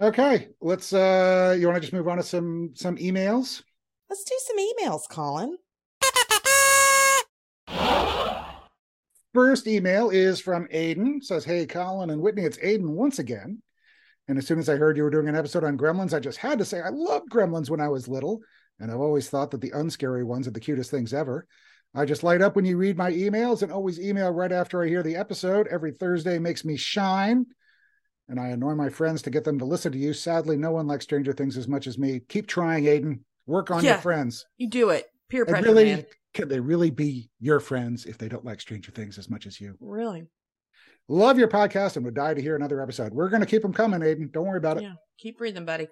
Okay, 0.02 0.48
let's. 0.62 0.94
uh 0.94 1.56
You 1.60 1.68
want 1.68 1.76
to 1.76 1.82
just 1.82 1.94
move 1.94 2.08
on 2.08 2.18
to 2.18 2.24
some 2.24 2.72
some 2.74 2.96
emails? 2.98 3.64
let's 4.10 4.24
do 4.24 4.36
some 4.40 4.58
emails, 4.58 5.02
Colin. 5.10 5.58
First 9.34 9.68
email 9.68 10.10
is 10.10 10.40
from 10.40 10.68
Aiden. 10.74 11.24
Says, 11.24 11.44
"Hey, 11.46 11.66
Colin 11.66 12.10
and 12.10 12.22
Whitney, 12.22 12.44
it's 12.44 12.58
Aiden 12.58 12.90
once 12.90 13.20
again. 13.20 13.62
And 14.28 14.38
as 14.38 14.48
soon 14.48 14.58
as 14.60 14.70
I 14.70 14.76
heard 14.78 14.96
you 14.98 15.04
were 15.04 15.10
doing 15.10 15.28
an 15.28 15.36
episode 15.36 15.64
on 15.64 15.78
Gremlins, 15.78 16.14
I 16.14 16.20
just 16.20 16.38
had 16.38 16.60
to 16.60 16.66
say 16.66 16.82
I 16.82 16.90
loved 16.90 17.30
Gremlins 17.30 17.70
when 17.70 17.82
I 17.82 17.90
was 17.90 18.08
little, 18.08 18.40
and 18.80 18.92
I've 18.92 19.00
always 19.00 19.30
thought 19.30 19.52
that 19.52 19.62
the 19.62 19.72
unscary 19.72 20.24
ones 20.24 20.48
are 20.48 20.52
the 20.52 20.60
cutest 20.60 20.92
things 20.92 21.14
ever. 21.14 21.46
I 21.94 22.06
just 22.06 22.24
light 22.24 22.42
up 22.42 22.56
when 22.56 22.66
you 22.66 22.78
read 22.78 22.98
my 22.98 23.12
emails 23.12 23.64
and 23.64 23.72
always 23.72 24.00
email 24.00 24.32
right 24.32 24.52
after 24.52 24.82
I 24.82 24.88
hear 24.88 25.04
the 25.04 25.16
episode. 25.16 25.68
Every 25.68 25.92
Thursday 25.92 26.38
makes 26.40 26.64
me 26.64 26.78
shine, 26.78 27.46
and 28.30 28.40
I 28.40 28.50
annoy 28.50 28.76
my 28.76 28.90
friends 28.90 29.22
to 29.24 29.30
get 29.30 29.44
them 29.44 29.60
to 29.60 29.66
listen 29.66 29.92
to 29.92 29.98
you. 29.98 30.14
Sadly, 30.14 30.56
no 30.56 30.72
one 30.72 30.88
likes 30.88 31.04
Stranger 31.04 31.34
Things 31.34 31.58
as 31.58 31.68
much 31.68 31.88
as 31.88 31.98
me. 31.98 32.22
Keep 32.30 32.48
trying, 32.48 32.86
Aiden. 32.86 33.20
Work 33.46 33.72
on 33.72 33.84
Yeah. 33.84 33.94
your 33.94 34.02
friends. 34.02 34.46
You 34.58 34.70
do 34.70 34.90
it. 34.92 35.08
Peer 35.30 35.46
pressure, 35.46 35.66
really, 35.66 35.86
man. 35.86 36.06
can 36.34 36.48
they 36.48 36.60
really 36.60 36.92
be 36.92 37.30
your 37.40 37.60
friends 37.60 38.06
if 38.06 38.18
they 38.18 38.30
don't 38.30 38.46
like 38.46 38.62
Stranger 38.62 38.92
Things 38.92 39.18
as 39.18 39.30
much 39.30 39.46
as 39.46 39.60
you? 39.60 39.76
Really. 39.80 40.28
Love 41.08 41.40
your 41.40 41.48
podcast 41.48 41.96
and 41.96 42.06
would 42.06 42.14
die 42.14 42.36
to 42.36 42.42
hear 42.42 42.56
another 42.56 42.82
episode. 42.82 43.14
We're 43.14 43.30
going 43.30 43.42
to 43.42 43.48
keep 43.48 43.64
them 43.64 43.74
coming, 43.74 44.02
Aiden. 44.02 44.32
Don't 44.32 44.46
worry 44.46 44.60
about 44.60 44.78
it. 44.78 44.84
Yeah, 44.84 44.94
keep 45.18 45.40
breathing, 45.40 45.66
buddy. 45.66 45.88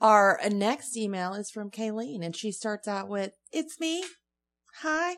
Our 0.00 0.38
uh, 0.42 0.48
next 0.50 0.94
email 0.96 1.32
is 1.34 1.50
from 1.50 1.70
Kayleen, 1.70 2.22
and 2.22 2.36
she 2.36 2.52
starts 2.52 2.86
out 2.86 3.08
with, 3.08 3.32
It's 3.50 3.80
me. 3.80 4.04
Hi. 4.80 5.16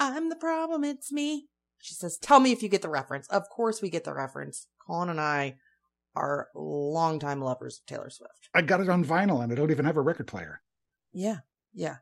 I'm 0.00 0.28
the 0.28 0.36
problem. 0.36 0.82
It's 0.82 1.12
me. 1.12 1.46
She 1.80 1.94
says, 1.94 2.18
Tell 2.18 2.40
me 2.40 2.50
if 2.50 2.62
you 2.62 2.68
get 2.68 2.82
the 2.82 2.88
reference. 2.90 3.28
Of 3.28 3.48
course, 3.48 3.80
we 3.80 3.90
get 3.90 4.02
the 4.04 4.14
reference. 4.14 4.66
Colin 4.84 5.08
and 5.10 5.20
I 5.20 5.56
are 6.14 6.48
longtime 6.54 7.40
lovers 7.40 7.80
of 7.80 7.86
Taylor 7.86 8.10
Swift. 8.10 8.48
I 8.54 8.62
got 8.62 8.80
it 8.80 8.88
on 8.88 9.04
vinyl 9.04 9.42
and 9.42 9.52
I 9.52 9.54
don't 9.54 9.70
even 9.70 9.84
have 9.84 9.96
a 9.96 10.02
record 10.02 10.26
player. 10.26 10.60
Yeah, 11.12 11.38
yeah. 11.72 11.96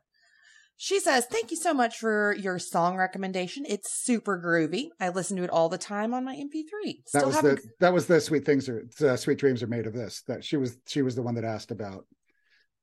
She 0.79 0.99
says, 0.99 1.25
Thank 1.25 1.49
you 1.49 1.57
so 1.57 1.73
much 1.73 1.97
for 1.97 2.35
your 2.35 2.59
song 2.59 2.97
recommendation. 2.97 3.65
It's 3.67 3.91
super 3.91 4.39
groovy. 4.39 4.89
I 4.99 5.09
listen 5.09 5.35
to 5.37 5.43
it 5.43 5.49
all 5.49 5.69
the 5.69 5.77
time 5.77 6.13
on 6.13 6.23
my 6.23 6.35
MP3. 6.35 7.01
That 7.13 7.25
was 7.25 7.35
haven't 7.35 7.55
the 7.55 7.69
that 7.79 7.93
was 7.93 8.05
the 8.05 8.21
sweet 8.21 8.45
things 8.45 8.69
are 8.69 8.87
uh, 9.01 9.15
sweet 9.17 9.39
dreams 9.39 9.63
are 9.63 9.67
made 9.67 9.87
of 9.87 9.93
this. 9.93 10.21
That 10.27 10.43
she 10.43 10.55
was 10.55 10.77
she 10.87 11.01
was 11.01 11.15
the 11.15 11.23
one 11.23 11.33
that 11.35 11.43
asked 11.43 11.71
about 11.71 12.05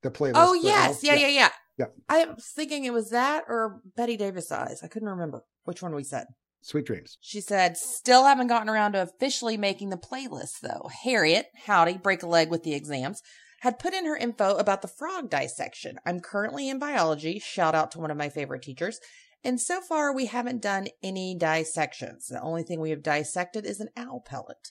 the 0.03 0.11
playlist. 0.11 0.33
Oh 0.37 0.55
yes, 0.55 1.05
yeah, 1.05 1.15
yeah, 1.15 1.29
yeah. 1.29 1.49
Yeah. 1.79 1.87
I 2.09 2.27
was 2.27 2.47
thinking 2.55 2.85
it 2.85 2.93
was 2.93 3.11
that 3.11 3.45
or 3.49 3.81
Bette 3.97 4.17
Davis 4.17 4.51
eyes. 4.53 4.81
I 4.83 4.89
couldn't 4.89 5.09
remember 5.09 5.45
which 5.65 5.83
one 5.83 5.95
we 5.95 6.05
said. 6.05 6.27
Sweet 6.65 6.87
dreams. 6.87 7.19
She 7.21 7.43
said, 7.43 7.77
"Still 7.77 8.25
haven't 8.25 8.47
gotten 8.47 8.71
around 8.71 8.93
to 8.93 9.03
officially 9.03 9.59
making 9.59 9.91
the 9.91 9.99
playlist 9.99 10.61
though." 10.63 10.89
Harriet, 11.05 11.49
howdy, 11.67 11.99
break 11.99 12.23
a 12.23 12.27
leg 12.27 12.49
with 12.49 12.63
the 12.63 12.73
exams, 12.73 13.21
had 13.61 13.79
put 13.79 13.93
in 13.93 14.07
her 14.07 14.17
info 14.17 14.57
about 14.57 14.81
the 14.81 14.89
frog 14.89 15.29
dissection. 15.29 15.99
I'm 16.07 16.21
currently 16.21 16.71
in 16.71 16.79
biology. 16.79 17.39
Shout 17.39 17.75
out 17.75 17.91
to 17.91 18.01
one 18.01 18.11
of 18.11 18.17
my 18.17 18.31
favorite 18.31 18.63
teachers. 18.63 18.99
And 19.45 19.61
so 19.61 19.83
far, 19.83 20.15
we 20.15 20.25
haven't 20.25 20.63
done 20.63 20.89
any 21.03 21.37
dissections. 21.37 22.29
The 22.29 22.41
only 22.41 22.63
thing 22.63 22.81
we 22.81 22.89
have 22.89 23.03
dissected 23.03 23.67
is 23.67 23.79
an 23.79 23.91
owl 23.95 24.23
pellet. 24.25 24.71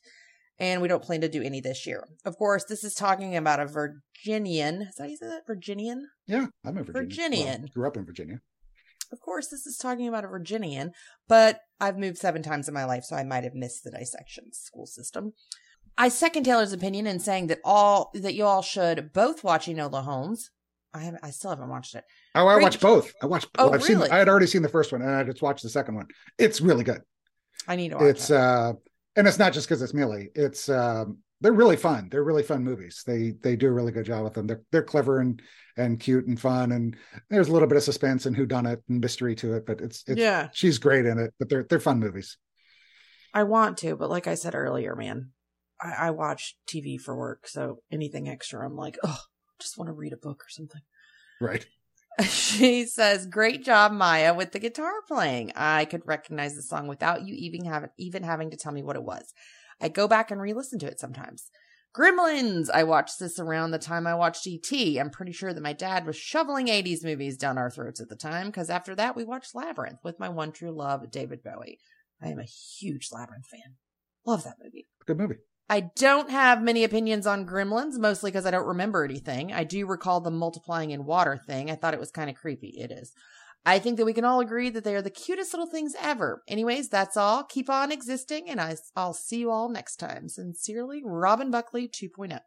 And 0.58 0.82
we 0.82 0.88
don't 0.88 1.04
plan 1.04 1.22
to 1.22 1.30
do 1.30 1.44
any 1.44 1.62
this 1.62 1.86
year. 1.86 2.08
Of 2.26 2.38
course, 2.38 2.64
this 2.64 2.84
is 2.84 2.96
talking 2.96 3.36
about 3.36 3.60
a 3.60 3.68
Virginian. 3.68 4.82
Is 4.82 4.96
that 4.96 5.04
how 5.04 5.10
you 5.10 5.18
say 5.18 5.28
that? 5.28 5.46
Virginian? 5.46 6.08
Yeah, 6.26 6.48
I'm 6.66 6.78
a 6.78 6.84
Virginia. 6.84 6.94
Virginian. 6.94 7.62
Well, 7.62 7.70
grew 7.72 7.88
up 7.88 7.98
in 7.98 8.06
Virginia. 8.06 8.39
Of 9.14 9.22
course, 9.22 9.47
this 9.47 9.66
is 9.68 9.78
talking 9.78 10.07
about 10.07 10.26
a 10.26 10.28
Virginian, 10.28 10.91
but 11.28 11.59
I've 11.80 11.97
moved 11.99 12.18
seven 12.18 12.41
times 12.41 12.68
in 12.68 12.74
my 12.74 12.84
life, 12.84 13.03
so 13.03 13.16
I 13.16 13.24
might 13.24 13.43
have 13.43 13.53
missed 13.53 13.84
the 13.84 13.91
dissection 13.91 14.45
school 14.51 14.88
system. 14.88 15.34
I 15.97 16.09
second 16.09 16.43
Taylor's 16.43 16.74
opinion 16.74 17.05
in 17.05 17.20
saying 17.20 17.47
that 17.47 17.59
all 17.64 18.09
that 18.16 18.34
you 18.34 18.43
all 18.45 18.64
should 18.64 19.14
both 19.14 19.43
watch 19.43 19.68
Enola 19.68 20.03
Holmes. 20.03 20.49
I 20.95 20.99
haven't. 21.01 21.24
I 21.24 21.30
still 21.30 21.51
haven't 21.51 21.70
watched 21.70 21.93
it. 21.93 22.03
Oh, 22.34 22.47
I 22.47 22.59
watched 22.59 22.82
both. 22.82 23.14
I 23.22 23.28
watched. 23.28 23.47
Oh, 23.59 23.72
I've 23.72 23.84
seen. 23.84 23.97
really? 23.97 24.09
I 24.09 24.18
had 24.18 24.28
already 24.30 24.47
seen 24.47 24.64
the 24.64 24.70
first 24.70 24.91
one, 24.91 25.01
and 25.03 25.11
I 25.11 25.24
just 25.24 25.41
watched 25.43 25.61
the 25.64 25.70
second 25.70 25.95
one. 25.95 26.07
It's 26.39 26.59
really 26.59 26.84
good. 26.84 27.01
I 27.68 27.76
need 27.76 27.89
to 27.89 27.97
watch 27.97 28.05
It's 28.07 28.30
it. 28.32 28.36
uh, 28.38 28.74
and 29.16 29.28
it's 29.28 29.39
not 29.39 29.53
just 29.53 29.68
because 29.68 29.82
it's 29.84 29.93
Millie. 29.93 30.30
It's 30.34 30.70
um, 30.70 31.20
they're 31.44 31.54
really 31.54 31.76
fun. 31.76 32.08
They're 32.10 32.24
really 32.24 32.41
fun 32.41 32.64
movies. 32.64 33.04
They 33.06 33.34
they 33.44 33.56
do 33.56 33.68
a 33.68 33.72
really 33.72 33.91
good 33.91 34.06
job 34.06 34.24
with 34.24 34.34
them. 34.34 34.48
They're 34.48 34.62
they're 34.72 34.82
clever 34.84 35.20
and 35.20 35.41
and 35.78 36.00
cute 36.00 36.26
and 36.26 36.39
fun. 36.39 36.72
And 36.72 36.96
there's 37.30 37.50
a 37.50 37.52
little 37.52 37.68
bit 37.68 37.78
of 37.78 37.84
suspense 37.84 38.26
and 38.26 38.36
who 38.36 38.46
done 38.46 38.66
it 38.66 38.82
and 38.88 39.02
mystery 39.02 39.36
to 39.36 39.54
it. 39.56 39.66
But 39.66 39.82
it's, 39.82 40.04
it's 40.08 40.20
Yeah. 40.20 40.50
she's 40.54 40.78
great 40.80 41.06
in 41.06 41.20
it. 41.20 41.34
But 41.38 41.50
they're 41.50 41.64
they're 41.64 41.80
fun 41.80 42.00
movies. 42.00 42.38
I 43.34 43.44
want 43.44 43.78
to, 43.80 43.96
but 43.96 44.10
like 44.10 44.28
I 44.28 44.36
said 44.36 44.56
earlier, 44.56 44.96
man, 44.96 45.32
I, 45.82 46.08
I 46.08 46.10
watch 46.12 46.56
TV 46.68 47.00
for 47.00 47.16
work, 47.16 47.48
so 47.48 47.80
anything 47.91 48.30
extra, 48.30 48.66
I'm 48.66 48.76
like, 48.76 48.98
oh, 49.04 49.20
I 49.20 49.54
just 49.60 49.78
want 49.78 49.89
to 49.89 49.94
read 49.94 50.14
a 50.14 50.18
book 50.18 50.44
or 50.44 50.50
something. 50.50 50.82
Right. 51.41 51.66
She 52.30 52.86
says, 52.86 53.26
"Great 53.26 53.66
job, 53.66 53.91
Maya, 53.91 54.36
with 54.36 54.52
the 54.52 54.60
guitar 54.60 54.91
playing. 55.08 55.52
I 55.56 55.86
could 55.86 56.04
recognize 56.06 56.56
the 56.56 56.62
song 56.62 56.88
without 56.88 57.28
you 57.28 57.34
even 57.34 57.66
having 57.66 57.89
even 57.98 58.22
having 58.22 58.52
to 58.52 58.58
tell 58.58 58.72
me 58.72 58.84
what 58.84 58.96
it 58.96 59.02
was. 59.04 59.34
I 59.82 59.90
go 59.90 60.08
back 60.08 60.32
and 60.32 60.42
re-listen 60.42 60.80
to 60.80 60.88
it 60.88 61.00
sometimes." 61.00 61.50
Gremlins. 61.96 62.70
I 62.74 62.84
watched 62.84 63.20
this 63.20 63.38
around 63.38 63.70
the 63.70 63.78
time 63.78 64.08
I 64.08 64.16
watched 64.16 64.48
E.T. 64.48 64.98
I'm 64.98 65.12
pretty 65.12 65.32
sure 65.32 65.54
that 65.54 65.62
my 65.62 65.74
dad 65.74 66.08
was 66.08 66.16
shoveling 66.16 66.66
80s 66.68 67.04
movies 67.04 67.38
down 67.38 67.60
our 67.60 67.70
throats 67.70 68.02
at 68.02 68.10
the 68.10 68.16
time 68.16 68.48
because 68.48 68.72
after 68.72 68.96
that 68.96 69.16
we 69.16 69.24
watched 69.24 69.54
Labyrinth 69.54 70.00
with 70.04 70.20
my 70.20 70.28
one 70.28 70.52
true 70.52 70.72
love, 70.72 71.12
David 71.12 71.44
Bowie. 71.44 71.78
I 72.20 72.30
am 72.30 72.40
a 72.40 72.44
huge 72.46 73.10
Labyrinth 73.12 73.46
fan. 73.46 73.76
Love 74.26 74.44
that 74.44 74.58
movie. 74.64 74.88
Good 75.06 75.20
movie. 75.20 75.36
I 75.70 75.92
don't 75.96 76.30
have 76.30 76.62
many 76.62 76.84
opinions 76.84 77.28
on 77.28 77.46
gremlins, 77.46 77.98
mostly 77.98 78.32
because 78.32 78.46
I 78.46 78.52
don't 78.52 78.68
remember 78.68 79.04
anything. 79.04 79.54
I 79.54 79.64
do 79.64 79.86
recall 79.86 80.20
the 80.20 80.32
multiplying 80.32 80.92
in 80.92 81.06
water 81.06 81.38
thing. 81.38 81.70
I 81.70 81.76
thought 81.76 81.94
it 81.94 82.00
was 82.00 82.12
kind 82.12 82.30
of 82.30 82.36
creepy. 82.36 82.76
It 82.80 82.92
is. 82.92 83.14
I 83.66 83.80
think 83.80 83.97
that 83.97 84.05
we 84.05 84.14
can 84.14 84.26
all 84.26 84.41
agree 84.41 84.70
that 84.70 84.84
they 84.84 84.95
are 84.95 85.01
the 85.01 85.09
cutest 85.09 85.53
little 85.53 85.68
things 85.68 85.95
ever. 86.01 86.43
Anyways, 86.47 86.89
that's 86.89 87.16
all. 87.16 87.43
Keep 87.43 87.70
on 87.70 87.91
existing, 87.91 88.49
and 88.49 88.59
I, 88.59 88.76
I'll 88.95 89.14
see 89.14 89.39
you 89.39 89.51
all 89.51 89.70
next 89.70 89.97
time. 89.97 90.28
Sincerely, 90.28 91.01
Robin 91.05 91.49
Buckley 91.49 91.88
2.0. 91.88 92.39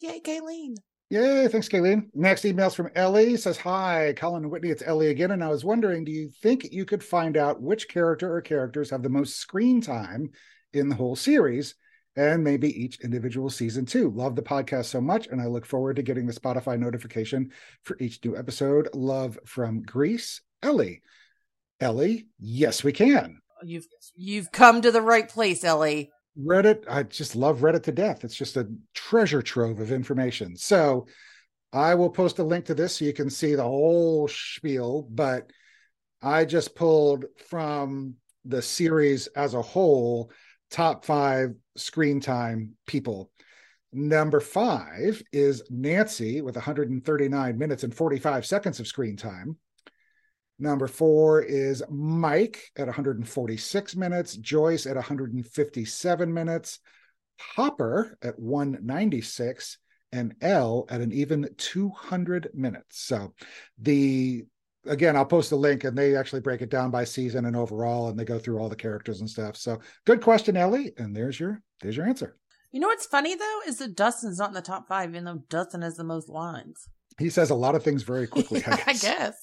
Yay, 0.00 0.20
Kayleen. 0.20 0.76
Yay, 1.10 1.48
thanks, 1.48 1.68
Kayleen. 1.68 2.08
Next 2.14 2.44
email's 2.44 2.76
from 2.76 2.90
Ellie. 2.94 3.36
Says, 3.36 3.58
Hi, 3.58 4.14
Colin 4.16 4.44
and 4.44 4.52
Whitney, 4.52 4.70
it's 4.70 4.84
Ellie 4.86 5.08
again. 5.08 5.32
And 5.32 5.42
I 5.42 5.48
was 5.48 5.64
wondering, 5.64 6.04
do 6.04 6.12
you 6.12 6.30
think 6.40 6.68
you 6.70 6.84
could 6.84 7.02
find 7.02 7.36
out 7.36 7.60
which 7.60 7.88
character 7.88 8.32
or 8.32 8.40
characters 8.40 8.90
have 8.90 9.02
the 9.02 9.08
most 9.08 9.36
screen 9.36 9.80
time 9.80 10.30
in 10.72 10.88
the 10.88 10.94
whole 10.94 11.16
series? 11.16 11.74
And 12.14 12.44
maybe 12.44 12.68
each 12.80 13.00
individual 13.00 13.50
season 13.50 13.86
too. 13.86 14.10
Love 14.10 14.36
the 14.36 14.42
podcast 14.42 14.86
so 14.86 15.00
much, 15.00 15.26
and 15.26 15.40
I 15.40 15.46
look 15.46 15.66
forward 15.66 15.96
to 15.96 16.02
getting 16.02 16.26
the 16.26 16.32
Spotify 16.32 16.78
notification 16.78 17.50
for 17.82 17.96
each 17.98 18.24
new 18.24 18.36
episode. 18.36 18.88
Love 18.94 19.36
from 19.46 19.82
Greece, 19.82 20.40
Ellie. 20.62 21.02
Ellie, 21.80 22.26
yes, 22.38 22.84
we 22.84 22.92
can. 22.92 23.40
You've 23.62 23.86
you've 24.14 24.52
come 24.52 24.82
to 24.82 24.90
the 24.90 25.02
right 25.02 25.28
place, 25.28 25.64
Ellie. 25.64 26.10
Reddit, 26.38 26.84
I 26.88 27.02
just 27.02 27.36
love 27.36 27.58
Reddit 27.58 27.82
to 27.84 27.92
death. 27.92 28.24
It's 28.24 28.34
just 28.34 28.56
a 28.56 28.68
treasure 28.94 29.42
trove 29.42 29.80
of 29.80 29.92
information. 29.92 30.56
So 30.56 31.06
I 31.72 31.94
will 31.94 32.10
post 32.10 32.38
a 32.38 32.44
link 32.44 32.66
to 32.66 32.74
this 32.74 32.96
so 32.96 33.04
you 33.04 33.12
can 33.12 33.30
see 33.30 33.54
the 33.54 33.62
whole 33.62 34.28
spiel, 34.28 35.06
but 35.10 35.50
I 36.22 36.44
just 36.44 36.74
pulled 36.74 37.24
from 37.48 38.14
the 38.44 38.62
series 38.62 39.26
as 39.28 39.54
a 39.54 39.62
whole 39.62 40.30
top 40.70 41.04
five 41.04 41.54
screen 41.76 42.20
time 42.20 42.76
people. 42.86 43.30
Number 43.92 44.40
five 44.40 45.22
is 45.32 45.62
Nancy 45.68 46.40
with 46.42 46.54
139 46.54 47.58
minutes 47.58 47.82
and 47.82 47.94
45 47.94 48.46
seconds 48.46 48.78
of 48.80 48.86
screen 48.86 49.16
time. 49.16 49.56
Number 50.60 50.86
four 50.86 51.40
is 51.40 51.82
Mike 51.88 52.70
at 52.76 52.86
146 52.86 53.96
minutes, 53.96 54.36
Joyce 54.36 54.86
at 54.86 54.94
157 54.94 56.34
minutes, 56.34 56.78
Hopper 57.40 58.18
at 58.20 58.38
196, 58.38 59.78
and 60.12 60.34
El 60.42 60.84
at 60.90 61.00
an 61.00 61.12
even 61.12 61.48
200 61.56 62.50
minutes. 62.52 63.00
So 63.00 63.32
the 63.78 64.44
again, 64.86 65.16
I'll 65.16 65.24
post 65.24 65.52
a 65.52 65.56
link 65.56 65.84
and 65.84 65.96
they 65.96 66.14
actually 66.14 66.42
break 66.42 66.60
it 66.60 66.70
down 66.70 66.90
by 66.90 67.04
season 67.04 67.46
and 67.46 67.56
overall, 67.56 68.08
and 68.08 68.18
they 68.18 68.24
go 68.24 68.38
through 68.38 68.58
all 68.58 68.68
the 68.68 68.76
characters 68.76 69.20
and 69.20 69.30
stuff. 69.30 69.56
So 69.56 69.80
good 70.04 70.20
question, 70.20 70.58
Ellie. 70.58 70.92
And 70.98 71.16
there's 71.16 71.40
your 71.40 71.62
there's 71.80 71.96
your 71.96 72.06
answer. 72.06 72.36
You 72.70 72.80
know 72.80 72.88
what's 72.88 73.06
funny 73.06 73.34
though 73.34 73.60
is 73.66 73.78
that 73.78 73.96
Dustin's 73.96 74.38
not 74.38 74.50
in 74.50 74.54
the 74.54 74.60
top 74.60 74.88
five, 74.88 75.10
even 75.10 75.24
though 75.24 75.42
Dustin 75.48 75.80
has 75.80 75.96
the 75.96 76.04
most 76.04 76.28
lines. 76.28 76.86
He 77.18 77.30
says 77.30 77.48
a 77.48 77.54
lot 77.54 77.74
of 77.74 77.82
things 77.82 78.02
very 78.02 78.26
quickly. 78.26 78.62
I 78.66 78.82
I 78.88 78.92
guess. 78.92 79.42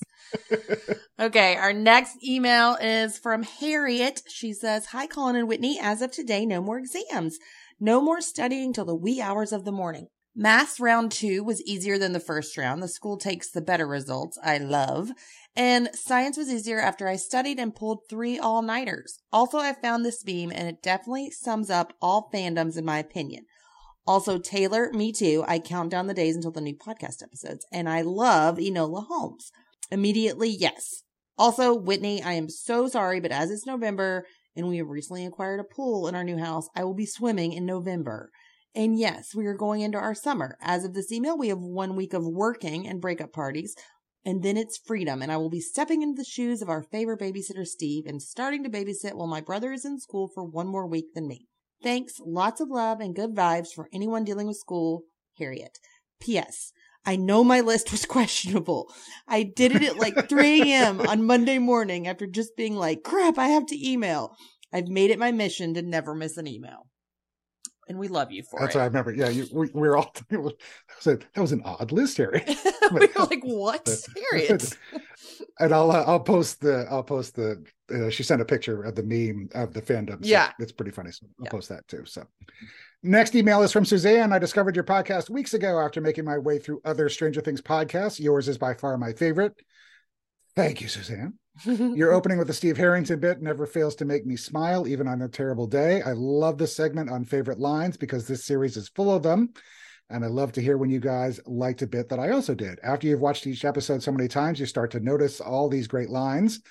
Okay, 1.19 1.55
our 1.55 1.73
next 1.73 2.23
email 2.23 2.75
is 2.81 3.17
from 3.17 3.43
Harriet. 3.43 4.21
She 4.27 4.53
says, 4.53 4.87
Hi, 4.87 5.07
Colin 5.07 5.35
and 5.35 5.47
Whitney. 5.47 5.79
As 5.81 6.01
of 6.01 6.11
today, 6.11 6.45
no 6.45 6.61
more 6.61 6.77
exams. 6.79 7.37
No 7.79 8.01
more 8.01 8.21
studying 8.21 8.73
till 8.73 8.85
the 8.85 8.95
wee 8.95 9.21
hours 9.21 9.51
of 9.51 9.65
the 9.65 9.71
morning. 9.71 10.07
Math 10.35 10.79
round 10.79 11.11
two 11.11 11.43
was 11.43 11.63
easier 11.63 11.97
than 11.97 12.13
the 12.13 12.19
first 12.19 12.57
round. 12.57 12.81
The 12.81 12.87
school 12.87 13.17
takes 13.17 13.49
the 13.49 13.61
better 13.61 13.87
results. 13.87 14.37
I 14.43 14.59
love. 14.59 15.09
And 15.55 15.89
science 15.93 16.37
was 16.37 16.51
easier 16.51 16.79
after 16.79 17.07
I 17.07 17.15
studied 17.15 17.59
and 17.59 17.73
pulled 17.73 18.01
three 18.07 18.37
all 18.37 18.61
nighters. 18.61 19.19
Also, 19.33 19.57
I 19.57 19.73
found 19.73 20.05
this 20.05 20.23
meme 20.23 20.51
and 20.51 20.67
it 20.67 20.83
definitely 20.83 21.31
sums 21.31 21.71
up 21.71 21.93
all 21.99 22.29
fandoms 22.31 22.77
in 22.77 22.85
my 22.85 22.99
opinion. 22.99 23.45
Also, 24.07 24.37
Taylor, 24.37 24.91
me 24.93 25.11
too. 25.11 25.43
I 25.47 25.59
count 25.59 25.89
down 25.89 26.07
the 26.07 26.13
days 26.13 26.35
until 26.35 26.51
the 26.51 26.61
new 26.61 26.75
podcast 26.75 27.21
episodes, 27.21 27.65
and 27.73 27.89
I 27.89 28.01
love 28.01 28.57
Enola 28.57 29.05
Holmes. 29.07 29.51
Immediately, 29.91 30.49
yes. 30.49 31.03
Also, 31.37 31.73
Whitney, 31.73 32.21
I 32.21 32.33
am 32.33 32.49
so 32.49 32.87
sorry, 32.87 33.19
but 33.19 33.31
as 33.31 33.51
it's 33.51 33.65
November 33.65 34.25
and 34.55 34.67
we 34.67 34.77
have 34.77 34.87
recently 34.87 35.25
acquired 35.25 35.59
a 35.59 35.63
pool 35.63 36.07
in 36.07 36.15
our 36.15 36.23
new 36.23 36.37
house, 36.37 36.67
I 36.75 36.83
will 36.83 36.95
be 36.95 37.05
swimming 37.05 37.53
in 37.53 37.65
November. 37.65 38.31
And 38.73 38.97
yes, 38.97 39.35
we 39.35 39.45
are 39.45 39.53
going 39.53 39.81
into 39.81 39.97
our 39.97 40.15
summer. 40.15 40.57
As 40.61 40.83
of 40.83 40.93
this 40.93 41.11
email, 41.11 41.37
we 41.37 41.49
have 41.49 41.59
one 41.59 41.95
week 41.95 42.13
of 42.13 42.25
working 42.25 42.87
and 42.87 43.01
breakup 43.01 43.31
parties, 43.31 43.75
and 44.25 44.43
then 44.43 44.57
it's 44.57 44.77
freedom. 44.77 45.21
And 45.21 45.31
I 45.31 45.37
will 45.37 45.49
be 45.49 45.61
stepping 45.61 46.01
into 46.01 46.17
the 46.17 46.25
shoes 46.25 46.61
of 46.61 46.69
our 46.69 46.83
favorite 46.83 47.19
babysitter, 47.19 47.65
Steve, 47.65 48.05
and 48.07 48.21
starting 48.21 48.63
to 48.63 48.69
babysit 48.69 49.13
while 49.13 49.27
my 49.27 49.41
brother 49.41 49.71
is 49.71 49.85
in 49.85 49.99
school 49.99 50.29
for 50.33 50.43
one 50.43 50.67
more 50.67 50.87
week 50.87 51.13
than 51.13 51.27
me. 51.27 51.47
Thanks. 51.83 52.15
Lots 52.25 52.59
of 52.59 52.69
love 52.69 52.99
and 52.99 53.15
good 53.15 53.35
vibes 53.35 53.69
for 53.73 53.87
anyone 53.93 54.23
dealing 54.23 54.47
with 54.47 54.57
school. 54.57 55.03
Harriet. 55.37 55.77
P.S. 56.19 56.71
I 57.07 57.15
know 57.15 57.43
my 57.43 57.61
list 57.61 57.91
was 57.91 58.05
questionable. 58.17 58.93
I 59.27 59.43
did 59.43 59.71
it 59.71 59.81
at 59.81 59.97
like 59.97 60.29
3 60.29 60.71
a.m. 60.73 60.99
on 61.01 61.25
Monday 61.25 61.57
morning 61.57 62.05
after 62.07 62.27
just 62.27 62.55
being 62.57 62.75
like, 62.75 63.01
crap, 63.03 63.37
I 63.39 63.47
have 63.47 63.65
to 63.67 63.89
email. 63.89 64.35
I've 64.73 64.89
made 64.89 65.09
it 65.09 65.17
my 65.17 65.31
mission 65.31 65.73
to 65.75 65.81
never 65.81 66.13
miss 66.13 66.35
an 66.37 66.45
email. 66.45 66.87
And 67.89 67.97
we 67.97 68.09
love 68.09 68.33
you 68.33 68.43
for 68.43 68.59
That's 68.59 68.75
it. 68.75 68.79
That's 68.79 68.79
what 68.79 68.81
I 68.81 68.85
remember. 68.87 69.13
Yeah, 69.13 69.29
you, 69.29 69.47
we, 69.53 69.69
we 69.73 69.87
were 69.87 69.95
all 69.95 70.13
that 70.29 70.41
was, 70.41 70.53
a, 71.05 71.15
that 71.15 71.41
was 71.41 71.53
an 71.53 71.61
odd 71.63 71.93
list, 71.93 72.17
Harry. 72.17 72.43
we 72.91 72.99
were 72.99 73.25
like, 73.25 73.41
what? 73.43 73.89
Harriet. 74.31 74.77
and 75.59 75.73
I'll 75.73 75.89
uh, 75.89 76.03
I'll 76.05 76.19
post 76.19 76.59
the 76.59 76.85
I'll 76.89 77.03
post 77.03 77.35
the 77.35 77.63
uh, 77.93 78.09
she 78.09 78.23
sent 78.23 78.41
a 78.41 78.45
picture 78.45 78.83
of 78.83 78.95
the 78.95 79.03
meme 79.03 79.47
of 79.55 79.73
the 79.73 79.81
fandom. 79.81 80.21
So 80.21 80.27
Yeah. 80.27 80.51
it's 80.59 80.73
pretty 80.73 80.91
funny. 80.91 81.11
So 81.13 81.27
I'll 81.39 81.45
Yeah. 81.45 81.51
post 81.51 81.69
that 81.69 81.87
too. 81.87 82.03
So 82.05 82.27
next 83.07 83.35
email 83.35 83.63
is 83.63 83.71
from 83.71 83.85
Suzanne. 83.85 84.33
I 84.33 84.39
discovered 84.39 84.75
your 84.75 84.83
podcast 84.83 85.29
weeks 85.29 85.53
ago 85.53 85.79
after 85.79 86.01
making 86.01 86.25
my 86.25 86.37
way 86.37 86.59
through 86.59 86.81
other 86.85 87.09
Stranger 87.09 87.41
Things 87.41 87.61
podcasts. 87.61 88.19
Yours 88.19 88.47
is 88.47 88.57
by 88.57 88.73
far 88.73 88.97
my 88.97 89.13
favorite. 89.13 89.53
Thank 90.55 90.81
you, 90.81 90.87
Suzanne. 90.87 91.33
Your 91.65 92.13
opening 92.13 92.37
with 92.37 92.47
the 92.47 92.53
Steve 92.53 92.77
Harrington 92.77 93.19
bit 93.19 93.41
never 93.41 93.65
fails 93.65 93.95
to 93.95 94.05
make 94.05 94.25
me 94.25 94.35
smile, 94.35 94.87
even 94.87 95.07
on 95.07 95.21
a 95.23 95.27
terrible 95.27 95.65
day. 95.65 96.01
I 96.01 96.11
love 96.13 96.57
this 96.57 96.75
segment 96.75 97.09
on 97.09 97.25
favorite 97.25 97.59
lines 97.59 97.97
because 97.97 98.27
this 98.27 98.45
series 98.45 98.77
is 98.77 98.89
full 98.89 99.13
of 99.13 99.23
them. 99.23 99.53
And 100.09 100.23
I 100.23 100.27
love 100.27 100.51
to 100.53 100.61
hear 100.61 100.77
when 100.77 100.89
you 100.89 100.99
guys 100.99 101.39
liked 101.45 101.81
a 101.81 101.87
bit 101.87 102.09
that 102.09 102.19
I 102.19 102.29
also 102.29 102.55
did. 102.55 102.79
After 102.83 103.07
you've 103.07 103.21
watched 103.21 103.47
each 103.47 103.65
episode 103.65 104.01
so 104.01 104.11
many 104.11 104.27
times, 104.27 104.59
you 104.59 104.65
start 104.65 104.91
to 104.91 104.99
notice 104.99 105.41
all 105.41 105.67
these 105.67 105.87
great 105.87 106.09
lines. 106.09 106.61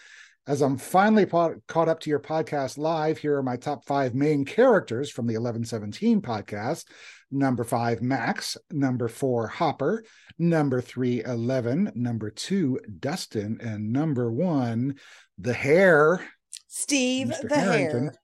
As 0.49 0.63
I'm 0.63 0.77
finally 0.77 1.27
po- 1.27 1.61
caught 1.67 1.89
up 1.89 1.99
to 2.01 2.11
your 2.11 2.21
podcast 2.21 2.79
live, 2.79 3.19
here 3.19 3.37
are 3.37 3.43
my 3.43 3.57
top 3.57 3.85
five 3.85 4.15
main 4.15 4.45
characters 4.45 5.11
from 5.11 5.27
the 5.27 5.35
1117 5.35 6.23
podcast. 6.23 6.85
Number 7.33 7.65
five, 7.65 8.01
Max. 8.01 8.57
Number 8.71 9.09
four, 9.09 9.49
Hopper. 9.49 10.05
Number 10.39 10.81
three, 10.81 11.25
Eleven. 11.25 11.91
Number 11.97 12.31
two, 12.31 12.79
Dustin. 13.01 13.59
And 13.61 13.93
number 13.93 14.31
one, 14.31 14.95
the 15.37 15.53
hair. 15.53 16.25
Steve 16.69 17.29
Mr. 17.29 17.49
the 17.49 17.55
Harrington. 17.59 18.03
hair. 18.05 18.15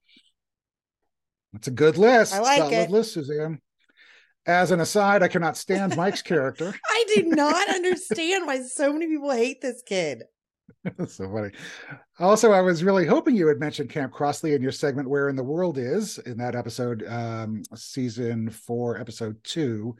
That's 1.52 1.66
a 1.68 1.72
good 1.72 1.98
list. 1.98 2.34
I 2.34 2.38
like 2.38 2.58
Solid 2.58 2.72
it. 2.72 2.90
list, 2.90 3.14
Suzanne. 3.14 3.60
As 4.46 4.70
an 4.70 4.78
aside, 4.80 5.24
I 5.24 5.28
cannot 5.28 5.56
stand 5.56 5.96
Mike's 5.96 6.22
character. 6.22 6.72
I 6.88 7.04
do 7.16 7.22
not 7.24 7.68
understand 7.68 8.46
why 8.46 8.62
so 8.62 8.92
many 8.92 9.08
people 9.08 9.30
hate 9.32 9.60
this 9.60 9.82
kid. 9.84 10.22
That's 10.84 11.14
so 11.16 11.30
funny. 11.30 11.50
Also, 12.18 12.52
I 12.52 12.60
was 12.60 12.84
really 12.84 13.06
hoping 13.06 13.36
you 13.36 13.48
had 13.48 13.60
mentioned 13.60 13.90
Camp 13.90 14.12
Crosley 14.12 14.54
in 14.54 14.62
your 14.62 14.72
segment 14.72 15.08
"Where 15.08 15.28
in 15.28 15.36
the 15.36 15.44
World 15.44 15.78
Is" 15.78 16.18
in 16.18 16.36
that 16.38 16.54
episode, 16.54 17.04
um, 17.08 17.62
season 17.74 18.50
four, 18.50 18.98
episode 18.98 19.36
two, 19.44 19.96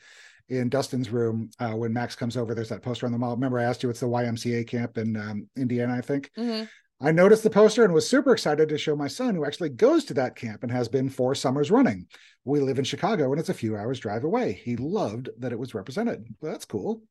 in 0.49 0.69
Dustin's 0.69 1.11
room 1.11 1.51
uh, 1.59 1.73
when 1.73 1.93
Max 1.93 2.15
comes 2.15 2.37
over. 2.37 2.55
There's 2.55 2.69
that 2.69 2.83
poster 2.83 3.07
on 3.07 3.13
the 3.13 3.19
wall. 3.19 3.35
Remember, 3.35 3.59
I 3.59 3.65
asked 3.65 3.83
you 3.83 3.91
it's 3.91 4.01
the 4.01 4.07
YMCA 4.07 4.67
camp 4.67 4.99
in 4.99 5.17
um, 5.17 5.49
Indiana, 5.57 5.95
I 5.95 6.01
think. 6.01 6.31
Mhm. 6.39 6.69
I 7.01 7.11
noticed 7.11 7.43
the 7.43 7.51
poster 7.51 7.85
and 7.85 7.93
was 7.93 8.09
super 8.09 8.33
excited 8.33 8.69
to 8.69 8.79
show 8.79 8.95
my 8.95 9.09
son, 9.09 9.35
who 9.35 9.45
actually 9.45 9.71
goes 9.71 10.05
to 10.05 10.15
that 10.15 10.37
camp 10.37 10.63
and 10.63 10.71
has 10.71 10.89
been 10.89 11.09
four 11.09 11.35
summers 11.35 11.69
running. 11.69 12.07
We 12.45 12.61
live 12.61 12.79
in 12.79 12.85
Chicago 12.85 13.33
and 13.33 13.41
it's 13.41 13.49
a 13.49 13.55
few 13.55 13.77
hours 13.77 13.99
drive 13.99 14.23
away. 14.23 14.53
He 14.53 14.77
loved 14.77 15.29
that 15.39 15.51
it 15.51 15.59
was 15.59 15.75
represented. 15.75 16.25
Well, 16.41 16.53
that's 16.53 16.65
cool. 16.65 17.03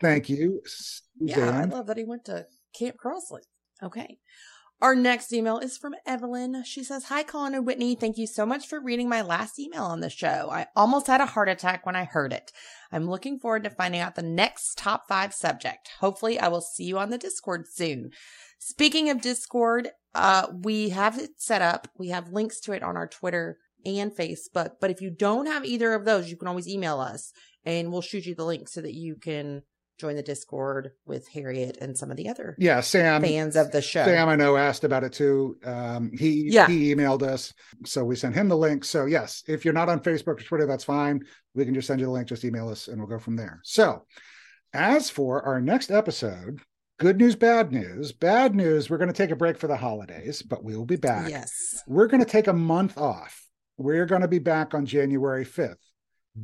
Thank 0.00 0.30
you, 0.30 0.62
Yeah, 1.20 1.50
I 1.50 1.64
love 1.64 1.86
that 1.88 1.98
he 1.98 2.04
went 2.04 2.24
to 2.24 2.46
Camp 2.72 2.96
Crosley. 3.02 3.42
Okay. 3.82 4.18
Our 4.80 4.96
next 4.96 5.32
email 5.32 5.58
is 5.58 5.78
from 5.78 5.94
Evelyn. 6.04 6.64
She 6.64 6.82
says, 6.82 7.04
Hi, 7.04 7.22
Colin 7.22 7.54
and 7.54 7.64
Whitney. 7.64 7.94
Thank 7.94 8.18
you 8.18 8.26
so 8.26 8.44
much 8.44 8.66
for 8.66 8.80
reading 8.80 9.08
my 9.08 9.22
last 9.22 9.60
email 9.60 9.84
on 9.84 10.00
the 10.00 10.10
show. 10.10 10.48
I 10.50 10.66
almost 10.74 11.06
had 11.06 11.20
a 11.20 11.26
heart 11.26 11.48
attack 11.48 11.86
when 11.86 11.94
I 11.94 12.02
heard 12.02 12.32
it. 12.32 12.50
I'm 12.90 13.08
looking 13.08 13.38
forward 13.38 13.62
to 13.62 13.70
finding 13.70 14.00
out 14.00 14.16
the 14.16 14.22
next 14.22 14.76
top 14.76 15.04
five 15.06 15.32
subject. 15.34 15.90
Hopefully, 16.00 16.36
I 16.36 16.48
will 16.48 16.60
see 16.60 16.82
you 16.82 16.98
on 16.98 17.10
the 17.10 17.18
Discord 17.18 17.68
soon. 17.68 18.10
Speaking 18.58 19.08
of 19.08 19.20
Discord, 19.20 19.90
uh, 20.16 20.48
we 20.52 20.88
have 20.88 21.16
it 21.16 21.40
set 21.40 21.62
up. 21.62 21.86
We 21.96 22.08
have 22.08 22.32
links 22.32 22.58
to 22.62 22.72
it 22.72 22.82
on 22.82 22.96
our 22.96 23.06
Twitter 23.06 23.58
and 23.86 24.10
Facebook. 24.10 24.72
But 24.80 24.90
if 24.90 25.00
you 25.00 25.10
don't 25.10 25.46
have 25.46 25.64
either 25.64 25.92
of 25.92 26.04
those, 26.04 26.28
you 26.28 26.36
can 26.36 26.48
always 26.48 26.68
email 26.68 26.98
us 26.98 27.32
and 27.64 27.92
we'll 27.92 28.02
shoot 28.02 28.26
you 28.26 28.34
the 28.34 28.44
link 28.44 28.68
so 28.68 28.80
that 28.80 28.94
you 28.94 29.14
can 29.14 29.62
join 29.98 30.16
the 30.16 30.22
Discord 30.22 30.92
with 31.06 31.28
Harriet 31.28 31.76
and 31.80 31.96
some 31.96 32.10
of 32.10 32.16
the 32.16 32.28
other 32.28 32.56
Yeah, 32.58 32.80
Sam. 32.80 33.22
fans 33.22 33.56
of 33.56 33.70
the 33.70 33.80
show. 33.82 34.04
Sam, 34.04 34.28
I 34.28 34.36
know, 34.36 34.56
asked 34.56 34.84
about 34.84 35.04
it 35.04 35.12
too. 35.12 35.56
Um, 35.64 36.10
he 36.12 36.48
Yeah. 36.50 36.66
he 36.66 36.94
emailed 36.94 37.22
us, 37.22 37.52
so 37.84 38.04
we 38.04 38.16
sent 38.16 38.34
him 38.34 38.48
the 38.48 38.56
link. 38.56 38.84
So 38.84 39.06
yes, 39.06 39.42
if 39.46 39.64
you're 39.64 39.74
not 39.74 39.88
on 39.88 40.00
Facebook 40.00 40.40
or 40.40 40.44
Twitter, 40.44 40.66
that's 40.66 40.84
fine. 40.84 41.20
We 41.54 41.64
can 41.64 41.74
just 41.74 41.86
send 41.86 42.00
you 42.00 42.06
the 42.06 42.12
link. 42.12 42.28
Just 42.28 42.44
email 42.44 42.68
us, 42.68 42.88
and 42.88 42.98
we'll 42.98 43.08
go 43.08 43.18
from 43.18 43.36
there. 43.36 43.60
So, 43.64 44.04
as 44.72 45.10
for 45.10 45.42
our 45.42 45.60
next 45.60 45.90
episode, 45.90 46.60
good 46.98 47.18
news, 47.18 47.36
bad 47.36 47.72
news. 47.72 48.12
Bad 48.12 48.54
news. 48.54 48.88
We're 48.88 48.98
going 48.98 49.12
to 49.12 49.16
take 49.16 49.30
a 49.30 49.36
break 49.36 49.58
for 49.58 49.66
the 49.68 49.76
holidays, 49.76 50.42
but 50.42 50.64
we 50.64 50.76
will 50.76 50.86
be 50.86 50.96
back. 50.96 51.28
Yes. 51.30 51.82
We're 51.86 52.06
going 52.06 52.24
to 52.24 52.28
take 52.30 52.46
a 52.46 52.52
month 52.52 52.96
off. 52.98 53.46
We're 53.76 54.06
going 54.06 54.22
to 54.22 54.28
be 54.28 54.38
back 54.38 54.74
on 54.74 54.86
January 54.86 55.44
5th. 55.44 55.76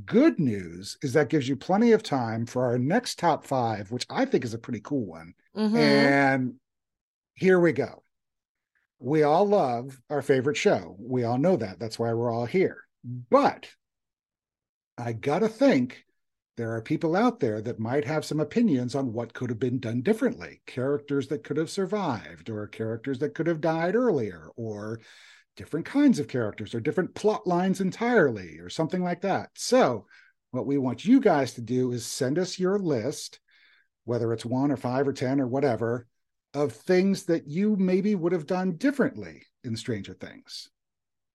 Good 0.05 0.39
news 0.39 0.99
is 1.03 1.14
that 1.14 1.30
gives 1.30 1.49
you 1.49 1.57
plenty 1.57 1.93
of 1.93 2.03
time 2.03 2.45
for 2.45 2.64
our 2.64 2.78
next 2.78 3.18
top 3.18 3.45
five, 3.45 3.91
which 3.91 4.07
I 4.11 4.26
think 4.26 4.45
is 4.45 4.53
a 4.53 4.59
pretty 4.59 4.80
cool 4.80 5.07
one. 5.07 5.34
Mhm. 5.57 5.76
And 5.76 6.55
here 7.34 7.59
we 7.59 7.72
go. 7.72 8.03
We 8.99 9.22
all 9.22 9.47
love 9.47 9.99
our 10.11 10.20
favorite 10.20 10.57
show. 10.57 10.97
We 10.99 11.24
all 11.24 11.39
know 11.39 11.57
that. 11.57 11.78
That's 11.78 11.99
why 11.99 12.12
we're 12.12 12.30
all 12.30 12.47
here. 12.47 12.84
But 13.05 13.70
I 14.99 15.12
got 15.12 15.39
to 15.39 15.49
think 15.49 16.05
there 16.57 16.72
are 16.72 16.82
people 16.82 17.14
out 17.14 17.39
there 17.39 17.62
that 17.62 17.78
might 17.78 18.05
have 18.05 18.24
some 18.24 18.41
opinions 18.41 18.97
on 18.97 19.12
what 19.12 19.32
could 19.32 19.49
have 19.49 19.61
been 19.61 19.78
done 19.78 20.03
differently 20.03 20.61
characters 20.66 21.28
that 21.28 21.45
could 21.45 21.57
have 21.57 21.70
survived, 21.70 22.51
or 22.51 22.66
characters 22.66 23.20
that 23.20 23.34
could 23.34 23.47
have 23.47 23.61
died 23.61 23.95
earlier, 23.95 24.51
or 24.57 24.99
different 25.59 25.85
kinds 25.85 26.19
of 26.19 26.29
characters, 26.29 26.75
or 26.75 26.81
different 26.81 27.15
plot 27.15 27.47
lines 27.47 27.83
entirely, 27.83 28.59
or 28.59 28.71
something 28.71 29.03
like 29.03 29.21
that. 29.21 29.51
So, 29.55 30.07
what 30.53 30.67
we 30.67 30.79
want 30.79 31.05
you 31.05 31.21
guys 31.21 31.53
to 31.55 31.61
do 31.61 31.93
is 31.93 32.07
send 32.07 32.39
us 32.39 32.59
your 32.59 32.79
list 32.79 33.41
whether 34.09 34.33
it's 34.33 34.47
one 34.47 34.71
or 34.71 34.77
five 34.79 35.07
or 35.07 35.13
10 35.13 35.39
or 35.39 35.47
whatever, 35.47 36.07
of 36.55 36.73
things 36.73 37.25
that 37.25 37.47
you 37.47 37.77
maybe 37.77 38.15
would 38.15 38.33
have 38.33 38.47
done 38.47 38.73
differently 38.73 39.43
in 39.65 39.77
Stranger 39.77 40.15
Things. 40.15 40.71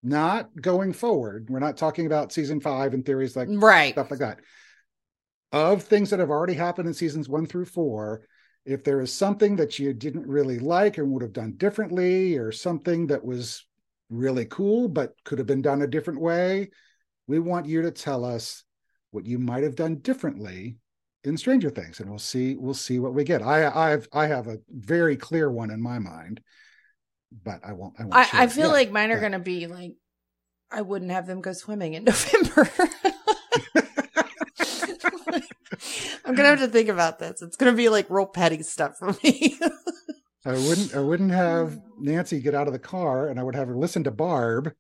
Not 0.02 0.50
going 0.60 0.92
forward. 0.92 1.52
We're 1.52 1.60
not 1.60 1.78
talking 1.78 2.08
about 2.08 2.34
season 2.34 2.60
five 2.60 2.96
and 2.96 3.06
theories 3.06 3.36
like 3.36 3.48
Right. 3.52 3.94
stuff 3.94 4.10
like 4.10 4.22
that. 4.22 4.40
Of 5.52 5.84
things 5.84 6.10
that 6.10 6.20
have 6.20 6.32
already 6.32 6.56
happened 6.56 6.88
in 6.88 6.96
seasons 6.96 7.30
one 7.30 7.46
through 7.46 7.66
four, 7.66 8.24
if 8.66 8.84
there 8.84 9.02
is 9.02 9.14
something 9.14 9.58
that 9.58 9.78
you 9.78 9.94
didn't 9.94 10.26
really 10.26 10.58
like 10.58 10.98
and 10.98 11.12
would 11.12 11.22
have 11.22 11.32
done 11.32 11.54
differently, 11.58 12.38
or 12.38 12.52
something 12.52 13.06
that 13.08 13.24
was 13.24 13.68
really 14.14 14.46
cool 14.46 14.88
but 14.88 15.14
could 15.26 15.38
have 15.40 15.48
been 15.48 15.62
done 15.62 15.82
a 15.82 15.88
different 15.88 16.22
way, 16.22 16.70
we 17.28 17.40
want 17.40 17.66
you 17.66 17.82
to 17.84 17.92
tell 17.92 18.24
us 18.26 18.64
what 19.12 19.26
you 19.26 19.40
might 19.40 19.64
have 19.64 19.76
done 19.76 19.96
differently 19.98 20.78
in 21.24 21.38
Stranger 21.38 21.70
Things, 21.70 22.00
and 22.00 22.10
we'll 22.10 22.20
see 22.20 22.56
we'll 22.56 22.74
see 22.74 23.00
what 23.00 23.14
we 23.14 23.24
get. 23.24 23.42
I 23.42 23.94
I've 23.94 24.08
I 24.12 24.28
have 24.28 24.48
a 24.48 24.58
very 24.70 25.16
clear 25.16 25.50
one 25.50 25.72
in 25.72 25.82
my 25.82 25.98
mind, 26.00 26.42
but 27.44 27.62
I 27.66 27.74
won't. 27.74 27.94
I, 28.00 28.04
won't 28.04 28.14
I, 28.34 28.44
I 28.44 28.48
feel 28.48 28.68
yet. 28.68 28.74
like 28.74 28.92
mine 28.92 29.10
are 29.12 29.16
But- 29.16 29.22
going 29.22 29.32
to 29.34 29.40
be 29.40 29.68
like, 29.68 29.94
I 30.72 30.82
wouldn't 30.82 31.12
have 31.12 31.26
them 31.28 31.40
go 31.42 31.54
swimming 31.54 31.94
in 31.94 32.04
November. 32.06 32.70
I'm 36.26 36.36
going 36.36 36.46
to 36.46 36.50
have 36.50 36.60
to 36.60 36.68
think 36.68 36.90
about 36.90 37.20
this. 37.20 37.42
It's 37.42 37.58
going 37.58 37.72
to 37.72 37.78
be 37.78 37.90
like 37.90 38.10
real 38.10 38.26
petty 38.26 38.64
stuff 38.64 38.98
for 38.98 39.16
me. 39.24 39.58
I 40.46 40.58
wouldn't 40.58 40.94
I 40.94 41.00
wouldn't 41.00 41.32
have 41.32 41.80
Nancy 42.00 42.40
get 42.40 42.56
out 42.56 42.68
of 42.68 42.74
the 42.74 42.80
car, 42.80 43.28
and 43.28 43.40
I 43.40 43.44
would 43.44 43.56
have 43.56 43.68
her 43.68 43.76
listen 43.76 44.04
to 44.04 44.12
Barb. 44.12 44.74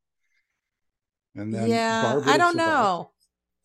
And 1.35 1.53
then 1.53 1.69
yeah. 1.69 2.01
Barb 2.01 2.23
I 2.27 2.37
don't 2.37 2.57
know. 2.57 3.11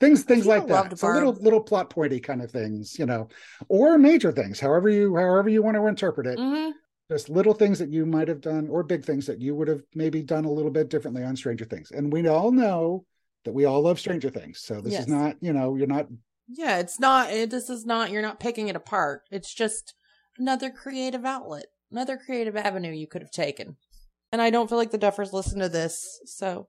things 0.00 0.22
things 0.22 0.46
like 0.46 0.66
that. 0.68 0.98
So 0.98 1.08
little 1.08 1.32
little 1.32 1.60
plot 1.60 1.90
pointy 1.90 2.20
kind 2.20 2.40
of 2.42 2.50
things, 2.50 2.98
you 2.98 3.06
know, 3.06 3.28
or 3.68 3.98
major 3.98 4.32
things, 4.32 4.60
however 4.60 4.88
you 4.88 5.14
however 5.16 5.48
you 5.48 5.62
want 5.62 5.76
to 5.76 5.86
interpret 5.86 6.26
it. 6.26 6.38
hmm 6.38 6.70
Just 7.10 7.28
little 7.28 7.54
things 7.54 7.78
that 7.78 7.90
you 7.90 8.06
might 8.06 8.28
have 8.28 8.40
done, 8.40 8.68
or 8.68 8.82
big 8.82 9.04
things 9.04 9.26
that 9.26 9.40
you 9.40 9.54
would 9.54 9.68
have 9.68 9.82
maybe 9.94 10.22
done 10.22 10.44
a 10.44 10.52
little 10.52 10.70
bit 10.70 10.88
differently 10.88 11.24
on 11.24 11.36
Stranger 11.36 11.64
Things. 11.64 11.90
And 11.90 12.12
we 12.12 12.26
all 12.28 12.52
know 12.52 13.04
that 13.44 13.52
we 13.52 13.64
all 13.64 13.80
love 13.82 13.98
Stranger 13.98 14.30
Things. 14.30 14.60
So 14.60 14.80
this 14.80 14.92
Yes. 14.92 15.02
is 15.02 15.08
not, 15.08 15.36
you 15.40 15.52
know, 15.52 15.74
you're 15.74 15.86
not 15.86 16.06
Yeah. 16.48 16.78
It's 16.78 17.00
not, 17.00 17.32
it, 17.32 17.50
this 17.50 17.68
is 17.70 17.84
not, 17.84 18.10
you're 18.10 18.22
not 18.22 18.40
picking 18.40 18.68
it 18.68 18.76
apart. 18.76 19.22
It's 19.30 19.52
just 19.52 19.94
another 20.38 20.70
creative 20.70 21.24
outlet, 21.24 21.66
another 21.90 22.16
creative 22.16 22.56
avenue 22.56 22.92
you 22.92 23.06
could 23.06 23.22
have 23.22 23.30
taken. 23.30 23.76
And 24.32 24.42
I 24.42 24.50
don't 24.50 24.68
feel 24.68 24.78
like 24.78 24.90
the 24.90 24.98
Duffers 24.98 25.32
listen 25.32 25.60
to 25.60 25.68
this. 25.68 26.20
So, 26.26 26.68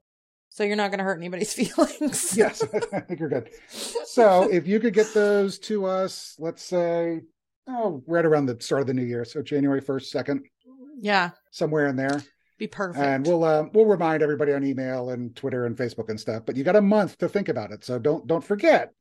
so 0.49 0.63
you're 0.63 0.75
not 0.77 0.91
going 0.91 0.99
to 0.99 1.03
hurt 1.03 1.17
anybody's 1.19 1.53
feelings. 1.59 2.35
yes, 2.37 2.63
I 2.93 2.99
think 3.01 3.19
you're 3.19 3.29
good. 3.29 3.49
So 3.69 4.49
if 4.51 4.67
you 4.67 4.79
could 4.79 4.93
get 4.93 5.13
those 5.13 5.59
to 5.59 5.85
us, 5.85 6.35
let's 6.39 6.63
say, 6.63 7.21
oh, 7.67 8.01
right 8.07 8.25
around 8.25 8.45
the 8.45 8.57
start 8.61 8.81
of 8.81 8.87
the 8.87 8.93
new 8.93 9.03
year, 9.03 9.25
so 9.25 9.41
January 9.41 9.81
first, 9.81 10.09
second, 10.11 10.45
yeah. 10.99 11.31
somewhere 11.51 11.87
in 11.87 11.95
there, 11.95 12.23
Be 12.57 12.67
perfect. 12.67 13.03
and 13.05 13.27
we'll 13.27 13.43
uh, 13.43 13.65
we'll 13.73 13.85
remind 13.85 14.23
everybody 14.23 14.53
on 14.53 14.63
email 14.63 15.09
and 15.11 15.35
Twitter 15.35 15.65
and 15.65 15.77
Facebook 15.77 16.09
and 16.09 16.19
stuff. 16.19 16.43
But 16.45 16.55
you 16.55 16.63
got 16.63 16.75
a 16.75 16.81
month 16.81 17.17
to 17.19 17.29
think 17.29 17.49
about 17.49 17.71
it, 17.71 17.83
so 17.83 17.99
don't 17.99 18.25
don't 18.25 18.43
forget. 18.43 18.93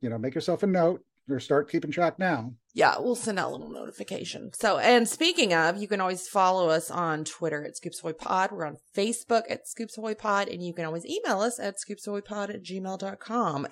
You 0.00 0.10
know, 0.10 0.18
make 0.18 0.34
yourself 0.34 0.62
a 0.62 0.66
note 0.66 1.02
or 1.28 1.40
start 1.40 1.70
keeping 1.70 1.90
track 1.90 2.18
now. 2.18 2.52
Yeah, 2.74 2.96
we'll 2.98 3.14
send 3.16 3.38
out 3.38 3.48
a 3.48 3.52
little 3.52 3.70
notification. 3.70 4.50
So, 4.52 4.78
and 4.78 5.08
speaking 5.08 5.54
of, 5.54 5.78
you 5.80 5.88
can 5.88 6.00
always 6.00 6.28
follow 6.28 6.68
us 6.68 6.90
on 6.90 7.24
Twitter 7.24 7.64
at 7.64 7.76
Scoops 7.76 8.00
Ahoy 8.00 8.12
Pod. 8.12 8.50
We're 8.52 8.66
on 8.66 8.76
Facebook 8.94 9.42
at 9.48 9.66
Scoops 9.66 9.96
Ahoy 9.98 10.14
Pod, 10.14 10.48
and 10.48 10.62
you 10.64 10.74
can 10.74 10.84
always 10.84 11.06
email 11.06 11.40
us 11.40 11.58
at 11.58 11.76
scoopsahoypod 11.76 12.50
at 12.50 12.62
gmail.com. 12.62 13.66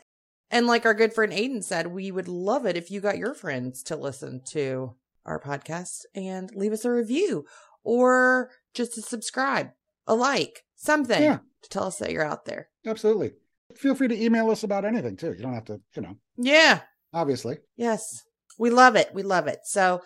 And 0.50 0.66
like 0.66 0.84
our 0.86 0.94
good 0.94 1.12
friend 1.12 1.32
Aiden 1.32 1.62
said, 1.62 1.88
we 1.88 2.10
would 2.10 2.28
love 2.28 2.64
it 2.66 2.76
if 2.76 2.90
you 2.90 3.00
got 3.00 3.18
your 3.18 3.34
friends 3.34 3.82
to 3.84 3.96
listen 3.96 4.40
to 4.50 4.94
our 5.26 5.40
podcast 5.40 6.00
and 6.14 6.50
leave 6.54 6.72
us 6.72 6.84
a 6.84 6.90
review 6.90 7.44
or 7.82 8.50
just 8.74 8.94
to 8.94 9.02
subscribe, 9.02 9.70
a 10.06 10.14
like, 10.14 10.64
something 10.76 11.22
Yeah. 11.22 11.38
to 11.62 11.68
tell 11.68 11.84
us 11.84 11.96
that 11.98 12.10
you're 12.10 12.24
out 12.24 12.44
there. 12.44 12.68
Absolutely. 12.86 13.32
Feel 13.74 13.94
free 13.94 14.08
to 14.08 14.22
email 14.22 14.50
us 14.50 14.62
about 14.62 14.84
anything 14.84 15.16
too. 15.16 15.32
You 15.32 15.42
don't 15.42 15.54
have 15.54 15.64
to, 15.66 15.80
you 15.96 16.02
know, 16.02 16.16
Yeah. 16.36 16.82
Obviously. 17.14 17.58
Yes. 17.76 18.22
We 18.58 18.70
love 18.70 18.96
it. 18.96 19.10
We 19.14 19.22
love 19.22 19.46
it. 19.46 19.60
So 19.64 20.02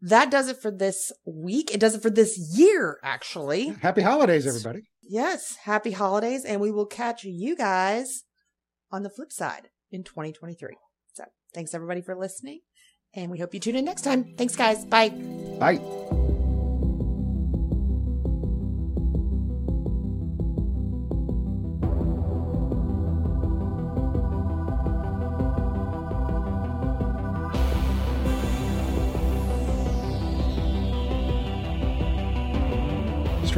that 0.00 0.30
does 0.30 0.48
it 0.48 0.60
for 0.60 0.70
this 0.70 1.10
week. 1.26 1.72
It 1.72 1.80
does 1.80 1.94
it 1.94 2.02
for 2.02 2.10
this 2.10 2.38
year, 2.56 2.98
actually. 3.02 3.68
Happy 3.82 4.02
holidays, 4.02 4.46
everybody. 4.46 4.82
Yes. 5.02 5.56
Happy 5.64 5.92
holidays. 5.92 6.44
And 6.44 6.60
we 6.60 6.70
will 6.70 6.86
catch 6.86 7.24
you 7.24 7.56
guys 7.56 8.24
on 8.90 9.02
the 9.02 9.10
flip 9.10 9.32
side 9.32 9.68
in 9.90 10.04
2023. 10.04 10.76
So 11.14 11.24
thanks 11.54 11.74
everybody 11.74 12.02
for 12.02 12.14
listening. 12.14 12.60
And 13.14 13.30
we 13.30 13.38
hope 13.38 13.54
you 13.54 13.60
tune 13.60 13.76
in 13.76 13.84
next 13.84 14.02
time. 14.02 14.34
Thanks, 14.36 14.54
guys. 14.54 14.84
Bye. 14.84 15.08
Bye. 15.08 16.27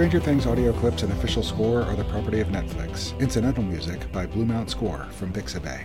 Stranger 0.00 0.18
Things 0.18 0.46
audio 0.46 0.72
clips 0.72 1.02
and 1.02 1.12
official 1.12 1.42
score 1.42 1.82
are 1.82 1.94
the 1.94 2.04
property 2.04 2.40
of 2.40 2.48
Netflix. 2.48 3.12
Incidental 3.20 3.62
music 3.62 4.10
by 4.12 4.24
Blue 4.24 4.46
Mount 4.46 4.70
Score 4.70 5.04
from 5.10 5.30
Pixabay. 5.30 5.84